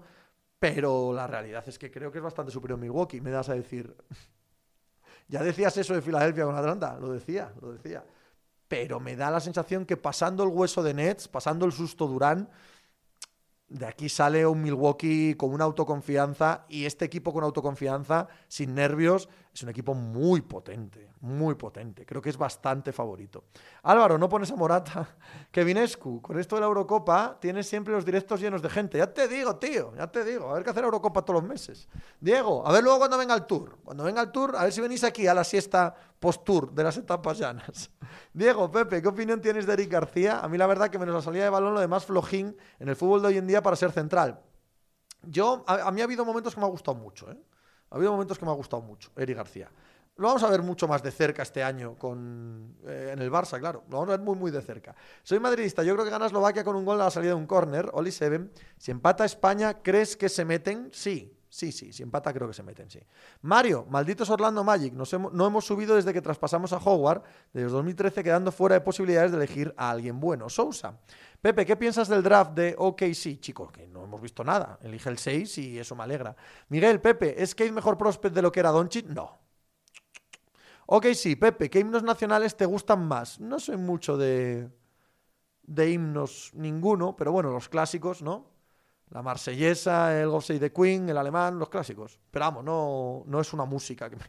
pero 0.60 1.12
la 1.12 1.28
realidad 1.28 1.66
es 1.68 1.78
que 1.78 1.92
creo 1.92 2.10
que 2.10 2.20
es 2.20 2.24
bastante 2.24 2.54
superior 2.54 2.80
Milwaukee. 2.80 3.20
Me 3.20 3.32
das 3.32 3.50
a 3.50 3.54
decir, 3.54 3.94
ya 5.28 5.44
decías 5.44 5.76
eso 5.76 5.94
de 5.94 6.02
Filadelfia 6.02 6.46
con 6.46 6.56
Atlanta, 6.56 6.98
lo 6.98 7.12
decía, 7.12 7.52
lo 7.60 7.74
decía 7.74 8.02
pero 8.72 9.02
me 9.02 9.18
da 9.18 9.30
la 9.30 9.42
sensación 9.42 9.86
que 9.86 9.98
pasando 9.98 10.44
el 10.44 10.50
hueso 10.50 10.82
de 10.82 10.94
Nets, 10.94 11.28
pasando 11.28 11.66
el 11.66 11.74
susto 11.74 12.08
Durán, 12.08 12.48
de 13.68 13.86
aquí 13.86 14.08
sale 14.08 14.48
un 14.48 14.62
Milwaukee 14.62 15.36
con 15.36 15.52
una 15.52 15.66
autoconfianza 15.66 16.66
y 16.70 16.86
este 16.86 17.04
equipo 17.04 17.34
con 17.34 17.44
autoconfianza, 17.44 18.30
sin 18.48 18.74
nervios, 18.74 19.28
es 19.54 19.64
un 19.64 19.70
equipo 19.70 19.94
muy 19.94 20.42
potente, 20.42 21.12
muy 21.22 21.56
potente. 21.56 22.06
Creo 22.06 22.22
que 22.22 22.30
es 22.30 22.38
bastante 22.38 22.94
favorito. 22.94 23.44
Álvaro, 23.84 24.18
no 24.18 24.30
pones 24.30 24.50
a 24.52 24.56
Morata. 24.56 25.18
Kevinescu, 25.52 26.22
con 26.22 26.40
esto 26.40 26.56
de 26.56 26.62
la 26.62 26.68
Eurocopa, 26.68 27.38
tienes 27.40 27.68
siempre 27.68 27.94
los 27.94 28.06
directos 28.06 28.40
llenos 28.40 28.62
de 28.62 28.70
gente. 28.70 28.98
Ya 28.98 29.14
te 29.14 29.28
digo, 29.28 29.58
tío, 29.58 29.94
ya 29.96 30.10
te 30.10 30.24
digo. 30.24 30.50
A 30.50 30.54
ver 30.54 30.64
qué 30.64 30.70
hacer 30.70 30.86
Eurocopa 30.86 31.24
todos 31.24 31.42
los 31.42 31.50
meses. 31.50 31.90
Diego, 32.22 32.66
a 32.66 32.72
ver 32.72 32.82
luego 32.82 33.00
cuando 33.00 33.18
venga 33.18 33.36
el 33.36 33.46
tour. 33.46 33.78
Cuando 33.84 34.06
venga 34.06 34.22
el 34.22 34.32
tour, 34.32 34.56
a 34.56 34.64
ver 34.64 34.72
si 34.72 34.80
venís 34.80 35.04
aquí 35.04 35.28
a 35.28 35.34
la 35.34 35.44
siesta 35.44 35.94
post-tour 36.18 36.72
de 36.72 36.84
las 36.84 36.96
etapas 36.96 37.38
llanas. 37.38 37.92
Diego, 38.34 38.72
Pepe, 38.72 39.02
¿qué 39.02 39.08
opinión 39.10 39.42
tienes 39.42 39.66
de 39.66 39.74
Eric 39.74 39.92
García? 39.92 40.40
A 40.40 40.48
mí 40.48 40.58
la 40.58 40.68
verdad 40.68 40.90
que 40.90 40.98
menos 40.98 41.14
la 41.14 41.22
salida 41.22 41.44
de 41.44 41.50
balón, 41.50 41.74
lo 41.74 41.82
demás 41.82 42.06
flojín 42.06 42.56
en 42.80 42.88
el 42.88 42.96
fútbol 42.96 43.22
de 43.22 43.28
hoy 43.28 43.38
en 43.38 43.48
día 43.48 43.62
para 43.62 43.76
ser 43.76 43.92
central. 43.92 44.40
Yo, 45.24 45.66
a, 45.68 45.88
a 45.88 45.92
mí 45.92 46.00
ha 46.00 46.06
habido 46.06 46.24
momentos 46.24 46.56
que 46.56 46.62
me 46.62 46.68
ha 46.68 46.70
gustado 46.70 46.96
mucho, 46.96 47.30
¿eh? 47.30 47.38
Ha 47.92 47.96
habido 47.96 48.12
momentos 48.12 48.40
que 48.40 48.46
me 48.46 48.52
ha 48.52 48.56
gustado 48.56 48.82
mucho, 48.82 49.12
Eric 49.16 49.38
García. 49.38 49.70
Lo 50.18 50.28
vamos 50.28 50.44
a 50.44 50.50
ver 50.50 50.62
mucho 50.62 50.88
más 50.88 51.02
de 51.02 51.12
cerca 51.12 51.42
este 51.42 51.64
año 51.64 51.96
con, 51.96 52.76
eh, 52.86 53.12
en 53.14 53.22
el 53.22 53.32
Barça, 53.32 53.60
claro. 53.60 53.84
Lo 53.90 53.98
vamos 53.98 54.14
a 54.14 54.18
ver 54.18 54.26
muy, 54.26 54.36
muy 54.36 54.52
de 54.52 54.62
cerca. 54.62 54.96
Soy 55.24 55.40
madridista. 55.40 55.84
Yo 55.84 55.94
creo 55.94 56.06
que 56.06 56.12
gana 56.12 56.26
Eslovaquia 56.26 56.64
con 56.64 56.76
un 56.76 56.86
gol 56.86 57.02
a 57.02 57.06
la 57.06 57.12
salida 57.12 57.32
de 57.32 57.36
un 57.36 57.48
córner. 57.48 57.90
Oli 57.94 58.12
Seven. 58.12 58.52
Si 58.78 58.92
empata 58.92 59.26
España, 59.26 59.82
¿crees 59.82 60.16
que 60.16 60.30
se 60.30 60.46
meten? 60.46 60.90
Sí. 60.92 61.38
Sí, 61.52 61.74
sí, 61.74 61.92
si 61.92 62.02
empata 62.02 62.32
creo 62.32 62.48
que 62.48 62.54
se 62.54 62.64
meten, 62.64 62.90
sí. 62.90 63.02
Mario, 63.42 63.86
malditos 63.90 64.30
Orlando 64.30 64.64
Magic, 64.64 64.94
no 64.94 65.48
hemos 65.48 65.66
subido 65.66 65.98
desde 65.98 66.14
que 66.14 66.22
traspasamos 66.22 66.72
a 66.72 66.78
Howard, 66.78 67.24
desde 67.52 67.68
2013 67.68 68.24
quedando 68.24 68.54
fuera 68.54 68.76
de 68.76 68.82
posibilidades 68.82 69.32
de 69.32 69.38
elegir 69.38 69.74
a 69.76 69.90
alguien 69.90 70.18
bueno. 70.22 70.48
Sousa. 70.48 70.98
Pepe, 71.42 71.66
¿qué 71.66 71.76
piensas 71.76 72.08
del 72.08 72.24
draft 72.24 72.54
de 72.54 72.74
OKC? 72.78 73.42
Chicos, 73.42 73.70
hemos 74.12 74.22
visto 74.22 74.44
nada. 74.44 74.78
Elige 74.82 75.10
el 75.10 75.18
6 75.18 75.58
y 75.58 75.80
eso 75.80 75.96
me 75.96 76.04
alegra. 76.04 76.36
Miguel, 76.70 77.02
Pepe, 77.02 77.42
¿es 77.42 77.56
Kate 77.56 77.72
mejor 77.72 77.98
prospect 77.98 78.36
de 78.36 78.42
lo 78.42 78.52
que 78.52 78.60
era 78.60 78.70
Doncic? 78.70 79.08
No. 79.08 79.40
Ok, 80.88 81.08
sí, 81.14 81.36
Pepe, 81.36 81.70
¿qué 81.70 81.80
himnos 81.80 82.04
nacionales 82.04 82.58
te 82.58 82.66
gustan 82.66 83.08
más? 83.08 83.40
No 83.40 83.60
soy 83.60 83.78
mucho 83.78 84.18
de, 84.18 84.70
de 85.64 85.90
himnos 85.90 86.52
ninguno, 86.54 87.16
pero 87.16 87.32
bueno, 87.32 87.52
los 87.52 87.70
clásicos, 87.70 88.22
¿no? 88.22 88.48
La 89.10 89.22
marsellesa, 89.22 90.20
el 90.20 90.30
God 90.30 90.46
de 90.46 90.72
Queen, 90.74 91.10
el 91.10 91.18
alemán, 91.18 91.58
los 91.58 91.70
clásicos. 91.70 92.20
Pero 92.30 92.46
vamos, 92.46 92.64
no, 92.64 93.24
no 93.26 93.40
es 93.40 93.54
una 93.54 93.66
música 93.66 94.10
que 94.10 94.18
me, 94.18 94.24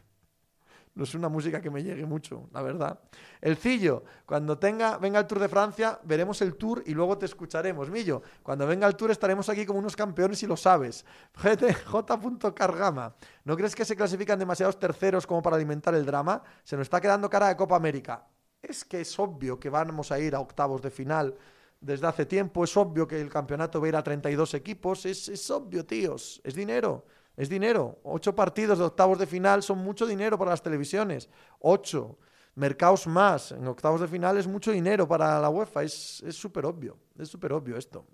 no 0.95 1.03
es 1.03 1.15
una 1.15 1.27
música 1.27 1.59
que 1.59 1.71
me 1.71 1.81
llegue 1.81 2.05
mucho, 2.05 2.49
la 2.53 2.61
verdad. 2.61 2.99
El 3.41 3.57
Cillo, 3.57 4.03
cuando 4.25 4.59
tenga, 4.59 4.97
venga 4.97 5.19
el 5.19 5.25
Tour 5.25 5.39
de 5.39 5.49
Francia, 5.49 5.99
veremos 6.03 6.41
el 6.41 6.55
Tour 6.55 6.83
y 6.85 6.93
luego 6.93 7.17
te 7.17 7.25
escucharemos. 7.25 7.89
Millo, 7.89 8.21
cuando 8.43 8.67
venga 8.67 8.85
el 8.87 8.95
Tour 8.95 9.09
estaremos 9.09 9.49
aquí 9.49 9.65
como 9.65 9.79
unos 9.79 9.95
campeones 9.95 10.43
y 10.43 10.47
lo 10.47 10.55
sabes. 10.55 11.05
J. 11.85 12.53
Cargama, 12.53 13.15
¿no 13.43 13.55
crees 13.55 13.75
que 13.75 13.85
se 13.85 13.95
clasifican 13.95 14.37
demasiados 14.37 14.79
terceros 14.79 15.25
como 15.25 15.41
para 15.41 15.55
alimentar 15.55 15.95
el 15.95 16.05
drama? 16.05 16.43
Se 16.63 16.77
nos 16.77 16.85
está 16.85 17.01
quedando 17.01 17.29
cara 17.29 17.47
de 17.47 17.55
Copa 17.55 17.75
América. 17.75 18.27
Es 18.61 18.85
que 18.85 19.01
es 19.01 19.19
obvio 19.19 19.59
que 19.59 19.69
vamos 19.69 20.11
a 20.11 20.19
ir 20.19 20.35
a 20.35 20.39
octavos 20.39 20.81
de 20.81 20.91
final 20.91 21.35
desde 21.81 22.07
hace 22.07 22.25
tiempo. 22.25 22.63
Es 22.63 22.77
obvio 22.77 23.07
que 23.07 23.19
el 23.19 23.29
campeonato 23.29 23.81
va 23.81 23.87
a 23.87 23.89
ir 23.89 23.95
a 23.95 24.03
32 24.03 24.53
equipos. 24.53 25.05
Es, 25.05 25.27
es 25.27 25.49
obvio, 25.49 25.85
tíos. 25.85 26.39
Es 26.43 26.53
dinero. 26.55 27.05
Es 27.35 27.49
dinero. 27.49 27.99
Ocho 28.03 28.35
partidos 28.35 28.77
de 28.77 28.85
octavos 28.85 29.17
de 29.17 29.25
final 29.25 29.63
son 29.63 29.79
mucho 29.79 30.05
dinero 30.05 30.37
para 30.37 30.51
las 30.51 30.61
televisiones. 30.61 31.29
Ocho. 31.59 32.17
Mercados 32.55 33.07
más. 33.07 33.51
En 33.51 33.67
octavos 33.67 34.01
de 34.01 34.07
final 34.07 34.37
es 34.37 34.47
mucho 34.47 34.71
dinero 34.71 35.07
para 35.07 35.39
la 35.39 35.49
UEFA. 35.49 35.83
Es 35.83 36.23
súper 36.29 36.65
obvio. 36.65 36.97
Es 37.17 37.29
súper 37.29 37.53
obvio 37.53 37.77
esto. 37.77 38.05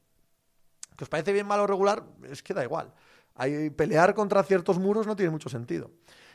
¿Que 0.96 1.04
os 1.04 1.10
parece 1.10 1.32
bien 1.32 1.48
malo 1.48 1.66
regular? 1.66 2.04
Es 2.24 2.44
que 2.44 2.54
da 2.54 2.64
igual. 2.64 2.94
Hay, 3.36 3.70
pelear 3.70 4.14
contra 4.14 4.44
ciertos 4.44 4.78
muros 4.78 5.08
no 5.08 5.16
tiene 5.16 5.32
mucho 5.32 5.50
sentido. 5.50 5.92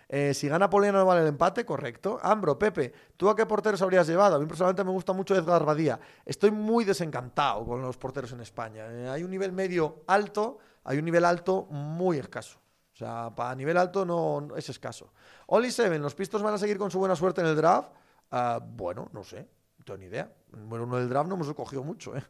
Eh, 0.08 0.32
si 0.34 0.48
gana 0.48 0.70
Polina 0.70 0.92
no 0.92 1.04
vale 1.04 1.22
el 1.22 1.28
empate, 1.28 1.64
correcto. 1.64 2.18
Ambro, 2.22 2.58
Pepe, 2.58 2.92
¿tú 3.16 3.28
a 3.28 3.36
qué 3.36 3.46
porteros 3.46 3.82
habrías 3.82 4.06
llevado? 4.06 4.36
A 4.36 4.38
mí 4.38 4.46
personalmente 4.46 4.84
me 4.84 4.90
gusta 4.90 5.12
mucho 5.12 5.34
Edgar 5.34 5.64
Badía. 5.64 5.98
Estoy 6.24 6.50
muy 6.50 6.84
desencantado 6.84 7.66
con 7.66 7.82
los 7.82 7.96
porteros 7.96 8.32
en 8.32 8.40
España. 8.40 8.86
Eh, 8.90 9.08
hay 9.08 9.22
un 9.22 9.30
nivel 9.30 9.52
medio 9.52 10.02
alto, 10.06 10.58
hay 10.84 10.98
un 10.98 11.04
nivel 11.04 11.24
alto 11.24 11.66
muy 11.70 12.18
escaso. 12.18 12.63
O 12.94 12.96
sea, 12.96 13.34
para 13.34 13.54
nivel 13.56 13.76
alto 13.76 14.04
no, 14.04 14.54
es 14.56 14.68
escaso. 14.68 15.12
Oli 15.46 15.72
Seven, 15.72 16.00
¿los 16.00 16.14
pistos 16.14 16.42
van 16.42 16.54
a 16.54 16.58
seguir 16.58 16.78
con 16.78 16.92
su 16.92 16.98
buena 17.00 17.16
suerte 17.16 17.40
en 17.40 17.48
el 17.48 17.56
draft? 17.56 17.90
Ah, 18.30 18.60
bueno, 18.64 19.10
no 19.12 19.24
sé, 19.24 19.48
no 19.78 19.84
tengo 19.84 19.98
ni 19.98 20.06
idea. 20.06 20.32
Bueno, 20.52 20.84
uno 20.84 20.98
del 20.98 21.08
draft 21.08 21.28
no 21.28 21.34
hemos 21.34 21.52
cogido 21.54 21.82
mucho, 21.82 22.16
¿eh? 22.16 22.24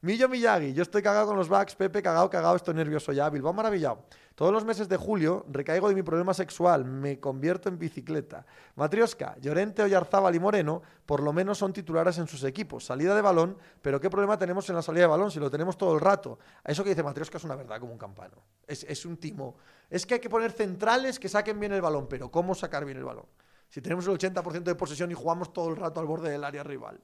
Millo 0.00 0.28
Miyagi, 0.28 0.72
yo 0.72 0.82
estoy 0.82 1.02
cagado 1.02 1.28
con 1.28 1.36
los 1.36 1.48
backs, 1.48 1.76
Pepe, 1.76 2.02
cagado, 2.02 2.28
cagado, 2.28 2.56
estoy 2.56 2.74
nervioso 2.74 3.12
ya. 3.12 3.30
Bilbao 3.30 3.52
maravillado. 3.52 4.04
Todos 4.34 4.52
los 4.52 4.64
meses 4.64 4.88
de 4.88 4.96
julio 4.96 5.44
recaigo 5.50 5.88
de 5.88 5.94
mi 5.94 6.02
problema 6.02 6.34
sexual, 6.34 6.84
me 6.84 7.20
convierto 7.20 7.68
en 7.68 7.78
bicicleta. 7.78 8.44
Matrioska, 8.76 9.36
Llorente, 9.40 9.82
Oyarzábal 9.82 10.34
y 10.34 10.40
Moreno, 10.40 10.82
por 11.06 11.22
lo 11.22 11.32
menos 11.32 11.58
son 11.58 11.72
titulares 11.72 12.18
en 12.18 12.26
sus 12.26 12.42
equipos. 12.44 12.86
Salida 12.86 13.14
de 13.14 13.22
balón, 13.22 13.56
pero 13.80 14.00
¿qué 14.00 14.10
problema 14.10 14.38
tenemos 14.38 14.68
en 14.70 14.76
la 14.76 14.82
salida 14.82 15.02
de 15.02 15.08
balón 15.08 15.30
si 15.30 15.38
lo 15.38 15.50
tenemos 15.50 15.76
todo 15.76 15.94
el 15.94 16.00
rato? 16.00 16.38
Eso 16.64 16.82
que 16.82 16.90
dice 16.90 17.02
Matrioska 17.02 17.38
es 17.38 17.44
una 17.44 17.54
verdad 17.54 17.78
como 17.78 17.92
un 17.92 17.98
campano. 17.98 18.36
Es, 18.66 18.84
es 18.84 19.04
un 19.06 19.18
timo. 19.18 19.56
Es 19.88 20.06
que 20.06 20.14
hay 20.14 20.20
que 20.20 20.30
poner 20.30 20.50
centrales 20.52 21.18
que 21.18 21.28
saquen 21.28 21.60
bien 21.60 21.72
el 21.72 21.82
balón, 21.82 22.06
pero 22.08 22.30
¿cómo 22.30 22.54
sacar 22.54 22.84
bien 22.84 22.98
el 22.98 23.04
balón? 23.04 23.26
Si 23.68 23.80
tenemos 23.80 24.06
el 24.06 24.18
80% 24.18 24.64
de 24.64 24.74
posesión 24.74 25.10
y 25.10 25.14
jugamos 25.14 25.52
todo 25.52 25.68
el 25.68 25.76
rato 25.76 26.00
al 26.00 26.06
borde 26.06 26.30
del 26.30 26.44
área 26.44 26.62
rival. 26.62 27.00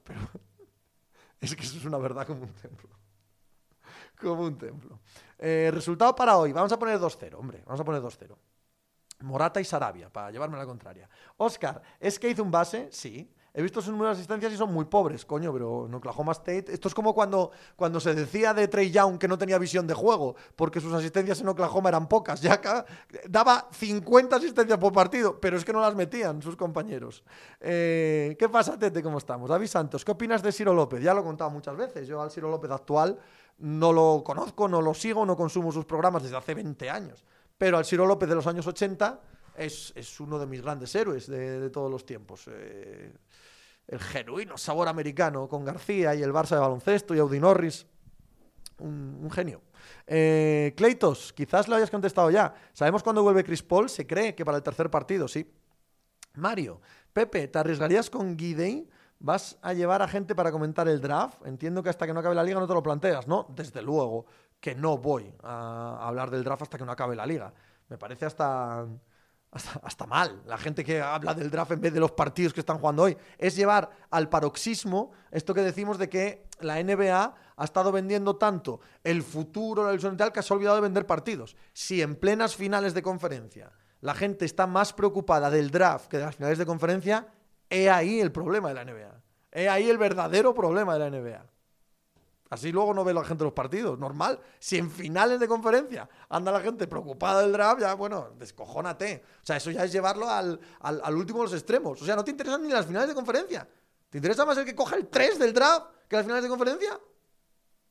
Es 1.41 1.55
que 1.55 1.63
eso 1.63 1.77
es 1.77 1.85
una 1.85 1.97
verdad 1.97 2.27
como 2.27 2.43
un 2.43 2.53
templo. 2.53 2.89
Como 4.19 4.43
un 4.43 4.57
templo. 4.57 4.99
Eh, 5.37 5.69
resultado 5.73 6.13
para 6.15 6.37
hoy. 6.37 6.51
Vamos 6.51 6.71
a 6.71 6.79
poner 6.79 6.99
2-0, 6.99 7.35
hombre. 7.35 7.63
Vamos 7.65 7.79
a 7.79 7.83
poner 7.85 8.01
2-0. 8.01 8.35
Morata 9.21 9.59
y 9.59 9.65
Sarabia, 9.65 10.09
para 10.09 10.31
llevarme 10.31 10.57
la 10.57 10.65
contraria. 10.65 11.09
Oscar, 11.37 11.81
¿es 11.99 12.19
que 12.19 12.29
hizo 12.29 12.43
un 12.43 12.51
base? 12.51 12.89
Sí. 12.91 13.33
He 13.53 13.61
visto 13.61 13.81
sus 13.81 13.91
números 13.91 14.15
de 14.15 14.21
asistencias 14.21 14.53
y 14.53 14.57
son 14.57 14.71
muy 14.71 14.85
pobres, 14.85 15.25
coño, 15.25 15.51
pero 15.51 15.87
en 15.87 15.93
Oklahoma 15.93 16.33
State. 16.33 16.65
Esto 16.71 16.87
es 16.87 16.93
como 16.93 17.13
cuando, 17.15 17.51
cuando 17.75 17.99
se 17.99 18.13
decía 18.13 18.53
de 18.53 18.67
Trey 18.67 18.91
Young 18.91 19.17
que 19.17 19.27
no 19.27 19.37
tenía 19.37 19.57
visión 19.57 19.87
de 19.87 19.93
juego, 19.95 20.35
porque 20.55 20.79
sus 20.79 20.93
asistencias 20.93 21.41
en 21.41 21.47
Oklahoma 21.47 21.89
eran 21.89 22.07
pocas. 22.07 22.41
Ya 22.41 22.61
daba 23.27 23.67
50 23.71 24.35
asistencias 24.35 24.77
por 24.77 24.93
partido, 24.93 25.39
pero 25.39 25.57
es 25.57 25.65
que 25.65 25.73
no 25.73 25.81
las 25.81 25.95
metían 25.95 26.41
sus 26.41 26.55
compañeros. 26.55 27.23
Eh, 27.59 28.35
¿Qué 28.37 28.49
pasa, 28.49 28.77
Tete? 28.77 29.01
¿Cómo 29.01 29.17
estamos? 29.17 29.49
David 29.49 29.67
Santos, 29.67 30.05
¿qué 30.05 30.11
opinas 30.11 30.43
de 30.43 30.51
Ciro 30.51 30.73
López? 30.73 31.01
Ya 31.01 31.13
lo 31.13 31.21
he 31.21 31.23
contado 31.23 31.49
muchas 31.49 31.75
veces. 31.75 32.07
Yo 32.07 32.21
al 32.21 32.31
Ciro 32.31 32.49
López 32.49 32.69
actual 32.69 33.17
no 33.57 33.91
lo 33.91 34.23
conozco, 34.23 34.67
no 34.67 34.81
lo 34.81 34.93
sigo, 34.93 35.25
no 35.25 35.35
consumo 35.35 35.71
sus 35.71 35.85
programas 35.85 36.23
desde 36.23 36.37
hace 36.37 36.53
20 36.53 36.89
años. 36.89 37.25
Pero 37.57 37.77
al 37.77 37.85
Ciro 37.85 38.05
López 38.05 38.29
de 38.29 38.35
los 38.35 38.47
años 38.47 38.65
80 38.67 39.19
es, 39.59 40.19
uno 40.19 40.39
de 40.39 40.47
mis 40.47 40.61
grandes 40.61 40.93
héroes 40.95 41.27
de, 41.27 41.69
todos 41.69 41.91
los 41.91 42.05
tiempos. 42.05 42.45
Eh, 42.47 43.11
el 43.87 43.99
genuino 43.99 44.57
sabor 44.57 44.87
americano 44.87 45.47
con 45.47 45.65
García 45.65 46.15
y 46.15 46.21
el 46.21 46.31
Barça 46.31 46.51
de 46.51 46.59
baloncesto 46.59 47.15
y 47.15 47.19
Audi 47.19 47.39
Norris. 47.39 47.85
Un, 48.79 49.29
genio. 49.31 49.61
Eh, 50.07 50.73
Cleitos, 50.77 51.33
quizás 51.33 51.67
lo 51.67 51.75
hayas 51.75 51.91
contestado 51.91 52.31
ya. 52.31 52.53
¿Sabemos 52.71 53.03
cuándo 53.03 53.23
vuelve 53.23 53.43
Chris 53.43 53.61
Paul? 53.61 53.89
Se 53.89 54.07
cree 54.07 54.33
que 54.35 54.45
para 54.45 54.57
el 54.57 54.63
tercer 54.63 54.89
partido, 54.89 55.27
sí. 55.27 55.51
Mario, 56.35 56.79
Pepe, 57.11 57.49
¿te 57.49 57.59
arriesgarías 57.59 58.09
con 58.09 58.37
Guidey? 58.37 58.87
¿Vas 59.19 59.57
a 59.61 59.73
llevar 59.73 60.01
a 60.01 60.07
gente 60.07 60.33
para 60.33 60.49
comentar 60.49 60.87
el 60.87 61.01
draft? 61.01 61.45
Entiendo 61.45 61.83
que 61.83 61.89
hasta 61.89 62.07
que 62.07 62.13
no 62.13 62.21
acabe 62.21 62.35
la 62.35 62.43
liga 62.43 62.59
no 62.61 62.67
te 62.67 62.73
lo 62.73 62.81
planteas, 62.81 63.27
¿no? 63.27 63.47
Desde 63.49 63.81
luego 63.81 64.25
que 64.61 64.75
no 64.75 64.97
voy 64.97 65.33
a 65.43 66.07
hablar 66.07 66.29
del 66.29 66.45
draft 66.45 66.61
hasta 66.61 66.77
que 66.77 66.85
no 66.85 66.93
acabe 66.93 67.17
la 67.17 67.25
liga. 67.25 67.53
Me 67.89 67.97
parece 67.97 68.25
hasta 68.25 68.87
hasta, 69.51 70.05
mal. 70.05 70.43
La 70.45 70.57
gente 70.57 70.83
que 70.83 71.01
habla 71.01 71.33
del 71.33 71.49
draft 71.49 71.71
en 71.71 71.81
vez 71.81 71.93
de 71.93 71.99
los 71.99 72.11
partidos 72.11 72.53
que 72.53 72.59
están 72.59 72.77
jugando 72.77 73.03
hoy. 73.03 73.17
Es 73.37 73.55
llevar 73.55 73.89
al 74.11 74.29
paroxismo 74.29 75.11
esto 75.31 75.53
que 75.53 75.61
decimos 75.61 75.97
de 75.97 76.09
que 76.09 76.47
la 76.59 76.81
NBA 76.81 77.35
ha 77.55 77.63
estado 77.63 77.91
vendiendo 77.91 78.35
tanto 78.35 78.79
el 79.03 79.23
futuro, 79.23 79.83
la 79.83 79.91
ilusión 79.91 80.17
tal, 80.17 80.31
que 80.31 80.43
se 80.43 80.53
ha 80.53 80.55
olvidado 80.55 80.75
de 80.75 80.83
vender 80.83 81.05
partidos. 81.05 81.55
Si 81.73 82.01
en 82.01 82.15
plenas 82.15 82.55
finales 82.55 82.93
de 82.93 83.01
conferencia 83.01 83.71
la 84.01 84.13
gente 84.13 84.45
está 84.45 84.67
más 84.67 84.93
preocupada 84.93 85.49
del 85.49 85.71
draft 85.71 86.07
que 86.07 86.17
de 86.17 86.25
las 86.25 86.35
finales 86.35 86.57
de 86.57 86.65
conferencia, 86.65 87.27
he 87.69 87.89
ahí 87.89 88.19
el 88.19 88.31
problema 88.31 88.69
de 88.69 88.75
la 88.75 88.85
NBA. 88.85 89.21
He 89.51 89.67
ahí 89.67 89.89
el 89.89 89.97
verdadero 89.97 90.53
problema 90.53 90.93
de 90.93 90.99
la 90.99 91.09
NBA. 91.09 91.45
Así 92.49 92.71
luego 92.71 92.93
no 92.93 93.03
ve 93.03 93.13
la 93.13 93.23
gente 93.23 93.43
los 93.43 93.53
partidos, 93.53 93.99
normal. 93.99 94.39
Si 94.59 94.77
en 94.77 94.89
finales 94.89 95.39
de 95.39 95.47
conferencia 95.47 96.09
anda 96.29 96.51
la 96.51 96.59
gente 96.61 96.87
preocupada 96.87 97.41
del 97.41 97.51
draft, 97.51 97.81
ya, 97.81 97.93
bueno, 97.93 98.29
descojónate. 98.37 99.23
O 99.43 99.45
sea, 99.45 99.57
eso 99.57 99.69
ya 99.69 99.83
es 99.83 99.91
llevarlo 99.91 100.27
al, 100.29 100.59
último 101.15 101.39
de 101.39 101.45
los 101.45 101.53
extremos. 101.53 102.01
O 102.01 102.05
sea, 102.05 102.15
no 102.15 102.23
te 102.23 102.31
interesan 102.31 102.63
ni 102.63 102.69
las 102.69 102.87
finales 102.87 103.09
de 103.09 103.15
conferencia. 103.15 103.67
¿Te 104.09 104.17
interesa 104.17 104.45
más 104.45 104.57
el 104.57 104.65
que 104.65 104.73
coja 104.73 104.95
el 104.95 105.07
3 105.07 105.37
del 105.37 105.53
draft 105.53 105.87
que 106.07 106.15
las 106.15 106.25
finales 106.25 106.43
de 106.43 106.49
conferencia? 106.49 106.99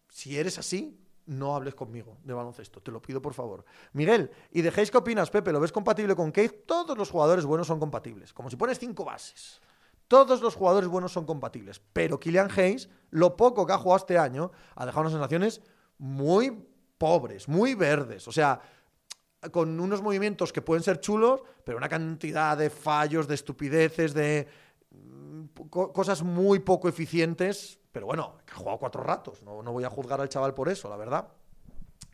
Si 0.09 0.37
eres 0.37 0.59
así, 0.59 0.99
no 1.27 1.55
hables 1.55 1.77
conmigo 1.77 2.19
de 2.25 2.35
baloncesto, 2.35 2.83
te 2.83 2.91
lo 2.91 3.01
pido 3.01 3.23
por 3.23 3.35
favor. 3.35 3.65
Miguel, 3.93 4.31
¿y 4.51 4.63
dejéis 4.63 4.91
qué 4.91 4.99
opinas, 4.99 5.31
Pepe? 5.31 5.53
¿Lo 5.53 5.61
ves 5.61 5.71
compatible 5.71 6.17
con 6.17 6.33
Keith? 6.33 6.67
Todos 6.67 6.99
los 6.99 7.11
jugadores 7.11 7.45
buenos 7.45 7.69
son 7.69 7.79
compatibles, 7.79 8.33
como 8.33 8.51
si 8.51 8.57
pones 8.57 8.79
cinco 8.79 9.05
bases. 9.05 9.61
Todos 10.09 10.41
los 10.41 10.55
jugadores 10.55 10.89
buenos 10.89 11.13
son 11.13 11.27
compatibles, 11.27 11.81
pero 11.93 12.19
Killian 12.19 12.51
Hayes, 12.51 12.89
lo 13.11 13.37
poco 13.37 13.67
que 13.67 13.75
ha 13.75 13.79
jugado 13.79 13.99
este 13.99 14.19
año, 14.19 14.51
ha 14.75 14.87
dejado 14.87 15.03
unas 15.03 15.13
sensaciones 15.13 15.61
muy 15.99 16.67
pobres, 16.97 17.47
muy 17.47 17.75
verdes. 17.75 18.27
O 18.27 18.33
sea, 18.33 18.61
con 19.53 19.79
unos 19.79 20.03
movimientos 20.03 20.53
que 20.53 20.63
pueden 20.63 20.83
ser 20.83 21.01
chulos, 21.01 21.43
pero 21.63 21.79
una 21.79 21.89
cantidad 21.89 22.57
de 22.57 22.71
fallos, 22.71 23.29
de 23.29 23.35
estupideces, 23.35 24.15
de 24.15 24.49
mm, 24.91 25.45
cosas 25.69 26.23
muy 26.23 26.61
poco 26.61 26.89
eficientes. 26.89 27.79
Pero 27.93 28.07
bueno, 28.07 28.39
ha 28.51 28.55
jugado 28.55 28.79
cuatro 28.79 29.03
ratos. 29.03 29.43
No, 29.43 29.63
no 29.63 29.73
voy 29.73 29.85
a 29.85 29.91
juzgar 29.91 30.21
al 30.21 30.29
chaval 30.29 30.55
por 30.55 30.69
eso, 30.69 30.89
la 30.89 30.97
verdad. 30.97 31.29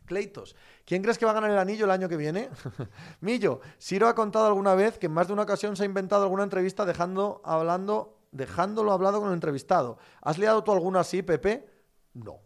Cleitos. 0.05 0.55
¿Quién 0.85 1.01
crees 1.01 1.17
que 1.17 1.25
va 1.25 1.31
a 1.31 1.35
ganar 1.35 1.51
el 1.51 1.57
anillo 1.57 1.85
el 1.85 1.91
año 1.91 2.07
que 2.07 2.17
viene? 2.17 2.49
Millo, 3.21 3.61
Siro 3.77 4.07
ha 4.07 4.15
contado 4.15 4.47
alguna 4.47 4.75
vez 4.75 4.97
que 4.97 5.07
en 5.07 5.13
más 5.13 5.27
de 5.27 5.33
una 5.33 5.43
ocasión 5.43 5.75
se 5.75 5.83
ha 5.83 5.85
inventado 5.85 6.23
alguna 6.23 6.43
entrevista 6.43 6.85
dejando, 6.85 7.41
hablando, 7.43 8.19
dejándolo 8.31 8.91
hablado 8.91 9.19
con 9.19 9.29
el 9.29 9.35
entrevistado. 9.35 9.97
¿Has 10.21 10.37
liado 10.37 10.63
tú 10.63 10.71
alguna 10.71 11.01
así, 11.01 11.21
Pepe? 11.21 11.67
No. 12.13 12.39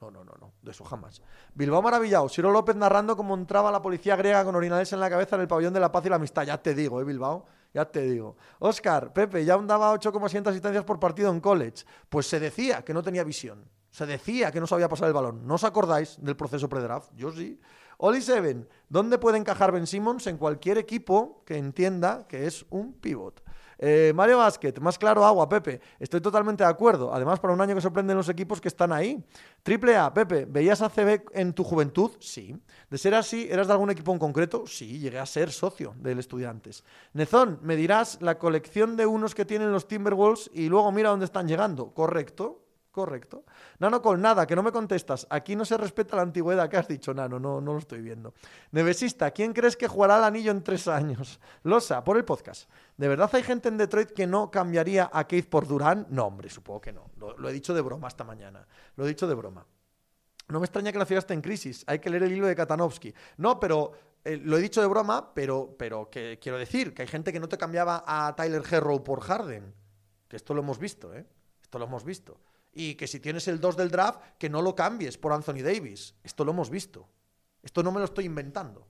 No, 0.00 0.10
no, 0.10 0.24
no, 0.24 0.32
no, 0.38 0.52
de 0.60 0.70
eso 0.70 0.84
jamás. 0.84 1.22
Bilbao 1.54 1.80
maravillado, 1.80 2.28
Siro 2.28 2.50
López 2.50 2.76
narrando 2.76 3.16
cómo 3.16 3.34
entraba 3.34 3.72
la 3.72 3.80
policía 3.80 4.16
griega 4.16 4.44
con 4.44 4.54
orinales 4.54 4.92
en 4.92 5.00
la 5.00 5.08
cabeza 5.08 5.36
en 5.36 5.42
el 5.42 5.48
pabellón 5.48 5.72
de 5.72 5.80
la 5.80 5.90
paz 5.90 6.04
y 6.04 6.10
la 6.10 6.16
amistad. 6.16 6.42
Ya 6.42 6.60
te 6.60 6.74
digo, 6.74 7.00
¿eh, 7.00 7.04
Bilbao? 7.04 7.46
Ya 7.72 7.84
te 7.86 8.02
digo. 8.02 8.36
Oscar, 8.58 9.12
Pepe, 9.12 9.44
ya 9.44 9.56
daba 9.58 9.92
8,7 9.94 10.46
asistencias 10.48 10.84
por 10.84 11.00
partido 11.00 11.30
en 11.30 11.40
college. 11.40 11.84
Pues 12.08 12.26
se 12.26 12.38
decía 12.38 12.84
que 12.84 12.92
no 12.92 13.02
tenía 13.02 13.24
visión. 13.24 13.68
Se 13.94 14.06
decía 14.06 14.50
que 14.50 14.58
no 14.58 14.66
sabía 14.66 14.88
pasar 14.88 15.06
el 15.06 15.14
balón. 15.14 15.46
¿No 15.46 15.54
os 15.54 15.62
acordáis 15.62 16.18
del 16.20 16.34
proceso 16.34 16.68
pre-draft? 16.68 17.12
Yo 17.14 17.30
sí. 17.30 17.60
Oli 17.98 18.20
Seven, 18.20 18.68
¿dónde 18.88 19.18
puede 19.18 19.38
encajar 19.38 19.70
Ben 19.70 19.86
Simmons? 19.86 20.26
En 20.26 20.36
cualquier 20.36 20.78
equipo 20.78 21.44
que 21.46 21.58
entienda 21.58 22.26
que 22.26 22.44
es 22.48 22.66
un 22.70 22.94
pivot. 22.94 23.40
Eh, 23.78 24.12
Mario 24.12 24.38
Basket, 24.38 24.74
más 24.80 24.98
claro 24.98 25.24
agua, 25.24 25.48
Pepe. 25.48 25.80
Estoy 26.00 26.20
totalmente 26.20 26.64
de 26.64 26.70
acuerdo. 26.70 27.14
Además, 27.14 27.38
para 27.38 27.54
un 27.54 27.60
año 27.60 27.76
que 27.76 27.80
sorprenden 27.80 28.16
los 28.16 28.28
equipos 28.28 28.60
que 28.60 28.66
están 28.66 28.90
ahí. 28.90 29.24
Triple 29.62 29.96
A, 29.96 30.12
Pepe, 30.12 30.44
¿veías 30.44 30.82
a 30.82 30.88
CB 30.88 31.26
en 31.30 31.52
tu 31.52 31.62
juventud? 31.62 32.10
Sí. 32.18 32.60
¿De 32.90 32.98
ser 32.98 33.14
así, 33.14 33.46
eras 33.48 33.68
de 33.68 33.74
algún 33.74 33.90
equipo 33.90 34.12
en 34.12 34.18
concreto? 34.18 34.66
Sí, 34.66 34.98
llegué 34.98 35.20
a 35.20 35.26
ser 35.26 35.52
socio 35.52 35.94
del 35.98 36.18
Estudiantes. 36.18 36.82
Nezón, 37.12 37.60
me 37.62 37.76
dirás 37.76 38.20
la 38.20 38.40
colección 38.40 38.96
de 38.96 39.06
unos 39.06 39.36
que 39.36 39.44
tienen 39.44 39.70
los 39.70 39.86
Timberwolves 39.86 40.50
y 40.52 40.68
luego 40.68 40.90
mira 40.90 41.10
dónde 41.10 41.26
están 41.26 41.46
llegando. 41.46 41.94
Correcto. 41.94 42.63
Correcto. 42.94 43.42
Nano 43.80 44.00
con 44.00 44.22
nada, 44.22 44.46
que 44.46 44.54
no 44.54 44.62
me 44.62 44.70
contestas. 44.70 45.26
Aquí 45.28 45.56
no 45.56 45.64
se 45.64 45.76
respeta 45.76 46.14
la 46.14 46.22
antigüedad 46.22 46.68
que 46.68 46.76
has 46.76 46.86
dicho, 46.86 47.12
Nano, 47.12 47.40
no, 47.40 47.60
no 47.60 47.72
lo 47.72 47.80
estoy 47.80 48.00
viendo. 48.00 48.34
Nevesista, 48.70 49.32
¿quién 49.32 49.52
crees 49.52 49.76
que 49.76 49.88
jugará 49.88 50.18
el 50.18 50.22
anillo 50.22 50.52
en 50.52 50.62
tres 50.62 50.86
años? 50.86 51.40
Losa, 51.64 52.04
por 52.04 52.16
el 52.18 52.24
podcast. 52.24 52.70
¿De 52.96 53.08
verdad 53.08 53.28
hay 53.32 53.42
gente 53.42 53.68
en 53.68 53.78
Detroit 53.78 54.12
que 54.12 54.28
no 54.28 54.48
cambiaría 54.48 55.10
a 55.12 55.26
Keith 55.26 55.48
por 55.48 55.66
Durán? 55.66 56.06
No, 56.08 56.26
hombre, 56.26 56.48
supongo 56.48 56.80
que 56.82 56.92
no. 56.92 57.10
Lo, 57.16 57.48
he 57.48 57.52
dicho 57.52 57.74
de 57.74 57.80
broma 57.80 58.06
esta 58.06 58.22
mañana. 58.22 58.64
Lo 58.94 59.04
he 59.04 59.08
dicho 59.08 59.26
de 59.26 59.34
broma. 59.34 59.66
No 60.46 60.60
me 60.60 60.66
extraña 60.66 60.92
que 60.92 60.98
la 60.98 61.04
ciudad 61.04 61.18
esté 61.18 61.34
en 61.34 61.42
crisis. 61.42 61.82
Hay 61.88 61.98
que 61.98 62.10
leer 62.10 62.22
el 62.22 62.32
hilo 62.32 62.46
de 62.46 62.54
Katanovsky. 62.54 63.12
No, 63.38 63.58
pero 63.58 63.90
eh, 64.24 64.36
lo 64.36 64.56
he 64.56 64.60
dicho 64.60 64.80
de 64.80 64.86
broma, 64.86 65.34
pero, 65.34 65.74
pero 65.76 66.08
que 66.08 66.38
quiero 66.40 66.58
decir 66.58 66.94
que 66.94 67.02
hay 67.02 67.08
gente 67.08 67.32
que 67.32 67.40
no 67.40 67.48
te 67.48 67.58
cambiaba 67.58 68.04
a 68.06 68.36
Tyler 68.36 68.62
Herrow 68.70 69.02
por 69.02 69.20
Harden. 69.20 69.74
Que 70.28 70.36
esto 70.36 70.54
lo 70.54 70.60
hemos 70.60 70.78
visto, 70.78 71.12
¿eh? 71.12 71.26
Esto 71.60 71.80
lo 71.80 71.86
hemos 71.86 72.04
visto 72.04 72.38
y 72.74 72.96
que 72.96 73.06
si 73.06 73.20
tienes 73.20 73.46
el 73.48 73.60
2 73.60 73.76
del 73.76 73.90
draft, 73.90 74.20
que 74.38 74.50
no 74.50 74.60
lo 74.60 74.74
cambies 74.74 75.16
por 75.16 75.32
Anthony 75.32 75.62
Davis. 75.62 76.14
Esto 76.22 76.44
lo 76.44 76.52
hemos 76.52 76.70
visto. 76.70 77.08
Esto 77.62 77.82
no 77.82 77.92
me 77.92 78.00
lo 78.00 78.04
estoy 78.04 78.24
inventando. 78.24 78.86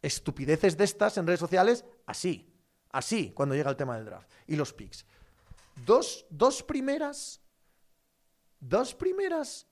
Estupideces 0.00 0.76
de 0.76 0.84
estas 0.84 1.18
en 1.18 1.26
redes 1.26 1.40
sociales, 1.40 1.84
así. 2.06 2.54
Así, 2.90 3.32
cuando 3.32 3.54
llega 3.54 3.70
el 3.70 3.76
tema 3.76 3.96
del 3.96 4.06
draft. 4.06 4.30
Y 4.46 4.56
los 4.56 4.72
picks. 4.72 5.04
Dos, 5.84 6.24
dos 6.30 6.62
primeras. 6.62 7.40
Dos 8.60 8.94
primeras 8.94 9.66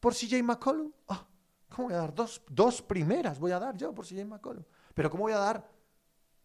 por 0.00 0.14
CJ 0.14 0.42
McCollum. 0.42 0.92
Ah, 1.08 1.26
¿Cómo 1.68 1.88
voy 1.88 1.96
a 1.96 2.00
dar 2.00 2.14
dos, 2.14 2.42
dos 2.48 2.82
primeras? 2.82 3.38
Voy 3.38 3.52
a 3.52 3.58
dar 3.58 3.76
yo 3.76 3.94
por 3.94 4.06
CJ 4.06 4.24
McCollum. 4.24 4.64
Pero 4.92 5.10
¿cómo 5.10 5.24
voy 5.24 5.32
a 5.32 5.38
dar 5.38 5.70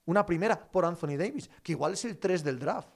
una 0.06 0.26
primera 0.26 0.72
por 0.72 0.86
Anthony 0.86 1.18
Davis? 1.18 1.50
Que 1.62 1.74
igual 1.74 1.94
es 1.94 2.06
el 2.06 2.18
3 2.18 2.44
del 2.44 2.60
draft. 2.60 2.90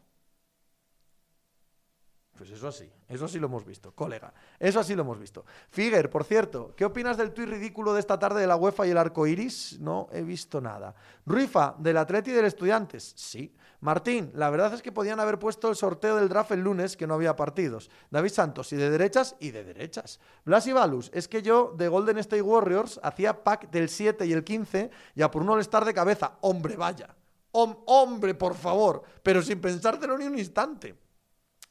Pues 2.37 2.49
eso 2.49 2.71
sí, 2.71 2.89
eso 3.07 3.27
sí 3.27 3.39
lo 3.39 3.45
hemos 3.45 3.63
visto, 3.63 3.91
colega. 3.91 4.33
Eso 4.59 4.83
sí 4.83 4.95
lo 4.95 5.03
hemos 5.03 5.19
visto. 5.19 5.45
Figuer, 5.69 6.09
por 6.09 6.23
cierto, 6.23 6.73
¿qué 6.75 6.83
opinas 6.83 7.15
del 7.15 7.31
tuit 7.31 7.47
ridículo 7.47 7.93
de 7.93 7.99
esta 7.99 8.17
tarde 8.17 8.41
de 8.41 8.47
la 8.47 8.55
UEFA 8.55 8.87
y 8.87 8.89
el 8.89 8.97
arco 8.97 9.27
iris? 9.27 9.77
No 9.79 10.07
he 10.11 10.23
visto 10.23 10.59
nada. 10.59 10.95
Ruifa, 11.27 11.75
del 11.77 11.97
Atleti 11.97 12.31
y 12.31 12.33
del 12.33 12.45
Estudiantes. 12.45 13.13
Sí. 13.15 13.55
Martín, 13.81 14.31
la 14.33 14.49
verdad 14.49 14.73
es 14.73 14.81
que 14.81 14.91
podían 14.91 15.19
haber 15.19 15.37
puesto 15.37 15.69
el 15.69 15.75
sorteo 15.75 16.15
del 16.15 16.27
draft 16.27 16.51
el 16.51 16.61
lunes, 16.61 16.97
que 16.97 17.05
no 17.05 17.13
había 17.13 17.35
partidos. 17.35 17.91
David 18.09 18.31
Santos, 18.31 18.73
y 18.73 18.77
de 18.77 18.89
derechas 18.89 19.35
y 19.39 19.51
de 19.51 19.63
derechas. 19.63 20.19
Blas 20.43 20.65
y 20.65 20.73
Balus, 20.73 21.11
es 21.13 21.27
que 21.27 21.43
yo 21.43 21.75
de 21.77 21.87
Golden 21.87 22.17
State 22.17 22.41
Warriors 22.41 22.99
hacía 23.03 23.43
pack 23.43 23.69
del 23.69 23.89
7 23.89 24.25
y 24.25 24.33
el 24.33 24.43
15 24.43 24.89
y 25.15 25.21
a 25.21 25.29
por 25.29 25.43
un 25.43 25.49
all 25.49 25.85
de 25.85 25.93
cabeza. 25.93 26.37
Hombre, 26.41 26.77
vaya. 26.77 27.15
hombre, 27.51 28.33
por 28.33 28.55
favor. 28.55 29.03
Pero 29.21 29.43
sin 29.43 29.61
pensártelo 29.61 30.17
ni 30.17 30.25
un 30.25 30.39
instante. 30.39 31.02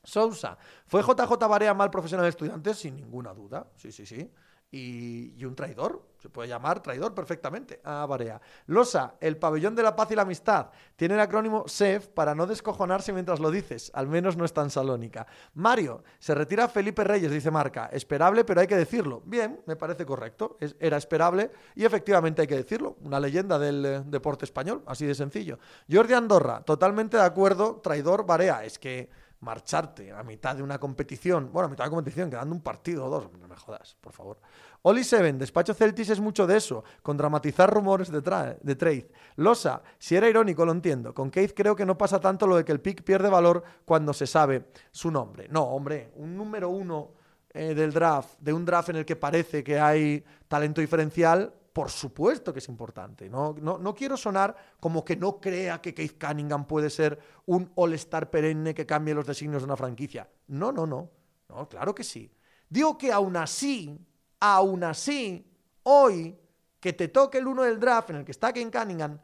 Sousa. 0.02 0.58
¿Fue 0.86 1.02
JJ 1.02 1.32
Barea 1.48 1.74
mal 1.74 1.90
profesional 1.90 2.24
de 2.24 2.30
estudiantes? 2.30 2.78
Sin 2.78 2.96
ninguna 2.96 3.32
duda. 3.32 3.66
Sí, 3.76 3.92
sí, 3.92 4.06
sí. 4.06 4.30
y, 4.72 5.44
un 5.44 5.54
traidor. 5.54 6.10
Se 6.18 6.28
puede 6.28 6.48
llamar 6.48 6.80
traidor 6.80 7.14
perfectamente 7.14 7.80
a 7.82 8.06
Barea. 8.06 8.40
Losa, 8.66 9.16
el 9.20 9.36
pabellón 9.36 9.74
de 9.74 9.82
la 9.82 9.96
paz 9.96 10.12
y 10.12 10.14
la 10.14 10.22
amistad. 10.22 10.68
Tiene 10.94 11.14
el 11.14 11.20
acrónimo 11.20 11.66
SEF 11.66 12.06
para 12.08 12.32
no 12.34 12.46
descojonarse 12.46 13.12
mientras 13.12 13.40
lo 13.40 13.50
dices. 13.50 13.90
Al 13.92 14.06
menos 14.06 14.36
no 14.36 14.44
es 14.44 14.52
tan 14.52 14.70
salónica. 14.70 15.26
Mario, 15.54 16.04
se 16.20 16.32
retira 16.34 16.68
Felipe 16.68 17.02
Reyes, 17.02 17.30
dice 17.32 17.50
Marca. 17.50 17.90
Esperable, 17.92 18.44
pero 18.44 18.60
hay 18.60 18.68
que 18.68 18.76
decirlo. 18.76 19.20
Bien, 19.26 19.60
me 19.66 19.74
parece 19.74 20.06
correcto. 20.06 20.56
era 20.78 20.96
esperable 20.96 21.50
y 21.74 21.84
efectivamente 21.84 22.42
hay 22.42 22.48
que 22.48 22.56
decirlo. 22.56 22.96
Una 23.02 23.18
leyenda 23.18 23.58
del 23.58 23.84
eh, 23.84 24.02
deporte 24.06 24.44
español, 24.44 24.84
así 24.86 25.04
de 25.04 25.16
sencillo. 25.16 25.58
Jordi 25.90 26.14
Andorra, 26.14 26.62
totalmente 26.62 27.16
de 27.16 27.24
acuerdo. 27.24 27.80
Traidor 27.82 28.24
Barea. 28.24 28.64
Es 28.64 28.78
que 28.78 29.10
marcharte 29.42 30.12
a 30.12 30.22
mitad 30.22 30.56
de 30.56 30.62
una 30.62 30.78
competición, 30.78 31.50
bueno, 31.52 31.66
a 31.66 31.70
mitad 31.70 31.84
de 31.84 31.90
una 31.90 31.96
competición, 31.96 32.30
quedando 32.30 32.54
un 32.54 32.62
partido 32.62 33.04
o 33.04 33.10
dos, 33.10 33.28
no 33.38 33.48
me 33.48 33.56
jodas, 33.56 33.96
por 34.00 34.12
favor. 34.12 34.38
Oli 34.82 35.04
Seven, 35.04 35.38
despacho 35.38 35.74
Celtis 35.74 36.10
es 36.10 36.20
mucho 36.20 36.46
de 36.46 36.56
eso, 36.56 36.84
con 37.02 37.16
dramatizar 37.16 37.72
rumores 37.72 38.10
de, 38.10 38.20
de 38.20 38.74
trade. 38.76 39.10
Losa, 39.36 39.82
si 39.98 40.16
era 40.16 40.28
irónico, 40.28 40.64
lo 40.64 40.72
entiendo. 40.72 41.12
Con 41.12 41.30
Keith 41.30 41.54
creo 41.54 41.76
que 41.76 41.84
no 41.84 41.98
pasa 41.98 42.20
tanto 42.20 42.46
lo 42.46 42.56
de 42.56 42.64
que 42.64 42.72
el 42.72 42.80
pick 42.80 43.02
pierde 43.02 43.28
valor 43.28 43.62
cuando 43.84 44.12
se 44.12 44.26
sabe 44.26 44.66
su 44.90 45.10
nombre. 45.10 45.48
No, 45.50 45.64
hombre, 45.64 46.12
un 46.16 46.36
número 46.36 46.70
uno 46.70 47.10
eh, 47.52 47.74
del 47.74 47.92
draft, 47.92 48.38
de 48.38 48.52
un 48.52 48.64
draft 48.64 48.90
en 48.90 48.96
el 48.96 49.04
que 49.04 49.16
parece 49.16 49.62
que 49.62 49.78
hay 49.78 50.24
talento 50.48 50.80
diferencial, 50.80 51.52
por 51.72 51.90
supuesto 51.90 52.52
que 52.52 52.58
es 52.58 52.68
importante. 52.68 53.28
¿no? 53.28 53.54
No, 53.60 53.94
quiero 53.94 54.16
sonar 54.16 54.54
como 54.78 55.04
que 55.04 55.16
no 55.16 55.40
crea 55.40 55.80
que 55.80 55.94
Keith 55.94 56.22
Cunningham 56.22 56.66
puede 56.66 56.90
ser 56.90 57.18
un 57.46 57.72
all-star 57.74 58.30
perenne 58.30 58.74
que 58.74 58.86
cambie 58.86 59.14
los 59.14 59.26
designios 59.26 59.62
de 59.62 59.66
una 59.66 59.76
franquicia. 59.76 60.28
No, 60.48 60.72
no, 60.72 60.86
no. 60.86 61.10
No, 61.48 61.68
claro 61.68 61.94
que 61.94 62.04
sí. 62.04 62.30
Digo 62.68 62.96
que 62.96 63.12
aún 63.12 63.36
así, 63.36 63.98
aún 64.40 64.84
así, 64.84 65.46
hoy 65.82 66.38
que 66.80 66.92
te 66.92 67.08
toque 67.08 67.38
el 67.38 67.46
uno 67.46 67.62
del 67.62 67.78
draft 67.78 68.10
en 68.10 68.16
el 68.16 68.24
que 68.24 68.32
está 68.32 68.52
Keith 68.52 68.74
Cunningham, 68.74 69.18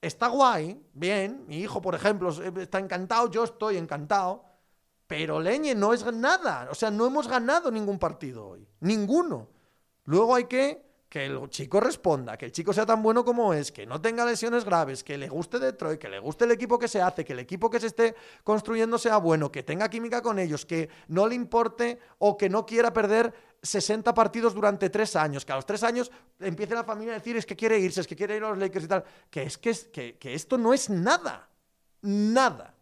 está 0.00 0.28
guay, 0.28 0.82
bien. 0.92 1.44
Mi 1.46 1.58
hijo, 1.58 1.80
por 1.80 1.94
ejemplo, 1.94 2.30
está 2.30 2.78
encantado, 2.78 3.30
yo 3.30 3.44
estoy 3.44 3.76
encantado. 3.76 4.44
Pero 5.06 5.40
Leñe 5.40 5.74
no 5.74 5.94
es 5.94 6.04
nada. 6.12 6.68
O 6.70 6.74
sea, 6.74 6.90
no 6.90 7.06
hemos 7.06 7.28
ganado 7.28 7.70
ningún 7.70 7.98
partido 7.98 8.46
hoy. 8.46 8.68
Ninguno. 8.80 9.48
Luego 10.04 10.34
hay 10.34 10.44
que 10.44 10.87
que 11.08 11.24
el 11.24 11.48
chico 11.48 11.80
responda, 11.80 12.36
que 12.36 12.46
el 12.46 12.52
chico 12.52 12.72
sea 12.72 12.84
tan 12.84 13.02
bueno 13.02 13.24
como 13.24 13.54
es, 13.54 13.72
que 13.72 13.86
no 13.86 14.00
tenga 14.00 14.26
lesiones 14.26 14.64
graves, 14.64 15.02
que 15.02 15.16
le 15.16 15.28
guste 15.28 15.58
Detroit, 15.58 15.98
que 15.98 16.08
le 16.08 16.18
guste 16.18 16.44
el 16.44 16.50
equipo 16.50 16.78
que 16.78 16.86
se 16.86 17.00
hace, 17.00 17.24
que 17.24 17.32
el 17.32 17.38
equipo 17.38 17.70
que 17.70 17.80
se 17.80 17.86
esté 17.86 18.14
construyendo 18.44 18.98
sea 18.98 19.16
bueno, 19.16 19.50
que 19.50 19.62
tenga 19.62 19.88
química 19.88 20.20
con 20.20 20.38
ellos, 20.38 20.66
que 20.66 20.90
no 21.08 21.26
le 21.26 21.34
importe 21.34 21.98
o 22.18 22.36
que 22.36 22.50
no 22.50 22.66
quiera 22.66 22.92
perder 22.92 23.32
60 23.62 24.12
partidos 24.12 24.54
durante 24.54 24.90
tres 24.90 25.16
años, 25.16 25.46
que 25.46 25.52
a 25.52 25.56
los 25.56 25.66
tres 25.66 25.82
años 25.82 26.12
empiece 26.38 26.74
la 26.74 26.84
familia 26.84 27.14
a 27.14 27.18
decir 27.18 27.36
es 27.36 27.46
que 27.46 27.56
quiere 27.56 27.78
irse, 27.78 28.02
es 28.02 28.06
que 28.06 28.16
quiere 28.16 28.36
ir 28.36 28.44
a 28.44 28.50
los 28.50 28.58
Lakers 28.58 28.84
y 28.84 28.88
tal, 28.88 29.04
que 29.30 29.44
es 29.44 29.56
que, 29.56 29.74
que, 29.90 30.18
que 30.18 30.34
esto 30.34 30.58
no 30.58 30.74
es 30.74 30.90
nada, 30.90 31.48
nada. 32.02 32.74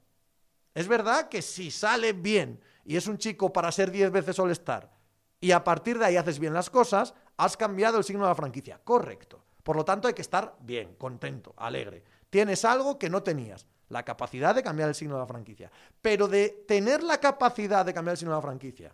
Es 0.75 0.89
verdad 0.89 1.29
que 1.29 1.43
si 1.43 1.71
sale 1.71 2.13
bien 2.13 2.61
y 2.85 2.97
es 2.97 3.07
un 3.07 3.19
chico 3.19 3.53
para 3.53 3.71
ser 3.71 3.91
10 3.93 4.11
veces 4.11 4.39
All-Star 4.39 4.97
y 5.41 5.53
a 5.53 5.65
partir 5.65 5.99
de 5.99 6.07
ahí 6.07 6.17
haces 6.17 6.39
bien 6.39 6.55
las 6.55 6.71
cosas, 6.71 7.15
has 7.37 7.57
cambiado 7.57 7.99
el 7.99 8.05
signo 8.05 8.23
de 8.23 8.31
la 8.31 8.35
franquicia. 8.35 8.81
Correcto. 8.83 9.43
Por 9.63 9.77
lo 9.77 9.85
tanto, 9.85 10.09
hay 10.09 10.15
que 10.15 10.23
estar 10.23 10.57
bien, 10.61 10.95
contento, 10.95 11.55
alegre. 11.57 12.05
Tienes 12.31 12.65
algo 12.65 12.99
que 12.99 13.11
no 13.11 13.23
tenías, 13.23 13.67
la 13.89 14.05
capacidad 14.05 14.55
de 14.55 14.63
cambiar 14.63 14.89
el 14.89 14.95
signo 14.95 15.15
de 15.15 15.21
la 15.21 15.27
franquicia. 15.27 15.71
Pero 16.01 16.29
de 16.29 16.65
tener 16.67 17.03
la 17.03 17.19
capacidad 17.19 17.85
de 17.85 17.93
cambiar 17.93 18.13
el 18.13 18.19
signo 18.19 18.33
de 18.33 18.39
la 18.39 18.43
franquicia, 18.43 18.93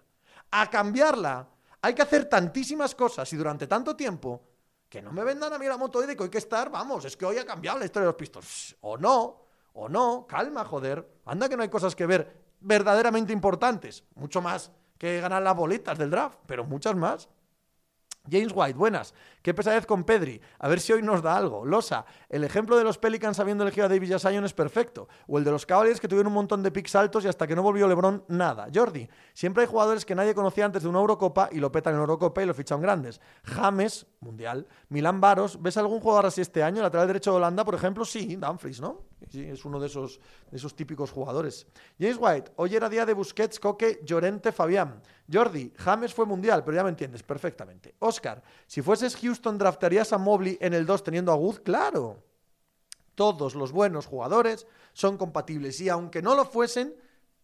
a 0.50 0.70
cambiarla, 0.70 1.48
hay 1.80 1.94
que 1.94 2.02
hacer 2.02 2.26
tantísimas 2.26 2.94
cosas 2.94 3.32
y 3.32 3.36
durante 3.36 3.66
tanto 3.66 3.96
tiempo 3.96 4.40
que 4.88 5.02
no 5.02 5.10
me 5.12 5.24
vendan 5.24 5.52
a 5.52 5.58
mí 5.58 5.66
la 5.66 5.78
moto 5.78 6.00
de 6.00 6.14
que 6.14 6.22
hay 6.22 6.28
que 6.28 6.38
estar, 6.38 6.70
vamos, 6.70 7.04
es 7.06 7.16
que 7.16 7.24
hoy 7.24 7.38
ha 7.38 7.46
cambiado 7.46 7.78
la 7.78 7.86
historia 7.86 8.06
de 8.06 8.12
los 8.12 8.16
Pistons. 8.16 8.76
O 8.82 8.98
no, 8.98 9.46
o 9.72 9.88
no, 9.88 10.26
calma, 10.28 10.64
joder. 10.64 11.20
Anda 11.24 11.48
que 11.48 11.56
no 11.56 11.62
hay 11.62 11.70
cosas 11.70 11.96
que 11.96 12.06
ver 12.06 12.42
verdaderamente 12.60 13.32
importantes. 13.32 14.04
Mucho 14.14 14.42
más 14.42 14.70
que 15.02 15.20
ganar 15.20 15.42
las 15.42 15.56
bolitas 15.56 15.98
del 15.98 16.10
draft, 16.10 16.38
pero 16.46 16.62
muchas 16.62 16.94
más. 16.94 17.28
James 18.30 18.52
White, 18.54 18.78
buenas. 18.78 19.14
Qué 19.42 19.52
pesadez 19.52 19.84
con 19.84 20.04
Pedri. 20.04 20.40
A 20.60 20.68
ver 20.68 20.78
si 20.78 20.92
hoy 20.92 21.02
nos 21.02 21.22
da 21.22 21.36
algo. 21.36 21.64
Losa, 21.64 22.04
el 22.28 22.44
ejemplo 22.44 22.76
de 22.76 22.84
los 22.84 22.98
Pelicans 22.98 23.40
habiendo 23.40 23.64
elegido 23.64 23.86
a 23.86 23.88
David 23.88 24.12
Jasayon 24.12 24.44
es 24.44 24.52
perfecto. 24.52 25.08
O 25.26 25.38
el 25.38 25.44
de 25.44 25.50
los 25.50 25.66
Cavaliers 25.66 25.98
que 25.98 26.06
tuvieron 26.06 26.28
un 26.28 26.34
montón 26.34 26.62
de 26.62 26.70
picks 26.70 26.94
altos 26.94 27.24
y 27.24 27.28
hasta 27.28 27.48
que 27.48 27.56
no 27.56 27.64
volvió 27.64 27.88
LeBron, 27.88 28.26
nada. 28.28 28.68
Jordi, 28.72 29.08
siempre 29.34 29.64
hay 29.64 29.68
jugadores 29.68 30.04
que 30.04 30.14
nadie 30.14 30.36
conocía 30.36 30.66
antes 30.66 30.84
de 30.84 30.88
una 30.88 31.00
Eurocopa 31.00 31.48
y 31.50 31.58
lo 31.58 31.72
petan 31.72 31.94
en 31.94 32.00
Eurocopa 32.00 32.40
y 32.40 32.46
lo 32.46 32.54
fichan 32.54 32.80
grandes. 32.80 33.20
James, 33.42 34.06
mundial. 34.20 34.68
Milán 34.88 35.20
Baros, 35.20 35.60
¿ves 35.60 35.78
algún 35.78 35.98
jugador 35.98 36.26
así 36.26 36.42
este 36.42 36.62
año? 36.62 36.80
Lateral 36.80 37.08
derecho 37.08 37.32
de 37.32 37.38
Holanda, 37.38 37.64
por 37.64 37.74
ejemplo, 37.74 38.04
sí, 38.04 38.36
Dumfries, 38.36 38.80
¿no? 38.80 39.11
Es 39.30 39.64
uno 39.64 39.78
de 39.80 39.86
esos, 39.86 40.20
de 40.50 40.56
esos 40.56 40.74
típicos 40.74 41.10
jugadores. 41.10 41.66
James 41.98 42.18
White, 42.18 42.52
hoy 42.56 42.74
era 42.74 42.88
día 42.88 43.06
de 43.06 43.14
Busquets, 43.14 43.60
Coque, 43.60 44.00
Llorente, 44.04 44.52
Fabián. 44.52 45.02
Jordi, 45.30 45.72
James 45.76 46.12
fue 46.12 46.26
mundial, 46.26 46.64
pero 46.64 46.76
ya 46.76 46.84
me 46.84 46.90
entiendes 46.90 47.22
perfectamente. 47.22 47.94
Oscar, 48.00 48.42
si 48.66 48.82
fueses 48.82 49.16
Houston, 49.16 49.58
¿draftarías 49.58 50.12
a 50.12 50.18
Mobley 50.18 50.58
en 50.60 50.74
el 50.74 50.86
2 50.86 51.04
teniendo 51.04 51.32
a 51.32 51.36
Wood? 51.36 51.60
Claro. 51.62 52.22
Todos 53.14 53.54
los 53.54 53.72
buenos 53.72 54.06
jugadores 54.06 54.66
son 54.92 55.16
compatibles 55.16 55.80
y 55.80 55.88
aunque 55.88 56.22
no 56.22 56.34
lo 56.34 56.44
fuesen, 56.44 56.94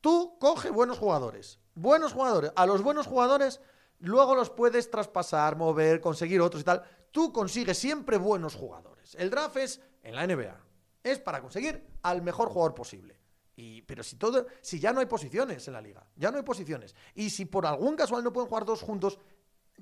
tú 0.00 0.36
coge 0.38 0.70
buenos 0.70 0.98
jugadores. 0.98 1.58
Buenos 1.74 2.12
jugadores. 2.12 2.52
A 2.56 2.66
los 2.66 2.82
buenos 2.82 3.06
jugadores 3.06 3.60
luego 4.00 4.34
los 4.34 4.50
puedes 4.50 4.90
traspasar, 4.90 5.56
mover, 5.56 6.00
conseguir 6.00 6.40
otros 6.40 6.62
y 6.62 6.64
tal. 6.64 6.82
Tú 7.10 7.32
consigues 7.32 7.78
siempre 7.78 8.16
buenos 8.16 8.54
jugadores. 8.54 9.14
El 9.16 9.30
draft 9.30 9.56
es 9.56 9.80
en 10.02 10.14
la 10.14 10.26
NBA. 10.26 10.67
Es 11.10 11.18
para 11.18 11.40
conseguir 11.40 11.84
al 12.02 12.22
mejor 12.22 12.48
jugador 12.48 12.74
posible 12.74 13.18
pero 13.86 14.04
si 14.04 14.16
todo, 14.16 14.46
si 14.60 14.78
ya 14.78 14.92
no 14.92 15.00
hay 15.00 15.06
posiciones 15.06 15.66
en 15.66 15.74
la 15.74 15.80
liga, 15.80 16.06
ya 16.14 16.30
no 16.30 16.36
hay 16.36 16.44
posiciones. 16.44 16.94
Y 17.14 17.30
si 17.30 17.44
por 17.44 17.66
algún 17.66 17.96
casual 17.96 18.22
no 18.22 18.32
pueden 18.32 18.48
jugar 18.48 18.64
dos 18.64 18.82
juntos, 18.82 19.18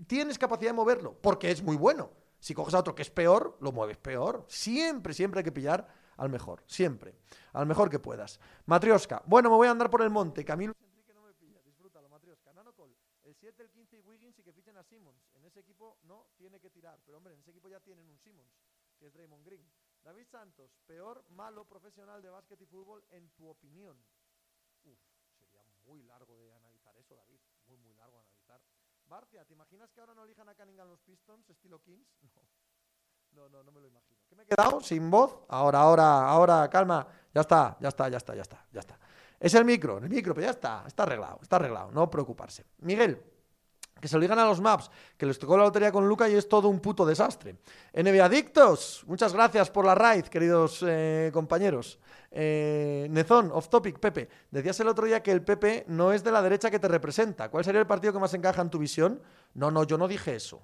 tienes 0.06 0.38
capacidad 0.38 0.70
de 0.70 0.76
moverlo, 0.76 1.18
porque 1.20 1.50
es 1.50 1.62
muy 1.62 1.76
bueno. 1.76 2.10
Si 2.38 2.54
coges 2.54 2.74
a 2.74 2.78
otro 2.78 2.94
que 2.94 3.02
es 3.02 3.10
peor, 3.10 3.58
lo 3.60 3.72
mueves 3.72 3.98
peor. 3.98 4.46
Siempre, 4.48 5.12
siempre 5.12 5.40
hay 5.40 5.44
que 5.44 5.52
pillar 5.52 5.86
al 6.16 6.30
mejor. 6.30 6.62
Siempre. 6.66 7.16
Al 7.52 7.66
mejor 7.66 7.90
que 7.90 7.98
puedas. 7.98 8.40
Matrioska. 8.66 9.22
Bueno, 9.26 9.50
me 9.50 9.56
voy 9.56 9.68
a 9.68 9.72
andar 9.72 9.90
por 9.90 10.02
el 10.02 10.10
monte. 10.10 10.44
Camilo 10.44 10.72
Enrique 10.80 11.12
no 11.12 11.22
me 11.22 11.34
pilla. 11.34 11.60
Disfrútalo, 11.62 12.08
Matrioska. 12.08 12.52
Nanocol. 12.52 12.94
El 13.24 13.34
7, 13.34 13.62
el 13.62 13.70
15 13.70 13.96
y 13.96 14.00
Wiggins 14.00 14.38
y 14.38 14.42
que 14.42 14.52
fichen 14.52 14.76
a 14.76 14.84
Simmons. 14.84 15.28
En 15.34 15.44
ese 15.44 15.60
equipo 15.60 15.98
no 16.04 16.28
tiene 16.36 16.60
que 16.60 16.70
tirar. 16.70 16.98
Pero 17.04 17.18
hombre, 17.18 17.34
en 17.34 17.40
ese 17.40 17.50
equipo 17.50 17.68
ya 17.68 17.80
tienen 17.80 18.08
un 18.08 18.18
Simmons, 18.18 18.52
que 18.98 19.06
es 19.06 19.14
Draymond 19.14 19.44
Green. 19.44 19.66
David 20.06 20.28
Santos, 20.30 20.70
peor 20.86 21.24
malo 21.30 21.64
profesional 21.64 22.22
de 22.22 22.30
básquet 22.30 22.60
y 22.62 22.66
fútbol 22.66 23.04
en 23.10 23.28
tu 23.30 23.48
opinión. 23.48 23.96
Uf, 24.84 25.00
sería 25.36 25.64
muy 25.84 26.00
largo 26.04 26.38
de 26.38 26.52
analizar 26.52 26.96
eso, 26.96 27.16
David. 27.16 27.40
Muy, 27.66 27.76
muy 27.78 27.92
largo 27.94 28.18
de 28.18 28.22
analizar. 28.22 28.62
Barcia, 29.08 29.44
¿te 29.44 29.54
imaginas 29.54 29.90
que 29.90 29.98
ahora 29.98 30.14
no 30.14 30.22
elijan 30.22 30.48
a 30.48 30.54
Cunningham 30.54 30.88
los 30.90 31.00
Pistons, 31.00 31.50
estilo 31.50 31.82
Kings? 31.82 32.06
No. 33.32 33.42
No, 33.42 33.48
no, 33.48 33.64
no 33.64 33.72
me 33.72 33.80
lo 33.80 33.88
imagino. 33.88 34.20
¿Qué 34.28 34.36
me 34.36 34.44
he 34.44 34.46
quedado? 34.46 34.80
¿Sin 34.80 35.10
voz? 35.10 35.40
Ahora, 35.48 35.80
ahora, 35.80 36.26
ahora, 36.26 36.70
calma. 36.70 37.06
Ya 37.34 37.40
está, 37.40 37.76
ya 37.80 37.88
está, 37.88 38.08
ya 38.08 38.16
está, 38.16 38.34
ya 38.34 38.42
está, 38.42 38.66
ya 38.72 38.80
está. 38.80 38.98
Es 39.40 39.52
el 39.54 39.64
micro, 39.64 39.98
el 39.98 40.08
micro, 40.08 40.32
pero 40.32 40.46
ya 40.46 40.52
está, 40.52 40.84
está 40.86 41.02
arreglado, 41.02 41.40
está 41.42 41.56
arreglado, 41.56 41.90
no 41.90 42.08
preocuparse. 42.08 42.64
Miguel, 42.78 43.20
que 44.00 44.08
se 44.08 44.16
lo 44.16 44.20
digan 44.20 44.38
a 44.38 44.44
los 44.44 44.60
maps, 44.60 44.90
que 45.16 45.26
les 45.26 45.38
tocó 45.38 45.56
la 45.56 45.64
lotería 45.64 45.90
con 45.90 46.06
Luca 46.06 46.28
y 46.28 46.34
es 46.34 46.48
todo 46.48 46.68
un 46.68 46.80
puto 46.80 47.06
desastre. 47.06 47.56
NBA 47.94 48.24
Adictos, 48.24 49.04
muchas 49.06 49.32
gracias 49.32 49.70
por 49.70 49.84
la 49.84 49.94
raid, 49.94 50.24
queridos 50.24 50.84
eh, 50.86 51.30
compañeros. 51.32 51.98
Eh, 52.30 53.06
Nezón, 53.10 53.50
off 53.52 53.68
topic, 53.68 53.98
Pepe. 53.98 54.28
Decías 54.50 54.78
el 54.80 54.88
otro 54.88 55.06
día 55.06 55.22
que 55.22 55.32
el 55.32 55.42
Pepe 55.42 55.84
no 55.88 56.12
es 56.12 56.22
de 56.22 56.30
la 56.30 56.42
derecha 56.42 56.70
que 56.70 56.78
te 56.78 56.88
representa. 56.88 57.48
¿Cuál 57.48 57.64
sería 57.64 57.80
el 57.80 57.86
partido 57.86 58.12
que 58.12 58.18
más 58.18 58.34
encaja 58.34 58.60
en 58.60 58.70
tu 58.70 58.78
visión? 58.78 59.22
No, 59.54 59.70
no, 59.70 59.84
yo 59.84 59.96
no 59.96 60.06
dije 60.06 60.34
eso. 60.34 60.62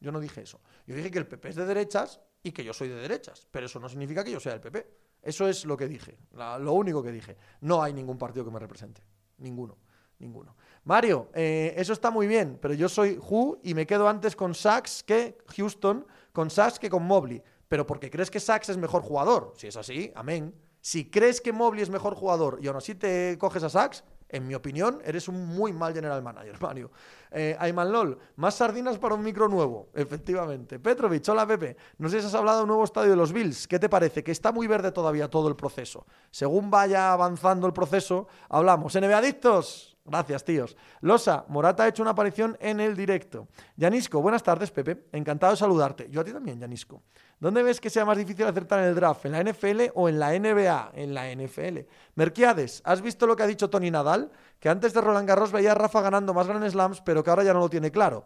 Yo 0.00 0.12
no 0.12 0.20
dije 0.20 0.42
eso. 0.42 0.60
Yo 0.86 0.94
dije 0.94 1.10
que 1.10 1.18
el 1.18 1.26
PP 1.26 1.50
es 1.50 1.56
de 1.56 1.66
derechas 1.66 2.20
y 2.42 2.52
que 2.52 2.64
yo 2.64 2.72
soy 2.72 2.88
de 2.88 2.94
derechas. 2.94 3.46
Pero 3.50 3.66
eso 3.66 3.80
no 3.80 3.88
significa 3.88 4.24
que 4.24 4.30
yo 4.30 4.40
sea 4.40 4.54
el 4.54 4.60
PP. 4.60 4.86
Eso 5.22 5.48
es 5.48 5.64
lo 5.64 5.76
que 5.76 5.88
dije. 5.88 6.16
lo 6.32 6.72
único 6.72 7.02
que 7.02 7.12
dije. 7.12 7.36
No 7.60 7.82
hay 7.82 7.92
ningún 7.92 8.16
partido 8.16 8.44
que 8.44 8.50
me 8.50 8.58
represente. 8.58 9.02
Ninguno. 9.38 9.76
Ninguno. 10.18 10.56
Mario, 10.88 11.28
eh, 11.34 11.74
eso 11.76 11.92
está 11.92 12.10
muy 12.10 12.26
bien, 12.26 12.58
pero 12.62 12.72
yo 12.72 12.88
soy 12.88 13.20
Who 13.28 13.58
y 13.62 13.74
me 13.74 13.86
quedo 13.86 14.08
antes 14.08 14.34
con 14.34 14.54
Sachs 14.54 15.02
que 15.02 15.36
Houston, 15.54 16.06
con 16.32 16.48
Sachs 16.48 16.78
que 16.78 16.88
con 16.88 17.02
Mobley. 17.02 17.42
Pero 17.68 17.86
porque 17.86 18.08
crees 18.08 18.30
que 18.30 18.40
Sachs 18.40 18.70
es 18.70 18.78
mejor 18.78 19.02
jugador. 19.02 19.52
Si 19.58 19.66
es 19.66 19.76
así, 19.76 20.10
amén. 20.14 20.54
Si 20.80 21.10
crees 21.10 21.42
que 21.42 21.52
Mobley 21.52 21.82
es 21.82 21.90
mejor 21.90 22.14
jugador 22.14 22.58
y 22.62 22.68
aún 22.68 22.78
así 22.78 22.94
te 22.94 23.36
coges 23.38 23.64
a 23.64 23.68
Sachs, 23.68 24.02
en 24.30 24.46
mi 24.46 24.54
opinión, 24.54 25.02
eres 25.04 25.28
un 25.28 25.46
muy 25.46 25.74
mal 25.74 25.92
general 25.92 26.22
manager, 26.22 26.58
Mario. 26.62 26.90
Eh, 27.32 27.54
Ayman 27.58 27.92
LOL, 27.92 28.18
más 28.36 28.54
sardinas 28.54 28.96
para 28.96 29.14
un 29.14 29.22
micro 29.22 29.46
nuevo. 29.46 29.90
Efectivamente. 29.92 30.78
Petrovic, 30.78 31.28
hola 31.28 31.46
Pepe. 31.46 31.76
No 31.98 32.08
sé 32.08 32.20
si 32.20 32.28
has 32.28 32.34
hablado 32.34 32.58
de 32.58 32.62
un 32.62 32.68
nuevo 32.68 32.84
estadio 32.84 33.10
de 33.10 33.16
los 33.16 33.34
Bills. 33.34 33.68
¿Qué 33.68 33.78
te 33.78 33.90
parece? 33.90 34.24
Que 34.24 34.32
está 34.32 34.52
muy 34.52 34.66
verde 34.66 34.90
todavía 34.90 35.28
todo 35.28 35.48
el 35.48 35.56
proceso. 35.56 36.06
Según 36.30 36.70
vaya 36.70 37.12
avanzando 37.12 37.66
el 37.66 37.74
proceso, 37.74 38.26
hablamos. 38.48 38.94
NBA 38.94 39.18
Adictos, 39.18 39.87
Gracias, 40.08 40.44
tíos. 40.44 40.76
Losa, 41.02 41.44
Morata 41.48 41.82
ha 41.82 41.88
hecho 41.88 42.02
una 42.02 42.12
aparición 42.12 42.56
en 42.60 42.80
el 42.80 42.96
directo. 42.96 43.48
Yanisco, 43.76 44.22
buenas 44.22 44.42
tardes, 44.42 44.70
Pepe. 44.70 45.06
Encantado 45.12 45.52
de 45.52 45.58
saludarte. 45.58 46.08
Yo 46.10 46.22
a 46.22 46.24
ti 46.24 46.32
también, 46.32 46.58
Yanisco. 46.58 47.02
¿Dónde 47.38 47.62
ves 47.62 47.80
que 47.80 47.90
sea 47.90 48.04
más 48.04 48.16
difícil 48.16 48.46
acertar 48.46 48.80
en 48.80 48.86
el 48.86 48.94
draft? 48.94 49.26
¿En 49.26 49.32
la 49.32 49.42
NFL 49.44 49.92
o 49.94 50.08
en 50.08 50.18
la 50.18 50.36
NBA? 50.38 50.92
En 50.94 51.14
la 51.14 51.30
NFL. 51.30 51.80
Merquiades, 52.14 52.80
¿has 52.84 53.02
visto 53.02 53.26
lo 53.26 53.36
que 53.36 53.42
ha 53.42 53.46
dicho 53.46 53.68
Tony 53.68 53.90
Nadal? 53.90 54.32
Que 54.58 54.68
antes 54.68 54.94
de 54.94 55.00
Roland 55.00 55.28
Garros 55.28 55.52
veía 55.52 55.72
a 55.72 55.74
Rafa 55.74 56.00
ganando 56.00 56.32
más 56.32 56.46
Grand 56.46 56.68
Slams, 56.68 57.02
pero 57.02 57.22
que 57.22 57.30
ahora 57.30 57.44
ya 57.44 57.52
no 57.52 57.60
lo 57.60 57.68
tiene 57.68 57.90
claro. 57.90 58.24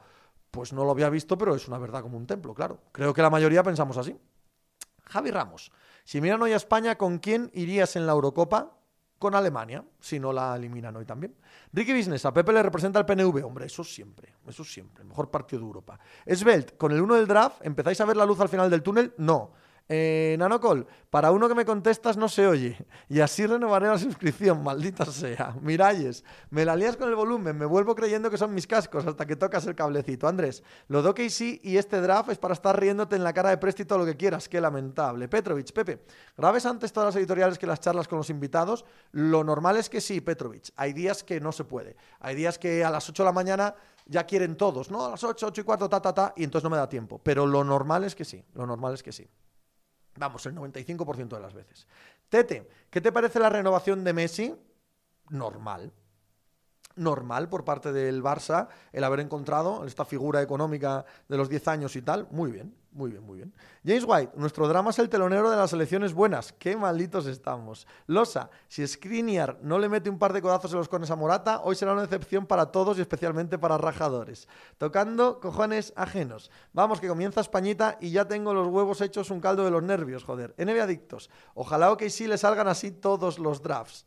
Pues 0.50 0.72
no 0.72 0.84
lo 0.84 0.92
había 0.92 1.10
visto, 1.10 1.36
pero 1.36 1.54
es 1.54 1.66
una 1.66 1.78
verdad 1.78 2.02
como 2.02 2.16
un 2.16 2.26
templo, 2.26 2.54
claro. 2.54 2.78
Creo 2.92 3.12
que 3.12 3.22
la 3.22 3.30
mayoría 3.30 3.62
pensamos 3.62 3.96
así. 3.96 4.16
Javi 5.06 5.30
Ramos, 5.30 5.72
si 6.04 6.20
miran 6.20 6.40
hoy 6.42 6.52
a 6.52 6.56
España, 6.56 6.96
¿con 6.96 7.18
quién 7.18 7.50
irías 7.54 7.96
en 7.96 8.06
la 8.06 8.12
Eurocopa? 8.12 8.78
Con 9.22 9.36
Alemania, 9.36 9.84
si 10.00 10.18
no 10.18 10.32
la 10.32 10.56
eliminan 10.56 10.96
hoy 10.96 11.04
también. 11.04 11.32
Ricky 11.72 11.96
Business, 11.96 12.24
a 12.26 12.34
Pepe 12.34 12.52
le 12.52 12.60
representa 12.60 12.98
el 12.98 13.06
PNV. 13.06 13.46
Hombre, 13.46 13.66
eso 13.66 13.84
siempre, 13.84 14.34
eso 14.48 14.64
siempre. 14.64 15.04
Mejor 15.04 15.30
partido 15.30 15.60
de 15.60 15.66
Europa. 15.66 15.96
Svelte, 16.26 16.76
con 16.76 16.90
el 16.90 17.00
1 17.00 17.14
del 17.14 17.28
draft, 17.28 17.64
¿empezáis 17.64 18.00
a 18.00 18.04
ver 18.04 18.16
la 18.16 18.26
luz 18.26 18.40
al 18.40 18.48
final 18.48 18.68
del 18.68 18.82
túnel? 18.82 19.14
No. 19.18 19.52
Eh, 19.94 20.36
Nanocol, 20.38 20.86
para 21.10 21.30
uno 21.32 21.48
que 21.48 21.54
me 21.54 21.66
contestas 21.66 22.16
no 22.16 22.26
se 22.26 22.46
oye. 22.46 22.78
Y 23.10 23.20
así 23.20 23.44
renovaré 23.44 23.88
la 23.88 23.98
suscripción, 23.98 24.62
maldita 24.64 25.04
sea. 25.04 25.54
Miralles, 25.60 26.24
me 26.48 26.64
la 26.64 26.74
lías 26.74 26.96
con 26.96 27.10
el 27.10 27.14
volumen, 27.14 27.58
me 27.58 27.66
vuelvo 27.66 27.94
creyendo 27.94 28.30
que 28.30 28.38
son 28.38 28.54
mis 28.54 28.66
cascos 28.66 29.06
hasta 29.06 29.26
que 29.26 29.36
tocas 29.36 29.66
el 29.66 29.74
cablecito. 29.74 30.26
Andrés, 30.26 30.62
lo 30.88 31.02
de 31.02 31.28
sí 31.28 31.60
y 31.62 31.76
este 31.76 32.00
draft 32.00 32.30
es 32.30 32.38
para 32.38 32.54
estar 32.54 32.80
riéndote 32.80 33.16
en 33.16 33.22
la 33.22 33.34
cara 33.34 33.50
de 33.50 33.58
Presti 33.58 33.84
todo 33.84 33.98
lo 33.98 34.06
que 34.06 34.16
quieras. 34.16 34.48
Qué 34.48 34.62
lamentable. 34.62 35.28
Petrovich, 35.28 35.74
Pepe, 35.74 36.06
¿grabes 36.38 36.64
antes 36.64 36.90
todas 36.90 37.08
las 37.08 37.16
editoriales 37.16 37.58
que 37.58 37.66
las 37.66 37.80
charlas 37.80 38.08
con 38.08 38.16
los 38.16 38.30
invitados? 38.30 38.86
Lo 39.10 39.44
normal 39.44 39.76
es 39.76 39.90
que 39.90 40.00
sí, 40.00 40.22
Petrovich. 40.22 40.72
Hay 40.76 40.94
días 40.94 41.22
que 41.22 41.38
no 41.38 41.52
se 41.52 41.64
puede. 41.64 41.96
Hay 42.20 42.34
días 42.34 42.58
que 42.58 42.82
a 42.82 42.88
las 42.88 43.06
8 43.10 43.24
de 43.24 43.26
la 43.26 43.32
mañana 43.32 43.74
ya 44.06 44.24
quieren 44.24 44.56
todos, 44.56 44.90
¿no? 44.90 45.04
A 45.04 45.10
las 45.10 45.22
8, 45.22 45.48
8 45.48 45.60
y 45.60 45.64
cuarto, 45.64 45.86
ta, 45.90 46.00
ta, 46.00 46.14
ta, 46.14 46.32
y 46.34 46.44
entonces 46.44 46.64
no 46.64 46.70
me 46.70 46.78
da 46.78 46.88
tiempo. 46.88 47.20
Pero 47.22 47.46
lo 47.46 47.62
normal 47.62 48.04
es 48.04 48.14
que 48.14 48.24
sí, 48.24 48.42
lo 48.54 48.66
normal 48.66 48.94
es 48.94 49.02
que 49.02 49.12
sí. 49.12 49.28
Vamos, 50.16 50.44
el 50.46 50.54
95% 50.54 51.28
de 51.28 51.40
las 51.40 51.54
veces. 51.54 51.86
Tete, 52.28 52.68
¿qué 52.90 53.00
te 53.00 53.12
parece 53.12 53.38
la 53.38 53.50
renovación 53.50 54.04
de 54.04 54.12
Messi? 54.12 54.54
Normal. 55.30 55.92
Normal 56.96 57.48
por 57.48 57.64
parte 57.64 57.92
del 57.92 58.22
Barça 58.22 58.68
el 58.92 59.04
haber 59.04 59.20
encontrado 59.20 59.84
esta 59.84 60.04
figura 60.04 60.42
económica 60.42 61.04
de 61.28 61.36
los 61.36 61.48
10 61.48 61.68
años 61.68 61.96
y 61.96 62.02
tal. 62.02 62.28
Muy 62.30 62.50
bien. 62.50 62.74
Muy 62.94 63.10
bien, 63.10 63.24
muy 63.24 63.38
bien. 63.38 63.54
James 63.86 64.04
White, 64.06 64.32
nuestro 64.36 64.68
drama 64.68 64.90
es 64.90 64.98
el 64.98 65.08
telonero 65.08 65.50
de 65.50 65.56
las 65.56 65.72
elecciones 65.72 66.12
buenas. 66.12 66.52
Qué 66.52 66.76
malditos 66.76 67.24
estamos. 67.24 67.86
Losa, 68.06 68.50
si 68.68 68.86
Skriniar 68.86 69.58
no 69.62 69.78
le 69.78 69.88
mete 69.88 70.10
un 70.10 70.18
par 70.18 70.34
de 70.34 70.42
codazos 70.42 70.72
en 70.72 70.78
los 70.78 70.90
cones 70.90 71.10
a 71.10 71.16
Morata, 71.16 71.62
hoy 71.64 71.74
será 71.74 71.94
una 71.94 72.02
decepción 72.02 72.44
para 72.44 72.66
todos 72.66 72.98
y 72.98 73.00
especialmente 73.00 73.58
para 73.58 73.78
rajadores. 73.78 74.46
Tocando 74.76 75.40
cojones 75.40 75.94
ajenos. 75.96 76.50
Vamos, 76.74 77.00
que 77.00 77.08
comienza 77.08 77.40
Españita 77.40 77.96
y 77.98 78.10
ya 78.10 78.28
tengo 78.28 78.52
los 78.52 78.68
huevos 78.68 79.00
hechos 79.00 79.30
un 79.30 79.40
caldo 79.40 79.64
de 79.64 79.70
los 79.70 79.82
nervios, 79.82 80.24
joder. 80.24 80.54
NB 80.58 80.82
Adictos. 80.82 81.30
Ojalá 81.54 81.96
que 81.96 82.10
sí 82.10 82.26
le 82.26 82.36
salgan 82.36 82.68
así 82.68 82.90
todos 82.90 83.38
los 83.38 83.62
drafts. 83.62 84.04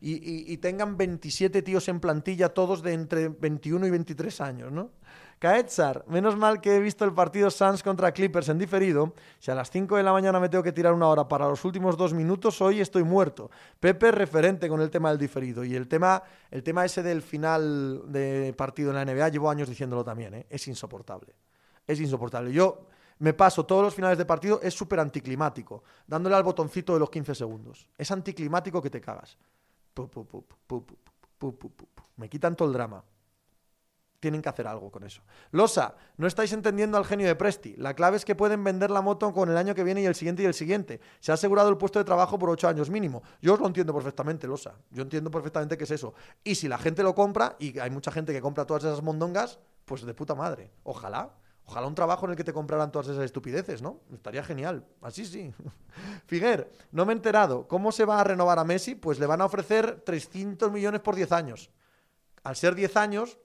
Y, 0.00 0.56
tengan 0.58 0.96
27 0.96 1.62
tíos 1.62 1.88
en 1.88 2.00
plantilla, 2.00 2.48
todos 2.48 2.82
de 2.82 2.92
entre 2.92 3.28
21 3.28 3.86
y 3.86 3.90
23 3.90 4.40
años, 4.40 4.72
¿no? 4.72 4.90
Kaetzar, 5.38 6.04
menos 6.08 6.36
mal 6.36 6.60
que 6.60 6.74
he 6.74 6.80
visto 6.80 7.04
el 7.04 7.12
partido 7.12 7.48
Suns 7.48 7.84
contra 7.84 8.10
Clippers 8.10 8.48
en 8.48 8.58
diferido. 8.58 9.14
Si 9.38 9.52
a 9.52 9.54
las 9.54 9.70
5 9.70 9.96
de 9.96 10.02
la 10.02 10.12
mañana 10.12 10.40
me 10.40 10.48
tengo 10.48 10.64
que 10.64 10.72
tirar 10.72 10.92
una 10.92 11.06
hora 11.06 11.28
para 11.28 11.46
los 11.46 11.64
últimos 11.64 11.96
dos 11.96 12.12
minutos, 12.12 12.60
hoy 12.60 12.80
estoy 12.80 13.04
muerto. 13.04 13.48
Pepe 13.78 14.10
referente 14.10 14.68
con 14.68 14.80
el 14.80 14.90
tema 14.90 15.10
del 15.10 15.18
diferido. 15.18 15.62
Y 15.62 15.76
el 15.76 15.86
tema, 15.86 16.24
el 16.50 16.64
tema 16.64 16.84
ese 16.84 17.04
del 17.04 17.22
final 17.22 18.02
de 18.10 18.52
partido 18.56 18.90
en 18.90 18.96
la 18.96 19.04
NBA, 19.04 19.28
llevo 19.28 19.48
años 19.48 19.68
diciéndolo 19.68 20.02
también, 20.02 20.34
¿eh? 20.34 20.46
es 20.50 20.66
insoportable. 20.66 21.36
Es 21.86 22.00
insoportable. 22.00 22.52
Yo 22.52 22.88
me 23.20 23.32
paso 23.32 23.66
todos 23.66 23.82
los 23.82 23.94
finales 23.94 24.18
de 24.18 24.24
partido, 24.24 24.60
es 24.62 24.74
súper 24.74 25.00
anticlimático, 25.00 25.82
dándole 26.06 26.36
al 26.36 26.42
botoncito 26.42 26.94
de 26.94 27.00
los 27.00 27.10
15 27.10 27.34
segundos. 27.34 27.88
Es 27.96 28.10
anticlimático 28.10 28.80
que 28.80 28.90
te 28.90 29.00
cagas. 29.00 29.36
Me 32.16 32.28
quitan 32.28 32.56
todo 32.56 32.68
el 32.68 32.74
drama. 32.74 33.04
Tienen 34.20 34.42
que 34.42 34.48
hacer 34.48 34.66
algo 34.66 34.90
con 34.90 35.04
eso. 35.04 35.22
Losa, 35.52 35.94
no 36.16 36.26
estáis 36.26 36.52
entendiendo 36.52 36.98
al 36.98 37.04
genio 37.04 37.28
de 37.28 37.36
Presti. 37.36 37.76
La 37.76 37.94
clave 37.94 38.16
es 38.16 38.24
que 38.24 38.34
pueden 38.34 38.64
vender 38.64 38.90
la 38.90 39.00
moto 39.00 39.32
con 39.32 39.48
el 39.48 39.56
año 39.56 39.76
que 39.76 39.84
viene 39.84 40.02
y 40.02 40.06
el 40.06 40.16
siguiente 40.16 40.42
y 40.42 40.46
el 40.46 40.54
siguiente. 40.54 41.00
Se 41.20 41.30
ha 41.30 41.34
asegurado 41.34 41.68
el 41.68 41.76
puesto 41.76 42.00
de 42.00 42.04
trabajo 42.04 42.36
por 42.36 42.50
ocho 42.50 42.66
años 42.66 42.90
mínimo. 42.90 43.22
Yo 43.40 43.54
os 43.54 43.60
lo 43.60 43.68
entiendo 43.68 43.94
perfectamente, 43.94 44.48
Losa. 44.48 44.74
Yo 44.90 45.02
entiendo 45.02 45.30
perfectamente 45.30 45.78
qué 45.78 45.84
es 45.84 45.90
eso. 45.92 46.14
Y 46.42 46.56
si 46.56 46.66
la 46.66 46.78
gente 46.78 47.04
lo 47.04 47.14
compra, 47.14 47.54
y 47.60 47.78
hay 47.78 47.90
mucha 47.90 48.10
gente 48.10 48.32
que 48.32 48.40
compra 48.40 48.66
todas 48.66 48.82
esas 48.82 49.02
mondongas, 49.02 49.60
pues 49.84 50.02
de 50.02 50.14
puta 50.14 50.34
madre. 50.34 50.72
Ojalá. 50.82 51.30
Ojalá 51.68 51.86
un 51.86 51.94
trabajo 51.94 52.24
en 52.24 52.30
el 52.30 52.36
que 52.36 52.44
te 52.44 52.54
compraran 52.54 52.90
todas 52.90 53.08
esas 53.08 53.24
estupideces, 53.24 53.82
¿no? 53.82 54.00
Estaría 54.10 54.42
genial. 54.42 54.86
Así 55.02 55.26
sí. 55.26 55.52
Figuer, 56.26 56.72
no 56.92 57.04
me 57.04 57.12
he 57.12 57.16
enterado. 57.16 57.68
¿Cómo 57.68 57.92
se 57.92 58.06
va 58.06 58.20
a 58.20 58.24
renovar 58.24 58.58
a 58.58 58.64
Messi? 58.64 58.94
Pues 58.94 59.18
le 59.18 59.26
van 59.26 59.42
a 59.42 59.44
ofrecer 59.44 60.00
300 60.00 60.72
millones 60.72 61.02
por 61.02 61.14
10 61.14 61.30
años. 61.32 61.70
Al 62.42 62.56
ser 62.56 62.74
10 62.74 62.96
años, 62.96 63.38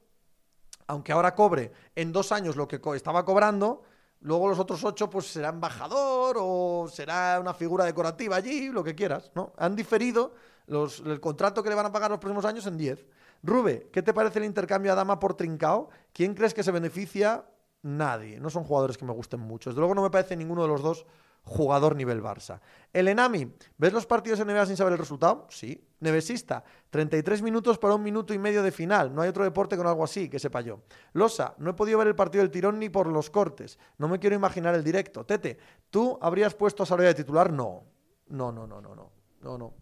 aunque 0.88 1.12
ahora 1.12 1.36
cobre 1.36 1.74
en 1.96 2.14
dos 2.14 2.32
años 2.32 2.56
lo 2.56 2.66
que 2.66 2.80
estaba 2.96 3.26
cobrando, 3.26 3.84
luego 4.22 4.48
los 4.48 4.58
otros 4.58 4.82
ocho 4.86 5.10
pues 5.10 5.28
será 5.28 5.50
embajador 5.50 6.38
o 6.40 6.88
será 6.90 7.40
una 7.42 7.54
figura 7.54 7.84
decorativa 7.84 8.38
allí, 8.38 8.70
lo 8.70 8.86
que 8.86 8.96
quieras, 8.96 9.34
¿no? 9.36 9.52
Han 9.58 9.76
diferido 9.76 10.34
los, 10.68 11.02
el 11.02 11.20
contrato 11.20 11.62
que 11.62 11.68
le 11.68 11.76
van 11.76 11.88
a 11.88 11.92
pagar 11.92 12.10
los 12.10 12.20
próximos 12.22 12.46
años 12.46 12.66
en 12.68 12.78
diez. 12.78 13.06
Rube, 13.44 13.90
¿qué 13.92 14.02
te 14.02 14.14
parece 14.14 14.40
el 14.40 14.46
intercambio 14.46 14.94
a 14.94 14.96
Dama 14.96 15.20
por 15.20 15.34
Trincao? 15.34 15.90
¿Quién 16.14 16.34
crees 16.36 16.54
que 16.54 16.64
se 16.64 16.72
beneficia? 16.72 17.44
Nadie. 17.84 18.40
No 18.40 18.50
son 18.50 18.64
jugadores 18.64 18.98
que 18.98 19.06
me 19.06 19.14
gusten 19.14 19.40
mucho. 19.40 19.70
Desde 19.70 19.80
luego 19.80 19.96
no 19.96 20.02
me 20.02 20.10
parece 20.10 20.36
ninguno 20.36 20.64
de 20.64 20.68
los 20.68 20.82
dos 20.82 21.06
jugador 21.44 21.96
nivel 21.96 22.22
Barça. 22.22 22.60
El 22.92 23.08
Enami, 23.08 23.54
¿ves 23.78 23.94
los 23.94 24.06
partidos 24.06 24.40
en 24.40 24.48
NBA 24.48 24.66
sin 24.66 24.78
saber 24.78 24.94
el 24.94 25.00
resultado? 25.00 25.48
Sí. 25.50 25.86
Nevesista, 26.00 26.64
33 26.90 27.42
minutos 27.42 27.78
para 27.78 27.96
un 27.96 28.04
minuto 28.04 28.34
y 28.34 28.40
medio 28.40 28.64
de 28.64 28.72
final. 28.72 29.14
No 29.14 29.22
hay 29.22 29.30
otro 29.30 29.44
deporte 29.44 29.78
con 29.78 29.88
algo 29.88 30.04
así, 30.04 30.30
que 30.30 30.40
sepa 30.40 30.62
yo. 30.62 30.82
Losa, 31.14 31.56
no 31.58 31.72
he 31.72 31.74
podido 31.74 31.98
ver 31.98 32.08
el 32.08 32.16
partido 32.16 32.42
del 32.42 32.52
tirón 32.52 32.80
ni 32.80 32.90
por 32.90 33.08
los 33.08 33.30
cortes. 33.30 33.78
No 33.98 34.08
me 34.08 34.20
quiero 34.20 34.36
imaginar 34.36 34.76
el 34.76 34.84
directo. 34.84 35.26
Tete, 35.26 35.58
¿tú 35.90 36.18
habrías 36.22 36.56
puesto 36.56 36.84
a 36.84 36.86
Sarabia 36.86 37.10
de 37.10 37.16
titular? 37.16 37.52
No. 37.52 37.84
No, 38.28 38.52
no, 38.52 38.66
no, 38.66 38.82
no, 38.82 38.96
no. 38.96 39.12
No, 39.42 39.58
no. 39.58 39.74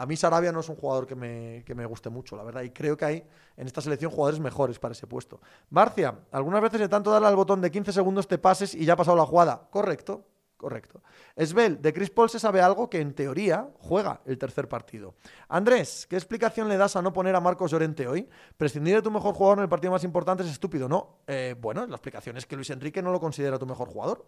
A 0.00 0.06
mí 0.06 0.16
Sarabia 0.16 0.50
no 0.50 0.60
es 0.60 0.68
un 0.70 0.76
jugador 0.76 1.06
que 1.06 1.14
me, 1.14 1.62
que 1.66 1.74
me 1.74 1.84
guste 1.84 2.08
mucho, 2.08 2.34
la 2.34 2.42
verdad. 2.42 2.62
Y 2.62 2.70
creo 2.70 2.96
que 2.96 3.04
hay 3.04 3.24
en 3.54 3.66
esta 3.66 3.82
selección 3.82 4.10
jugadores 4.10 4.40
mejores 4.40 4.78
para 4.78 4.92
ese 4.92 5.06
puesto. 5.06 5.42
Barcia, 5.68 6.20
algunas 6.32 6.62
veces 6.62 6.80
de 6.80 6.88
tanto 6.88 7.10
darle 7.10 7.28
al 7.28 7.36
botón 7.36 7.60
de 7.60 7.70
15 7.70 7.92
segundos 7.92 8.26
te 8.26 8.38
pases 8.38 8.74
y 8.74 8.86
ya 8.86 8.94
ha 8.94 8.96
pasado 8.96 9.18
la 9.18 9.26
jugada. 9.26 9.68
Correcto. 9.68 10.24
Correcto. 10.56 11.02
Esbel, 11.36 11.82
de 11.82 11.92
Chris 11.92 12.08
Paul 12.08 12.30
se 12.30 12.38
sabe 12.38 12.62
algo 12.62 12.88
que 12.88 13.02
en 13.02 13.12
teoría 13.12 13.68
juega 13.78 14.22
el 14.24 14.38
tercer 14.38 14.68
partido. 14.68 15.16
Andrés, 15.48 16.06
¿qué 16.08 16.16
explicación 16.16 16.66
le 16.70 16.78
das 16.78 16.96
a 16.96 17.02
no 17.02 17.12
poner 17.12 17.36
a 17.36 17.40
Marcos 17.40 17.70
Llorente 17.70 18.08
hoy? 18.08 18.26
Prescindir 18.56 18.94
de 18.96 19.02
tu 19.02 19.10
mejor 19.10 19.34
jugador 19.34 19.58
en 19.58 19.64
el 19.64 19.68
partido 19.68 19.90
más 19.90 20.04
importante 20.04 20.44
es 20.44 20.50
estúpido, 20.50 20.88
¿no? 20.88 21.18
Eh, 21.26 21.54
bueno, 21.60 21.86
la 21.86 21.96
explicación 21.96 22.38
es 22.38 22.46
que 22.46 22.56
Luis 22.56 22.70
Enrique 22.70 23.02
no 23.02 23.12
lo 23.12 23.20
considera 23.20 23.58
tu 23.58 23.66
mejor 23.66 23.88
jugador. 23.88 24.24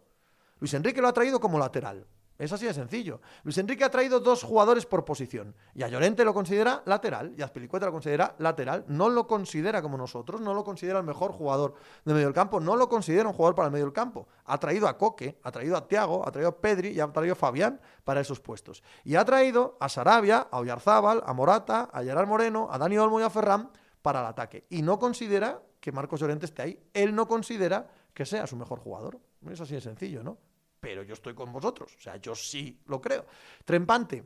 Luis 0.60 0.74
Enrique 0.74 1.00
lo 1.00 1.08
ha 1.08 1.14
traído 1.14 1.40
como 1.40 1.58
lateral. 1.58 2.06
Es 2.38 2.52
así 2.52 2.66
de 2.66 2.74
sencillo. 2.74 3.20
Luis 3.44 3.58
Enrique 3.58 3.84
ha 3.84 3.90
traído 3.90 4.18
dos 4.18 4.42
jugadores 4.42 4.86
por 4.86 5.04
posición. 5.04 5.54
Y 5.74 5.82
a 5.82 5.88
Llorente 5.88 6.24
lo 6.24 6.34
considera 6.34 6.82
lateral. 6.86 7.34
Y 7.36 7.42
a 7.42 7.48
Spilicueta 7.48 7.86
lo 7.86 7.92
considera 7.92 8.34
lateral. 8.38 8.84
No 8.88 9.08
lo 9.08 9.26
considera 9.26 9.80
como 9.80 9.96
nosotros. 9.96 10.40
No 10.40 10.54
lo 10.54 10.64
considera 10.64 10.98
el 10.98 11.04
mejor 11.04 11.32
jugador 11.32 11.74
de 12.04 12.14
medio 12.14 12.26
del 12.26 12.34
campo. 12.34 12.58
No 12.58 12.74
lo 12.76 12.88
considera 12.88 13.28
un 13.28 13.34
jugador 13.34 13.54
para 13.54 13.66
el 13.66 13.72
medio 13.72 13.84
del 13.84 13.92
campo. 13.92 14.26
Ha 14.46 14.58
traído 14.58 14.88
a 14.88 14.98
Coque, 14.98 15.38
ha 15.42 15.52
traído 15.52 15.76
a 15.76 15.86
Tiago, 15.86 16.26
ha 16.26 16.32
traído 16.32 16.50
a 16.50 16.56
Pedri 16.60 16.88
y 16.88 17.00
ha 17.00 17.12
traído 17.12 17.34
a 17.34 17.36
Fabián 17.36 17.80
para 18.04 18.20
esos 18.20 18.40
puestos. 18.40 18.82
Y 19.04 19.14
ha 19.14 19.24
traído 19.24 19.76
a 19.78 19.88
Sarabia, 19.88 20.48
a 20.50 20.58
Oyarzábal, 20.58 21.22
a 21.24 21.32
Morata, 21.32 21.90
a 21.92 22.02
Gerard 22.02 22.26
Moreno, 22.26 22.68
a 22.70 22.78
Dani 22.78 22.98
Olmo 22.98 23.20
y 23.20 23.22
a 23.22 23.30
Ferran 23.30 23.70
para 24.00 24.20
el 24.20 24.26
ataque. 24.26 24.66
Y 24.70 24.82
no 24.82 24.98
considera 24.98 25.62
que 25.80 25.92
Marcos 25.92 26.20
Llorente 26.20 26.46
esté 26.46 26.62
ahí. 26.62 26.82
Él 26.92 27.14
no 27.14 27.28
considera 27.28 27.88
que 28.14 28.26
sea 28.26 28.46
su 28.46 28.56
mejor 28.56 28.80
jugador. 28.80 29.18
Es 29.50 29.60
así 29.60 29.74
de 29.74 29.80
sencillo, 29.80 30.22
¿no? 30.22 30.38
Pero 30.82 31.04
yo 31.04 31.14
estoy 31.14 31.32
con 31.32 31.52
vosotros. 31.52 31.94
O 31.96 32.00
sea, 32.00 32.16
yo 32.16 32.34
sí 32.34 32.76
lo 32.86 33.00
creo. 33.00 33.24
Trempante. 33.64 34.24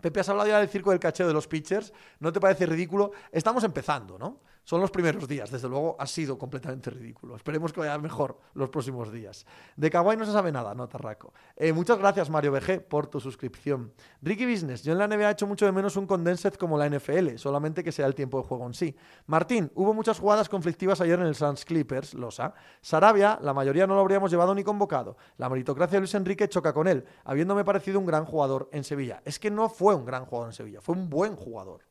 Pepe, 0.00 0.20
has 0.20 0.28
hablado 0.28 0.48
ya 0.48 0.60
del 0.60 0.68
circo 0.68 0.90
del 0.90 1.00
cacheo 1.00 1.26
de 1.26 1.32
los 1.32 1.48
pitchers. 1.48 1.92
¿No 2.20 2.32
te 2.32 2.38
parece 2.38 2.64
ridículo? 2.64 3.10
Estamos 3.32 3.64
empezando, 3.64 4.16
¿no? 4.16 4.40
Son 4.64 4.80
los 4.80 4.90
primeros 4.90 5.28
días, 5.28 5.50
desde 5.50 5.68
luego 5.68 5.94
ha 5.98 6.06
sido 6.06 6.38
completamente 6.38 6.88
ridículo. 6.88 7.36
Esperemos 7.36 7.70
que 7.70 7.80
vaya 7.80 7.98
mejor 7.98 8.40
los 8.54 8.70
próximos 8.70 9.12
días. 9.12 9.44
De 9.76 9.90
Kawaii 9.90 10.16
no 10.16 10.24
se 10.24 10.32
sabe 10.32 10.50
nada, 10.50 10.74
no, 10.74 10.88
Tarraco. 10.88 11.34
Eh, 11.54 11.74
muchas 11.74 11.98
gracias, 11.98 12.30
Mario 12.30 12.52
BG, 12.52 12.88
por 12.88 13.06
tu 13.06 13.20
suscripción. 13.20 13.92
Ricky 14.22 14.46
Business, 14.46 14.82
yo 14.82 14.92
en 14.92 14.98
la 14.98 15.06
NBA 15.06 15.28
he 15.28 15.32
hecho 15.32 15.46
mucho 15.46 15.66
de 15.66 15.72
menos 15.72 15.96
un 15.98 16.06
condensed 16.06 16.54
como 16.54 16.78
la 16.78 16.88
NFL, 16.88 17.36
solamente 17.36 17.84
que 17.84 17.92
sea 17.92 18.06
el 18.06 18.14
tiempo 18.14 18.38
de 18.40 18.48
juego 18.48 18.66
en 18.66 18.72
sí. 18.72 18.96
Martín, 19.26 19.70
hubo 19.74 19.92
muchas 19.92 20.18
jugadas 20.18 20.48
conflictivas 20.48 20.98
ayer 21.02 21.20
en 21.20 21.26
el 21.26 21.34
Suns 21.34 21.66
Clippers, 21.66 22.14
losa. 22.14 22.54
Sarabia, 22.80 23.38
la 23.42 23.52
mayoría 23.52 23.86
no 23.86 23.94
lo 23.94 24.00
habríamos 24.00 24.30
llevado 24.30 24.54
ni 24.54 24.64
convocado. 24.64 25.18
La 25.36 25.50
meritocracia 25.50 25.96
de 25.96 26.00
Luis 26.00 26.14
Enrique 26.14 26.48
choca 26.48 26.72
con 26.72 26.88
él, 26.88 27.04
habiéndome 27.24 27.66
parecido 27.66 27.98
un 27.98 28.06
gran 28.06 28.24
jugador 28.24 28.70
en 28.72 28.82
Sevilla. 28.82 29.20
Es 29.26 29.38
que 29.38 29.50
no 29.50 29.68
fue 29.68 29.94
un 29.94 30.06
gran 30.06 30.24
jugador 30.24 30.48
en 30.48 30.54
Sevilla, 30.54 30.80
fue 30.80 30.94
un 30.94 31.10
buen 31.10 31.36
jugador 31.36 31.82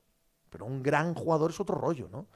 pero 0.54 0.68
un 0.68 0.84
gran 0.84 1.16
jugador 1.16 1.50
es 1.50 1.60
otro 1.60 1.74
rollo, 1.74 2.08
¿no? 2.12 2.28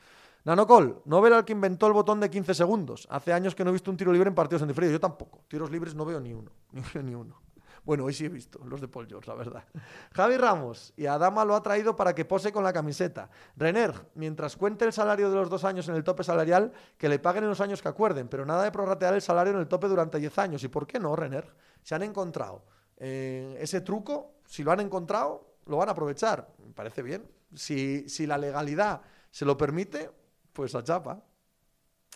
Nanocol, 0.48 1.02
no 1.04 1.20
ver 1.20 1.34
al 1.34 1.44
que 1.44 1.52
inventó 1.52 1.88
el 1.88 1.94
botón 1.94 2.22
de 2.22 2.30
15 2.30 2.54
segundos. 2.54 3.06
Hace 3.12 3.34
años 3.34 3.54
que 3.54 3.66
no 3.66 3.70
he 3.70 3.74
visto 3.74 3.92
un 3.92 3.98
tiro 3.98 4.14
libre 4.14 4.30
en 4.30 4.34
partidos 4.34 4.62
en 4.62 4.70
diferido. 4.70 4.94
Yo 4.94 5.00
tampoco. 5.02 5.44
Tiros 5.50 5.70
libres 5.70 5.94
no 5.94 6.06
veo 6.06 6.22
ni 6.22 6.32
uno. 6.32 6.52
Ni 7.04 7.14
uno. 7.14 7.42
Bueno, 7.84 8.06
hoy 8.06 8.14
sí 8.14 8.24
he 8.24 8.30
visto 8.30 8.60
los 8.64 8.80
de 8.80 8.88
Paul 8.88 9.08
George, 9.08 9.30
la 9.30 9.36
verdad. 9.36 9.66
Javi 10.14 10.38
Ramos, 10.38 10.94
y 10.96 11.06
Adama 11.06 11.44
lo 11.44 11.54
ha 11.54 11.62
traído 11.62 11.98
para 11.98 12.16
que 12.16 12.24
pose 12.24 12.54
con 12.54 12.64
la 12.64 12.72
camiseta. 12.72 13.30
Renner, 13.58 13.94
mientras 14.16 14.56
cuente 14.56 14.86
el 14.86 14.94
salario 14.94 15.30
de 15.30 15.36
los 15.36 15.50
dos 15.50 15.66
años 15.66 15.90
en 15.90 15.96
el 15.96 16.06
tope 16.06 16.24
salarial, 16.24 16.72
que 16.98 17.10
le 17.10 17.20
paguen 17.20 17.44
en 17.44 17.50
los 17.50 17.60
años 17.60 17.82
que 17.82 17.90
acuerden, 17.90 18.30
pero 18.30 18.46
nada 18.46 18.64
de 18.64 18.72
prorratear 18.72 19.16
el 19.16 19.22
salario 19.22 19.52
en 19.52 19.60
el 19.60 19.68
tope 19.68 19.90
durante 19.90 20.18
10 20.18 20.38
años. 20.38 20.64
¿Y 20.64 20.70
por 20.70 20.88
qué 20.88 20.98
no, 20.98 21.14
Renner? 21.14 21.54
Se 21.84 21.94
han 21.94 22.04
encontrado 22.04 22.64
eh, 22.96 23.58
ese 23.60 23.82
truco, 23.82 24.36
si 24.46 24.64
lo 24.64 24.72
han 24.72 24.80
encontrado, 24.80 25.58
lo 25.66 25.76
van 25.76 25.90
a 25.90 25.92
aprovechar. 25.92 26.48
Me 26.66 26.74
parece 26.74 27.02
bien. 27.02 27.30
Si, 27.54 28.08
si 28.08 28.26
la 28.26 28.38
legalidad 28.38 29.02
se 29.30 29.44
lo 29.44 29.58
permite, 29.58 30.10
pues 30.58 30.74
a 30.74 30.84
chapa. 30.84 31.24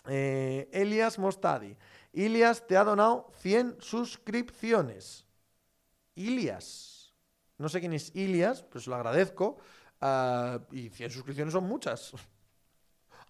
Eh, 0.08 0.68
Elias 0.72 1.16
Mostadi. 1.16 1.76
Ilias 2.12 2.66
te 2.66 2.76
ha 2.76 2.82
donado 2.82 3.30
100 3.38 3.76
suscripciones. 3.78 5.24
Ilias. 6.16 7.14
No 7.56 7.68
sé 7.68 7.78
quién 7.78 7.92
es 7.92 8.10
Ilias, 8.16 8.64
pero 8.64 8.82
lo 8.84 8.96
agradezco. 8.96 9.58
Ah, 10.00 10.58
y 10.72 10.88
100 10.88 11.12
suscripciones 11.12 11.52
son 11.52 11.68
muchas. 11.68 12.12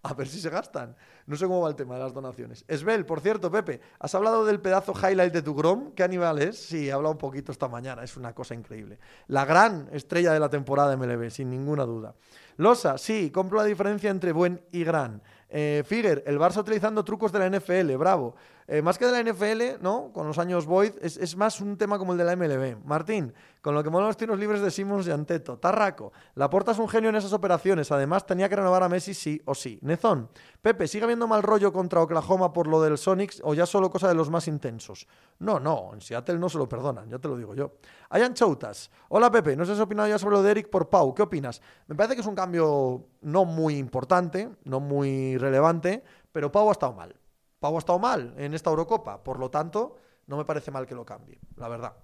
A 0.05 0.15
ver 0.15 0.27
si 0.27 0.41
se 0.41 0.51
gastan. 0.51 0.97
No 1.27 1.37
sé 1.37 1.47
cómo 1.47 1.61
va 1.61 1.69
el 1.69 1.77
tema 1.77 1.95
de 1.95 2.01
las 2.01 2.13
donaciones. 2.13 2.65
Esbel, 2.67 3.07
por 3.07 3.21
cierto, 3.21 3.51
Pepe, 3.53 3.81
¿has 4.01 4.13
hablado 4.17 4.45
del 4.45 4.61
pedazo 4.61 4.93
highlight 4.93 5.33
de 5.33 5.43
tu 5.43 5.55
Grom? 5.55 5.93
¿Qué 5.93 6.03
animal 6.03 6.43
es? 6.43 6.59
Sí, 6.59 6.89
he 6.89 6.93
hablado 6.93 7.13
un 7.13 7.19
poquito 7.19 7.53
esta 7.53 7.69
mañana. 7.69 8.03
Es 8.03 8.17
una 8.17 8.35
cosa 8.35 8.55
increíble. 8.55 8.99
La 9.29 9.45
gran 9.45 9.89
estrella 9.93 10.33
de 10.33 10.41
la 10.41 10.49
temporada 10.49 10.97
MLB, 10.97 11.31
sin 11.31 11.51
ninguna 11.51 11.85
duda. 11.85 12.17
Losa, 12.57 12.99
sí, 12.99 13.31
compro 13.31 13.59
la 13.59 13.65
diferencia 13.65 14.11
entre 14.11 14.33
buen 14.33 14.61
y 14.73 14.83
gran. 14.83 15.23
Eh, 15.49 15.85
Figuer, 15.87 16.25
el 16.27 16.39
Barça 16.39 16.59
utilizando 16.59 17.05
trucos 17.05 17.31
de 17.31 17.39
la 17.39 17.59
NFL, 17.59 17.95
bravo. 17.97 18.35
Eh, 18.73 18.81
más 18.81 18.97
que 18.97 19.05
de 19.05 19.13
la 19.13 19.31
NFL, 19.31 19.83
¿no? 19.83 20.11
Con 20.15 20.27
los 20.27 20.39
años 20.39 20.65
Boyd, 20.65 20.93
es, 21.03 21.37
más 21.37 21.61
un 21.61 21.77
tema 21.77 21.99
como 21.99 22.13
el 22.13 22.19
de 22.19 22.25
la 22.25 22.35
MLB. 22.35 22.83
Martín, 22.87 23.35
con 23.61 23.75
lo 23.75 23.85
que 23.85 23.91
molan 23.91 24.07
los 24.07 24.17
tiros 24.17 24.39
libres 24.39 24.63
de 24.63 24.71
Simmons 24.71 25.07
y 25.07 25.11
Anteto. 25.11 25.59
Tarraco, 25.59 26.15
Laporta 26.37 26.73
es 26.73 26.79
un 26.79 26.89
genio 26.89 27.11
en 27.11 27.17
esas 27.17 27.35
operaciones. 27.35 27.93
Además, 27.93 28.25
tenía 28.25 28.49
que 28.49 28.57
renovar 28.57 28.83
a 28.83 28.89
Messi 28.89 29.13
sí 29.13 29.43
o 29.45 29.55
sí. 29.55 29.79
Nezón, 29.83 30.31
Pepe, 30.63 30.89
¿sigue 30.89 31.05
habiendo 31.05 31.27
mal 31.27 31.43
rollo 31.43 31.71
contra 31.71 32.01
Oklahoma 32.01 32.55
por 32.55 32.67
lo 32.67 32.81
del 32.81 32.97
Sonics 32.97 33.43
o 33.45 33.53
ya 33.53 33.67
solo 33.67 33.91
cosa 33.91 34.09
de 34.09 34.15
los 34.15 34.31
más 34.31 34.49
intensos? 34.49 35.07
No, 35.41 35.61
no, 35.61 35.91
en 35.93 36.01
Seattle 36.01 36.39
no 36.39 36.49
se 36.49 36.57
lo 36.57 36.67
perdonan, 36.67 37.11
ya 37.11 37.19
te 37.19 37.29
lo 37.29 37.37
digo 37.37 37.55
yo. 37.55 37.73
Hayan 38.09 38.33
Choutas, 38.33 38.91
hola 39.11 39.31
Pepe, 39.31 39.55
no 39.55 39.67
sé 39.67 39.73
si 39.73 39.81
has 39.81 39.85
opinado 39.85 40.09
ya 40.09 40.19
sobre 40.19 40.37
lo 40.37 40.43
de 40.43 40.51
Eric 40.51 40.71
por 40.71 40.89
Pau, 40.89 41.15
¿qué 41.15 41.21
opinas? 41.21 41.61
Me 41.89 41.95
parece 41.95 42.15
que 42.15 42.23
es 42.23 42.27
un 42.27 42.35
cambio 42.35 43.05
no 43.21 43.45
muy 43.45 43.77
importante, 43.77 44.49
no 44.65 44.81
muy 44.81 45.37
relevante, 45.37 46.03
pero 46.33 46.51
Pau 46.51 46.71
ha 46.71 46.73
estado 46.73 46.95
mal. 46.95 47.15
Pau 47.63 47.77
ha 47.77 47.79
estado 47.79 48.01
mal 48.01 48.35
en 48.39 48.55
esta 48.55 48.71
Eurocopa, 48.71 49.23
por 49.23 49.39
lo 49.39 49.49
tanto, 49.49 49.95
no 50.27 50.37
me 50.37 50.45
parece 50.45 50.73
mal 50.73 50.85
que 50.85 50.97
lo 50.97 51.07
cambie, 51.07 51.39
la 51.55 51.69
verdad. 51.69 51.95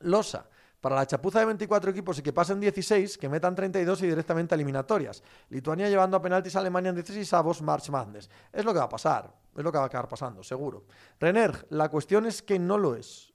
Losa, 0.00 0.44
para 0.80 0.96
la 0.96 1.06
chapuza 1.06 1.38
de 1.38 1.44
24 1.44 1.92
equipos 1.92 2.18
y 2.18 2.22
que 2.22 2.32
pasen 2.32 2.58
16, 2.58 3.16
que 3.16 3.28
metan 3.28 3.54
32 3.54 4.02
y 4.02 4.08
directamente 4.08 4.54
a 4.54 4.56
eliminatorias. 4.56 5.22
Lituania 5.50 5.88
llevando 5.88 6.16
a 6.16 6.20
penaltis 6.20 6.56
a 6.56 6.58
Alemania 6.58 6.88
en 6.88 6.96
16 6.96 7.32
avos, 7.32 7.62
March 7.62 7.90
Madness. 7.90 8.28
Es 8.52 8.64
lo 8.64 8.72
que 8.72 8.80
va 8.80 8.86
a 8.86 8.88
pasar, 8.88 9.32
es 9.56 9.62
lo 9.62 9.70
que 9.70 9.78
va 9.78 9.84
a 9.84 9.86
acabar 9.86 10.08
pasando, 10.08 10.42
seguro. 10.42 10.86
Renner, 11.20 11.64
la 11.70 11.88
cuestión 11.88 12.26
es 12.26 12.42
que 12.42 12.58
no 12.58 12.76
lo 12.76 12.96
es. 12.96 13.32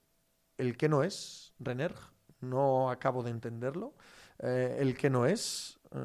¿El 0.57 0.75
que 0.75 0.89
no 0.89 1.01
es, 1.01 1.53
Renner? 1.59 1.95
No 2.41 2.91
acabo 2.91 3.23
de 3.23 3.29
entenderlo. 3.29 3.93
Eh, 4.39 4.79
¿El 4.81 4.97
que 4.97 5.09
no 5.09 5.25
es? 5.25 5.79
Eh... 5.91 5.99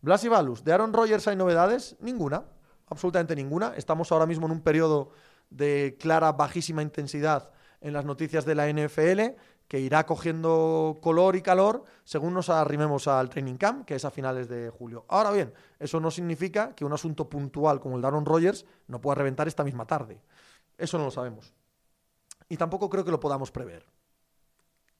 Blas 0.00 0.22
y 0.22 0.28
Balus, 0.28 0.62
¿de 0.62 0.72
Aaron 0.72 0.92
Rodgers 0.92 1.26
hay 1.26 1.34
novedades? 1.34 1.96
Ninguna 2.00 2.44
absolutamente 2.90 3.34
ninguna. 3.34 3.72
Estamos 3.76 4.12
ahora 4.12 4.26
mismo 4.26 4.46
en 4.46 4.52
un 4.52 4.60
periodo 4.60 5.10
de 5.48 5.96
clara 5.98 6.32
bajísima 6.32 6.82
intensidad 6.82 7.50
en 7.80 7.92
las 7.92 8.04
noticias 8.04 8.44
de 8.44 8.54
la 8.54 8.68
NFL, 8.68 9.36
que 9.66 9.80
irá 9.80 10.04
cogiendo 10.04 10.98
color 11.00 11.36
y 11.36 11.42
calor 11.42 11.84
según 12.04 12.34
nos 12.34 12.50
arrimemos 12.50 13.06
al 13.08 13.30
training 13.30 13.54
camp, 13.54 13.86
que 13.86 13.94
es 13.94 14.04
a 14.04 14.10
finales 14.10 14.48
de 14.48 14.68
julio. 14.68 15.06
Ahora 15.08 15.30
bien, 15.30 15.54
eso 15.78 16.00
no 16.00 16.10
significa 16.10 16.74
que 16.74 16.84
un 16.84 16.92
asunto 16.92 17.28
puntual 17.28 17.80
como 17.80 17.96
el 17.96 18.02
de 18.02 18.08
Aaron 18.08 18.26
Rodgers 18.26 18.66
no 18.88 19.00
pueda 19.00 19.14
reventar 19.14 19.48
esta 19.48 19.64
misma 19.64 19.86
tarde. 19.86 20.20
Eso 20.76 20.98
no 20.98 21.04
lo 21.04 21.10
sabemos. 21.10 21.54
Y 22.48 22.56
tampoco 22.56 22.90
creo 22.90 23.04
que 23.04 23.12
lo 23.12 23.20
podamos 23.20 23.52
prever. 23.52 23.86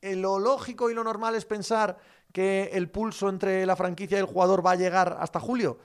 Eh, 0.01 0.17
lo 0.17 0.39
lógico 0.39 0.89
y 0.89 0.95
lo 0.95 1.05
normal 1.05 1.35
es 1.35 1.45
pensar 1.45 1.99
que 2.33 2.71
el 2.73 2.89
pulso 2.91 3.29
entre 3.29 3.67
la 3.67 3.77
franquicia 3.77 4.17
y 4.17 4.21
el 4.21 4.27
jugador 4.27 4.65
va 4.65 4.73
a 4.73 4.77
llegar 4.77 5.17
hasta 5.21 5.41
julio. 5.41 5.79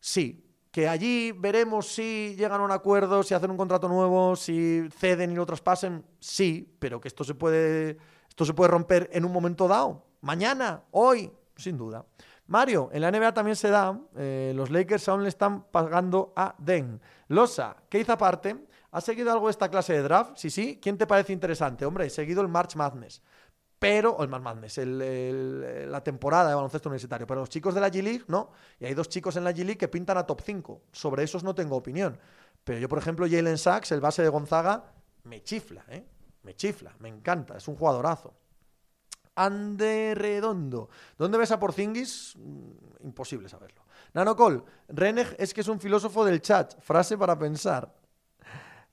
Sí, 0.00 0.45
que 0.76 0.86
allí 0.86 1.32
veremos 1.32 1.86
si 1.86 2.34
llegan 2.36 2.60
a 2.60 2.64
un 2.64 2.70
acuerdo, 2.70 3.22
si 3.22 3.32
hacen 3.32 3.50
un 3.50 3.56
contrato 3.56 3.88
nuevo, 3.88 4.36
si 4.36 4.86
ceden 4.90 5.32
y 5.32 5.34
lo 5.34 5.46
traspasen, 5.46 6.04
sí, 6.20 6.76
pero 6.78 7.00
que 7.00 7.08
esto 7.08 7.24
se 7.24 7.34
puede, 7.34 7.96
esto 8.28 8.44
se 8.44 8.52
puede 8.52 8.72
romper 8.72 9.08
en 9.14 9.24
un 9.24 9.32
momento 9.32 9.68
dado, 9.68 10.04
mañana, 10.20 10.82
hoy, 10.90 11.32
sin 11.56 11.78
duda. 11.78 12.04
Mario, 12.48 12.90
en 12.92 13.00
la 13.00 13.10
NBA 13.10 13.32
también 13.32 13.56
se 13.56 13.70
da, 13.70 13.98
eh, 14.16 14.52
los 14.54 14.68
Lakers 14.68 15.08
aún 15.08 15.22
le 15.22 15.30
están 15.30 15.62
pagando 15.62 16.34
a 16.36 16.54
Den. 16.58 17.00
Losa, 17.28 17.78
¿qué 17.88 18.00
hizo 18.00 18.12
aparte? 18.12 18.66
¿Has 18.90 19.04
seguido 19.04 19.32
algo 19.32 19.46
de 19.46 19.52
esta 19.52 19.70
clase 19.70 19.94
de 19.94 20.02
draft? 20.02 20.32
Sí, 20.36 20.50
sí. 20.50 20.78
¿Quién 20.80 20.98
te 20.98 21.06
parece 21.06 21.32
interesante? 21.32 21.86
Hombre, 21.86 22.04
he 22.04 22.10
seguido 22.10 22.42
el 22.42 22.48
March 22.48 22.76
Madness 22.76 23.22
pero, 23.86 24.12
o 24.12 24.22
el 24.22 24.28
más 24.28 24.42
Madness, 24.42 24.78
la 24.78 26.02
temporada 26.02 26.48
de 26.48 26.54
baloncesto 26.54 26.88
universitario. 26.88 27.26
Pero 27.26 27.40
los 27.40 27.48
chicos 27.48 27.74
de 27.74 27.80
la 27.80 27.88
G-League, 27.88 28.24
no. 28.28 28.50
Y 28.80 28.86
hay 28.86 28.94
dos 28.94 29.08
chicos 29.08 29.36
en 29.36 29.44
la 29.44 29.52
G-League 29.52 29.78
que 29.78 29.88
pintan 29.88 30.18
a 30.18 30.26
top 30.26 30.40
5. 30.44 30.82
Sobre 30.92 31.22
esos 31.22 31.44
no 31.44 31.54
tengo 31.54 31.76
opinión. 31.76 32.18
Pero 32.64 32.78
yo, 32.78 32.88
por 32.88 32.98
ejemplo, 32.98 33.26
Jalen 33.28 33.58
Sachs, 33.58 33.92
el 33.92 34.00
base 34.00 34.22
de 34.22 34.28
Gonzaga, 34.28 34.92
me 35.24 35.42
chifla, 35.42 35.84
¿eh? 35.88 36.04
Me 36.42 36.54
chifla, 36.54 36.94
me 37.00 37.08
encanta, 37.08 37.56
es 37.56 37.66
un 37.68 37.76
jugadorazo. 37.76 38.34
Ande 39.36 40.14
Redondo. 40.16 40.88
¿Dónde 41.18 41.38
ves 41.38 41.50
a 41.50 41.58
Porzingis? 41.58 42.34
Mm, 42.36 43.06
imposible 43.06 43.48
saberlo. 43.48 43.82
Nanocol, 44.14 44.64
Reneg 44.88 45.36
es 45.38 45.52
que 45.52 45.60
es 45.60 45.68
un 45.68 45.78
filósofo 45.78 46.24
del 46.24 46.40
chat. 46.40 46.80
Frase 46.80 47.18
para 47.18 47.38
pensar. 47.38 47.92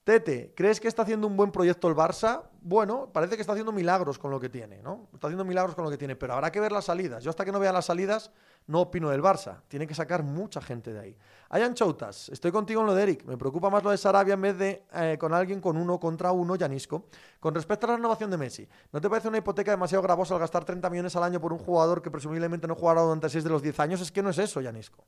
Tete, 0.04 0.51
¿crees 0.54 0.82
que 0.82 0.89
está 0.89 1.04
haciendo 1.04 1.28
un 1.28 1.38
buen 1.38 1.49
proyecto 1.49 1.88
el 1.88 1.95
Barça? 1.95 2.43
Bueno, 2.60 3.10
parece 3.14 3.36
que 3.36 3.41
está 3.41 3.54
haciendo 3.54 3.72
milagros 3.72 4.20
con 4.20 4.32
lo 4.32 4.39
que 4.39 4.49
tiene, 4.49 4.82
¿no? 4.82 5.08
Está 5.14 5.28
haciendo 5.28 5.45
milagros 5.45 5.76
con 5.76 5.86
lo 5.86 5.89
que 5.89 5.97
tiene, 5.97 6.18
pero 6.18 6.34
habrá 6.34 6.51
que 6.51 6.60
ver 6.60 6.74
las 6.74 6.86
salidas. 6.86 7.24
Yo 7.24 7.30
hasta 7.30 7.45
que 7.45 7.54
no 7.54 7.60
vea 7.60 7.72
las 7.72 7.86
salidas 7.86 8.30
no 8.68 8.82
opino 8.82 9.10
del 9.10 9.22
Barça. 9.22 9.62
Tiene 9.70 9.88
que 9.88 9.95
sacar 9.95 10.22
mucha 10.22 10.62
gente 10.62 10.91
de 10.91 10.99
ahí. 10.99 11.18
Hayan 11.49 11.74
Choutas, 11.74 12.28
estoy 12.28 12.51
contigo 12.51 12.82
en 12.82 12.88
lo 12.88 12.95
de 12.95 13.04
Eric. 13.04 13.24
Me 13.24 13.38
preocupa 13.38 13.70
más 13.70 13.82
lo 13.82 13.91
de 13.91 13.97
Sarabia 13.97 14.34
en 14.34 14.41
vez 14.41 14.58
de 14.58 14.84
eh, 14.93 15.18
con 15.18 15.34
alguien 15.34 15.62
con 15.62 15.78
uno 15.78 15.97
contra 16.01 16.34
uno, 16.34 16.58
Yanisco. 16.58 17.06
Con 17.39 17.56
respecto 17.56 17.86
a 17.86 17.91
la 17.91 17.95
renovación 17.95 18.30
de 18.30 18.38
Messi, 18.38 18.68
¿no 18.91 18.99
te 18.99 19.10
parece 19.10 19.30
una 19.30 19.38
hipoteca 19.38 19.72
demasiado 19.72 20.01
gravosa 20.01 20.34
al 20.34 20.41
gastar 20.41 20.66
30 20.66 20.89
millones 20.89 21.16
al 21.16 21.24
año 21.24 21.39
por 21.39 21.54
un 21.54 21.60
jugador 21.60 22.01
que 22.01 22.12
presumiblemente 22.12 22.68
no 22.68 22.76
jugará 22.76 23.01
durante 23.04 23.30
6 23.30 23.45
de 23.45 23.49
los 23.49 23.62
10 23.62 23.80
años? 23.80 24.01
Es 24.01 24.12
que 24.12 24.22
no 24.22 24.32
es 24.32 24.38
eso, 24.38 24.60
Yanisco. 24.60 25.06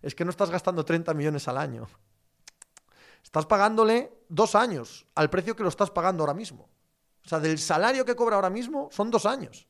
Es 0.00 0.16
que 0.16 0.24
no 0.24 0.30
estás 0.30 0.50
gastando 0.50 0.84
30 0.84 1.14
millones 1.14 1.46
al 1.46 1.58
año. 1.58 1.86
Estás 3.22 3.46
pagándole 3.46 4.12
dos 4.28 4.54
años 4.54 5.06
al 5.14 5.30
precio 5.30 5.56
que 5.56 5.62
lo 5.62 5.68
estás 5.68 5.90
pagando 5.90 6.22
ahora 6.22 6.34
mismo. 6.34 6.68
O 7.24 7.28
sea, 7.28 7.38
del 7.38 7.58
salario 7.58 8.04
que 8.04 8.16
cobra 8.16 8.36
ahora 8.36 8.50
mismo 8.50 8.88
son 8.90 9.10
dos 9.10 9.26
años. 9.26 9.68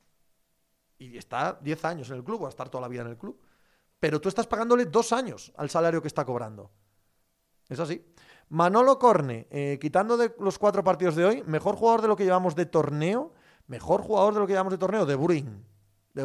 Y 0.98 1.16
está 1.16 1.58
diez 1.60 1.84
años 1.84 2.10
en 2.10 2.16
el 2.16 2.24
club, 2.24 2.42
va 2.42 2.46
a 2.46 2.50
estar 2.50 2.68
toda 2.68 2.82
la 2.82 2.88
vida 2.88 3.02
en 3.02 3.08
el 3.08 3.18
club. 3.18 3.40
Pero 4.00 4.20
tú 4.20 4.28
estás 4.28 4.46
pagándole 4.46 4.86
dos 4.86 5.12
años 5.12 5.52
al 5.56 5.70
salario 5.70 6.00
que 6.00 6.08
está 6.08 6.24
cobrando. 6.24 6.70
Es 7.68 7.78
así. 7.78 8.04
Manolo 8.48 8.98
Corne, 8.98 9.46
eh, 9.50 9.78
quitando 9.80 10.16
de 10.16 10.34
los 10.38 10.58
cuatro 10.58 10.84
partidos 10.84 11.16
de 11.16 11.24
hoy, 11.24 11.42
mejor 11.46 11.76
jugador 11.76 12.02
de 12.02 12.08
lo 12.08 12.16
que 12.16 12.24
llevamos 12.24 12.54
de 12.54 12.66
torneo, 12.66 13.32
mejor 13.66 14.02
jugador 14.02 14.34
de 14.34 14.40
lo 14.40 14.46
que 14.46 14.52
llevamos 14.52 14.72
de 14.72 14.78
torneo, 14.78 15.06
de 15.06 15.16
Bruin. 15.16 15.64
¿De? 16.14 16.22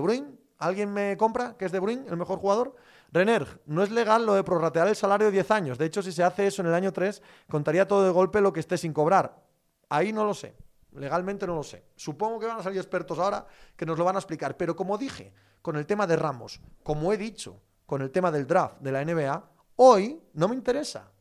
¿Alguien 0.57 0.91
me 0.91 1.15
compra 1.17 1.55
que 1.55 1.65
es 1.65 1.71
de 1.71 1.79
Bruin, 1.79 2.05
el 2.07 2.17
mejor 2.17 2.39
jugador? 2.39 2.75
Renner, 3.11 3.61
no 3.65 3.83
es 3.83 3.91
legal 3.91 4.25
lo 4.25 4.33
de 4.33 4.43
prorratear 4.43 4.87
el 4.87 4.95
salario 4.95 5.27
de 5.27 5.31
10 5.31 5.51
años. 5.51 5.77
De 5.77 5.85
hecho, 5.85 6.01
si 6.01 6.11
se 6.11 6.23
hace 6.23 6.47
eso 6.47 6.61
en 6.61 6.67
el 6.67 6.73
año 6.73 6.91
3, 6.91 7.21
contaría 7.49 7.87
todo 7.87 8.03
de 8.03 8.11
golpe 8.11 8.41
lo 8.41 8.51
que 8.51 8.59
esté 8.59 8.77
sin 8.77 8.93
cobrar. 8.93 9.43
Ahí 9.89 10.11
no 10.11 10.25
lo 10.25 10.33
sé. 10.33 10.55
Legalmente 10.91 11.45
no 11.47 11.55
lo 11.55 11.63
sé. 11.63 11.85
Supongo 11.95 12.39
que 12.39 12.47
van 12.47 12.59
a 12.59 12.63
salir 12.63 12.79
expertos 12.79 13.19
ahora 13.19 13.45
que 13.75 13.85
nos 13.85 13.97
lo 13.97 14.05
van 14.05 14.15
a 14.15 14.19
explicar. 14.19 14.57
Pero 14.57 14.75
como 14.75 14.97
dije 14.97 15.33
con 15.61 15.77
el 15.77 15.85
tema 15.85 16.07
de 16.07 16.15
Ramos, 16.15 16.59
como 16.83 17.13
he 17.13 17.17
dicho 17.17 17.61
con 17.85 18.01
el 18.01 18.11
tema 18.11 18.31
del 18.31 18.47
draft 18.47 18.79
de 18.79 18.91
la 18.91 19.03
NBA, 19.03 19.49
hoy 19.77 20.21
no 20.33 20.47
me 20.47 20.55
interesa. 20.55 21.11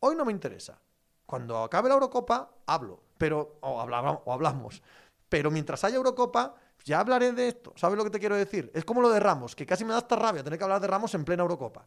Hoy 0.00 0.14
no 0.14 0.24
me 0.24 0.32
interesa. 0.32 0.80
Cuando 1.26 1.62
acabe 1.64 1.88
la 1.88 1.94
Eurocopa, 1.94 2.50
hablo. 2.66 3.02
Pero, 3.18 3.58
o, 3.60 3.70
o 3.70 4.32
hablamos. 4.32 4.82
Pero 5.28 5.50
mientras 5.50 5.82
haya 5.84 5.96
Eurocopa, 5.96 6.54
ya 6.88 7.00
hablaré 7.00 7.32
de 7.32 7.48
esto. 7.48 7.74
¿Sabes 7.76 7.98
lo 7.98 8.04
que 8.04 8.10
te 8.10 8.18
quiero 8.18 8.34
decir? 8.34 8.70
Es 8.74 8.84
como 8.84 9.02
lo 9.02 9.10
de 9.10 9.20
Ramos, 9.20 9.54
que 9.54 9.66
casi 9.66 9.84
me 9.84 9.92
da 9.92 9.98
hasta 9.98 10.16
rabia 10.16 10.42
tener 10.42 10.58
que 10.58 10.64
hablar 10.64 10.80
de 10.80 10.86
Ramos 10.86 11.14
en 11.14 11.24
plena 11.24 11.42
Eurocopa. 11.42 11.86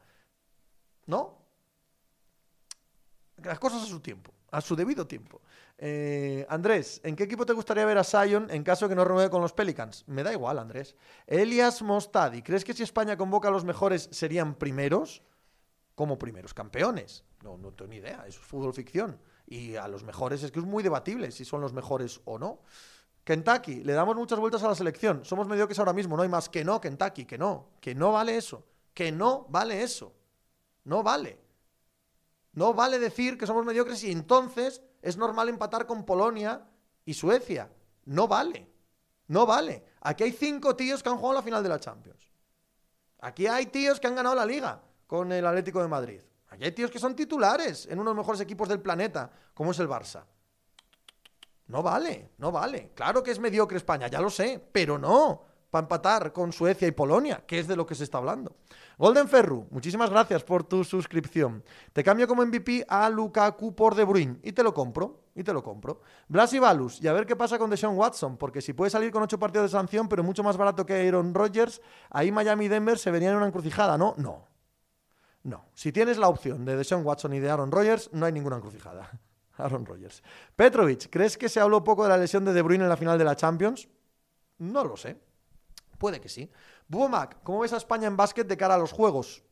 ¿No? 1.08 1.40
Las 3.44 3.58
cosas 3.58 3.82
a 3.82 3.86
su 3.88 4.00
tiempo. 4.00 4.32
a 4.52 4.62
su 4.62 4.76
debido 4.76 5.08
tiempo. 5.08 5.42
Eh, 5.78 6.46
Andrés, 6.50 7.02
¿en 7.04 7.16
qué 7.16 7.24
equipo 7.24 7.46
te 7.46 7.54
gustaría 7.54 7.86
ver 7.86 7.98
a 7.98 8.04
Sion 8.04 8.48
en 8.52 8.64
caso 8.64 8.86
de 8.86 8.90
que 8.90 8.96
no 8.96 9.04
renueve 9.04 9.32
con 9.32 9.42
los 9.42 9.54
Pelicans? 9.54 10.04
Me 10.08 10.22
da 10.22 10.32
igual, 10.32 10.60
Andrés. 10.60 10.96
Elias 11.26 11.82
Mostadi, 11.82 12.44
¿crees 12.44 12.64
que 12.64 12.74
si 12.74 12.84
España 12.84 13.18
convoca 13.18 13.48
a 13.48 13.52
los 13.52 13.64
mejores 13.64 14.08
serían 14.12 14.54
primeros? 14.54 15.24
Como 15.96 16.20
primeros 16.20 16.54
campeones. 16.54 17.24
No, 17.44 17.58
no 17.58 17.74
tengo 17.74 17.90
ni 17.90 17.98
idea, 17.98 18.26
eso 18.28 18.40
es 18.40 18.46
fútbol 18.46 18.74
ficción. 18.74 19.20
Y 19.48 19.76
a 19.76 19.88
los 19.88 20.04
mejores 20.04 20.44
es 20.44 20.52
que 20.52 20.60
es 20.60 20.66
muy 20.66 20.84
debatible 20.84 21.32
si 21.32 21.44
son 21.44 21.62
los 21.62 21.74
mejores 21.74 22.22
o 22.26 22.38
no. 22.38 22.60
Kentucky, 23.32 23.82
le 23.86 23.94
damos 23.94 24.18
muchas 24.18 24.38
vueltas 24.40 24.62
a 24.62 24.68
la 24.68 24.76
selección. 24.76 25.24
Somos 25.24 25.48
mediocres 25.48 25.80
ahora 25.80 25.94
mismo, 25.94 26.18
no 26.18 26.24
hay 26.24 26.28
más 26.28 26.50
que 26.50 26.66
no, 26.66 26.82
Kentucky, 26.82 27.24
que 27.24 27.38
no, 27.38 27.70
que 27.80 27.96
no 27.96 28.12
vale 28.12 28.36
eso, 28.36 28.66
que 28.94 29.10
no 29.10 29.46
vale 29.48 29.84
eso. 29.84 30.14
No 30.84 31.02
vale. 31.02 31.40
No 32.52 32.74
vale 32.74 33.00
decir 33.00 33.38
que 33.38 33.48
somos 33.48 33.64
mediocres 33.64 34.04
y 34.04 34.12
entonces 34.12 34.82
es 35.02 35.16
normal 35.16 35.48
empatar 35.48 35.88
con 35.88 36.04
Polonia 36.04 36.68
y 37.06 37.14
Suecia. 37.14 37.72
No 38.04 38.28
vale. 38.28 38.70
No 39.28 39.46
vale. 39.46 39.86
Aquí 40.02 40.26
hay 40.26 40.34
cinco 40.34 40.76
tíos 40.76 41.02
que 41.02 41.08
han 41.08 41.16
jugado 41.16 41.36
la 41.36 41.42
final 41.42 41.64
de 41.64 41.70
la 41.70 41.80
Champions. 41.80 42.30
Aquí 43.20 43.48
hay 43.48 43.68
tíos 43.68 44.02
que 44.02 44.08
han 44.08 44.16
ganado 44.16 44.36
la 44.36 44.46
liga 44.46 44.82
con 45.08 45.32
el 45.32 45.46
Atlético 45.46 45.82
de 45.82 45.88
Madrid. 45.88 46.22
Aquí 46.50 46.66
hay 46.66 46.74
tíos 46.74 46.92
que 46.92 47.00
son 47.00 47.16
titulares 47.16 47.86
en 47.86 47.98
uno 47.98 48.10
de 48.10 48.16
los 48.16 48.24
mejores 48.24 48.42
equipos 48.42 48.68
del 48.68 48.82
planeta, 48.82 49.32
como 49.54 49.72
es 49.72 49.80
el 49.80 49.88
Barça. 49.88 50.26
No 51.72 51.82
vale, 51.82 52.32
no 52.38 52.52
vale. 52.52 52.92
Claro 52.94 53.24
que 53.24 53.32
es 53.32 53.40
mediocre 53.40 53.78
España, 53.78 54.08
ya 54.08 54.22
lo 54.22 54.30
sé, 54.30 54.62
pero 54.72 54.98
no 54.98 55.52
para 55.72 55.86
empatar 55.86 56.34
con 56.34 56.52
Suecia 56.52 56.86
y 56.86 56.92
Polonia, 56.92 57.44
que 57.48 57.58
es 57.58 57.68
de 57.68 57.78
lo 57.78 57.86
que 57.86 57.96
se 57.96 58.04
está 58.04 58.18
hablando. 58.18 58.58
Golden 58.98 59.30
Ferru, 59.30 59.68
muchísimas 59.72 60.10
gracias 60.10 60.44
por 60.44 60.66
tu 60.66 60.84
suscripción. 60.84 61.64
Te 61.94 62.04
cambio 62.04 62.28
como 62.28 62.46
MVP 62.46 62.86
a 62.88 63.10
Lukaku 63.10 63.74
por 63.74 63.96
De 63.96 64.04
Bruyne 64.04 64.38
y 64.44 64.52
te 64.52 64.64
lo 64.64 64.74
compro, 64.74 65.22
y 65.34 65.44
te 65.44 65.54
lo 65.54 65.64
compro. 65.64 66.02
Blas 66.28 66.52
y 66.54 66.60
Balus, 66.60 67.02
y 67.02 67.08
a 67.08 67.14
ver 67.14 67.26
qué 67.26 67.38
pasa 67.38 67.58
con 67.58 67.70
Deshaun 67.70 67.98
Watson, 67.98 68.36
porque 68.36 68.62
si 68.62 68.74
puede 68.74 68.92
salir 68.92 69.12
con 69.12 69.24
ocho 69.24 69.40
partidos 69.40 69.72
de 69.72 69.78
sanción, 69.78 70.10
pero 70.10 70.24
mucho 70.24 70.44
más 70.44 70.58
barato 70.58 70.86
que 70.86 71.08
Aaron 71.08 71.34
Rodgers, 71.34 71.82
ahí 72.10 72.34
Miami 72.34 72.66
y 72.66 72.68
Denver 72.68 73.00
se 73.00 73.10
venían 73.10 73.32
en 73.32 73.38
una 73.38 73.48
encrucijada, 73.48 73.98
¿no? 73.98 74.14
No. 74.18 74.50
No. 75.44 75.66
Si 75.74 75.94
tienes 75.94 76.18
la 76.18 76.28
opción 76.28 76.66
de 76.66 76.76
Deshaun 76.76 77.06
Watson 77.06 77.34
y 77.34 77.40
de 77.40 77.50
Aaron 77.50 77.72
Rodgers, 77.72 78.10
no 78.12 78.26
hay 78.26 78.34
ninguna 78.34 78.58
encrucijada. 78.58 79.10
Aaron 79.64 79.86
Rodgers. 79.86 80.24
Petrovic, 80.56 81.10
¿crees 81.10 81.38
que 81.38 81.50
se 81.50 81.60
habló 81.60 81.84
poco 81.84 82.04
de 82.04 82.10
la 82.10 82.18
lesión 82.18 82.46
de 82.46 82.54
De 82.54 82.62
Bruyne 82.62 82.84
en 82.84 82.90
la 82.90 82.98
final 82.98 83.18
de 83.18 83.24
la 83.24 83.36
Champions? 83.36 83.88
No 84.58 84.84
lo 84.84 84.98
sé. 84.98 85.18
Puede 85.98 86.20
que 86.20 86.30
sí. 86.30 86.52
Buomac, 86.88 87.44
¿cómo 87.44 87.60
ves 87.60 87.74
a 87.74 87.78
España 87.78 88.08
en 88.08 88.18
básquet 88.18 88.48
de 88.48 88.58
cara 88.58 88.76
a 88.76 88.78
los 88.78 88.92
juegos? 88.92 89.44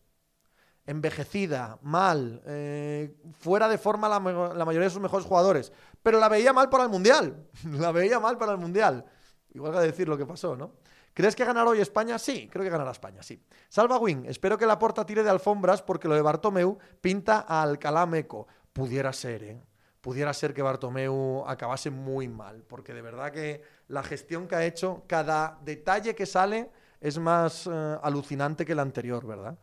Envejecida, 0.86 1.78
mal, 1.84 2.42
eh, 2.46 3.16
fuera 3.38 3.68
de 3.68 3.78
forma 3.78 4.10
la, 4.10 4.20
mayoría 4.20 4.88
de 4.88 4.90
sus 4.90 5.02
mejores 5.02 5.28
jugadores. 5.28 5.72
Pero 6.02 6.20
la 6.20 6.28
veía 6.28 6.54
mal 6.54 6.70
para 6.70 6.84
el 6.84 6.90
Mundial. 6.90 7.48
la 7.64 7.92
veía 7.92 8.20
mal 8.20 8.38
para 8.38 8.54
el 8.54 8.58
Mundial. 8.58 9.06
Igual 9.54 9.74
que 9.74 9.80
decir 9.80 10.10
lo 10.10 10.18
que 10.18 10.26
pasó, 10.26 10.56
¿no? 10.56 10.74
¿Crees 11.14 11.36
que 11.36 11.46
ganará 11.46 11.70
hoy 11.70 11.82
España? 11.82 12.18
Sí, 12.18 12.48
creo 12.52 12.64
que 12.64 12.70
ganará 12.70 12.92
España, 12.92 13.22
sí. 13.22 13.44
Salva 13.68 13.98
Wing, 13.98 14.26
espero 14.26 14.58
que 14.58 14.66
la 14.66 14.80
porta 14.80 15.06
tire 15.06 15.24
de 15.24 15.30
alfombras 15.30 15.82
porque 15.82 16.08
lo 16.08 16.16
de 16.16 16.22
Bartomeu 16.22 16.78
pinta 17.02 17.46
a 17.48 17.62
Alcalá 17.62 18.06
Meco. 18.06 18.48
Pudiera 18.74 19.12
ser, 19.12 19.44
¿eh? 19.44 19.62
Pudiera 20.02 20.34
ser 20.34 20.54
que 20.54 20.62
Bartomeu 20.62 21.44
acabase 21.46 21.90
muy 21.90 22.28
mal, 22.28 22.64
porque 22.68 22.94
de 22.94 23.02
verdad 23.02 23.32
que 23.32 23.62
la 23.90 24.02
gestión 24.02 24.48
que 24.48 24.56
ha 24.56 24.66
hecho, 24.66 25.04
cada 25.08 25.60
detalle 25.62 26.16
que 26.16 26.26
sale 26.26 26.70
es 27.02 27.18
más 27.20 27.68
eh, 27.68 27.98
alucinante 28.02 28.66
que 28.66 28.72
el 28.72 28.80
anterior, 28.80 29.26
¿verdad? 29.26 29.58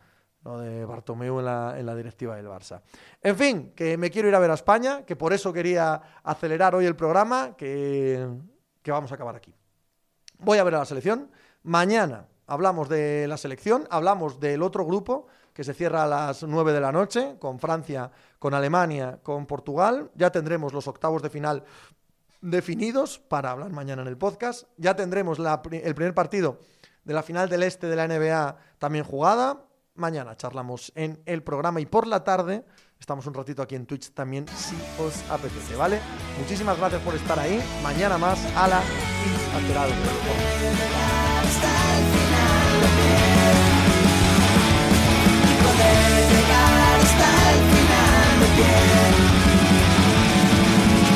Lo 0.45 0.59
de 0.59 0.85
Bartomeu 0.85 1.39
en 1.41 1.45
la, 1.87 1.95
directiva 1.95 2.37
del 2.37 2.47
Barça. 2.47 2.83
En 3.23 3.37
fin, 3.37 3.73
que 3.75 3.97
me 3.97 4.11
quiero 4.11 4.29
ir 4.29 4.35
a 4.35 4.39
ver 4.39 4.51
a 4.51 4.55
España, 4.55 5.05
que 5.05 5.17
por 5.17 5.33
eso 5.33 5.53
quería 5.53 6.21
acelerar 6.23 6.75
hoy 6.75 6.87
el 6.87 6.95
programa, 6.95 7.57
que, 7.57 8.29
que 8.83 8.93
vamos 8.93 9.11
a 9.11 9.15
acabar 9.15 9.35
aquí. 9.37 9.55
Voy 10.39 10.59
a 10.59 10.65
ver 10.65 10.75
a 10.75 10.79
la 10.81 10.85
selección. 10.85 11.31
Mañana 11.63 12.29
hablamos 12.47 12.89
de 12.89 13.27
la 13.27 13.37
selección, 13.37 13.87
hablamos 13.91 14.39
del 14.39 14.63
otro 14.63 14.85
grupo 14.85 15.27
que 15.57 15.65
se 15.65 15.73
cierra 15.73 16.03
a 16.03 16.07
las 16.07 16.43
9 16.43 16.75
de 16.75 16.81
la 16.83 16.93
noche, 16.93 17.37
con 17.39 17.59
Francia, 17.59 18.11
con 18.39 18.53
Alemania, 18.53 19.21
con 19.23 19.47
Portugal. 19.47 20.11
Ya 20.15 20.31
tendremos 20.31 20.75
los 20.75 20.87
octavos 20.87 21.23
de 21.23 21.31
final 21.31 21.65
definidos 22.43 23.19
para 23.19 23.53
hablar 23.53 23.73
mañana 23.73 24.03
en 24.03 24.09
el 24.09 24.19
podcast. 24.19 24.69
Ya 24.77 24.95
tendremos 24.95 25.39
el 25.39 25.95
primer 25.95 26.13
partido 26.13 26.61
de 27.05 27.15
la 27.15 27.23
final 27.23 27.49
del 27.49 27.63
este 27.63 27.87
de 27.87 27.97
la 27.97 28.07
NBA 28.07 28.59
también 28.79 29.07
jugada. 29.07 29.65
Mañana 29.95 30.37
charlamos 30.37 30.93
en 30.95 31.23
el 31.25 31.43
programa 31.43 31.81
y 31.81 31.87
por 31.87 32.07
la 32.07 32.23
tarde 32.23 32.67
estamos 33.01 33.27
un 33.27 33.33
ratito 33.33 33.63
aquí 33.63 33.77
en 33.77 33.87
Twitch 33.87 34.13
también 34.13 34.47
si 34.49 34.77
os 35.01 35.25
apetece, 35.31 35.75
¿vale? 35.75 36.03
Muchísimas 36.39 36.77
gracias 36.77 37.01
por 37.01 37.15
estar 37.15 37.39
ahí. 37.39 37.65
Mañana 37.83 38.19
más 38.19 38.39
a 38.55 38.69
la 38.69 38.83
Hasta 47.19 47.51
el 47.51 47.61
final 47.73 48.41
de 48.41 48.47
pie, 48.57 48.77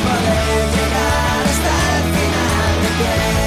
poder 0.02 0.62
llegar 0.74 1.44
hasta 1.44 1.74
el 1.96 2.04
final 2.14 2.74
de 2.82 2.90
pie. 2.98 3.39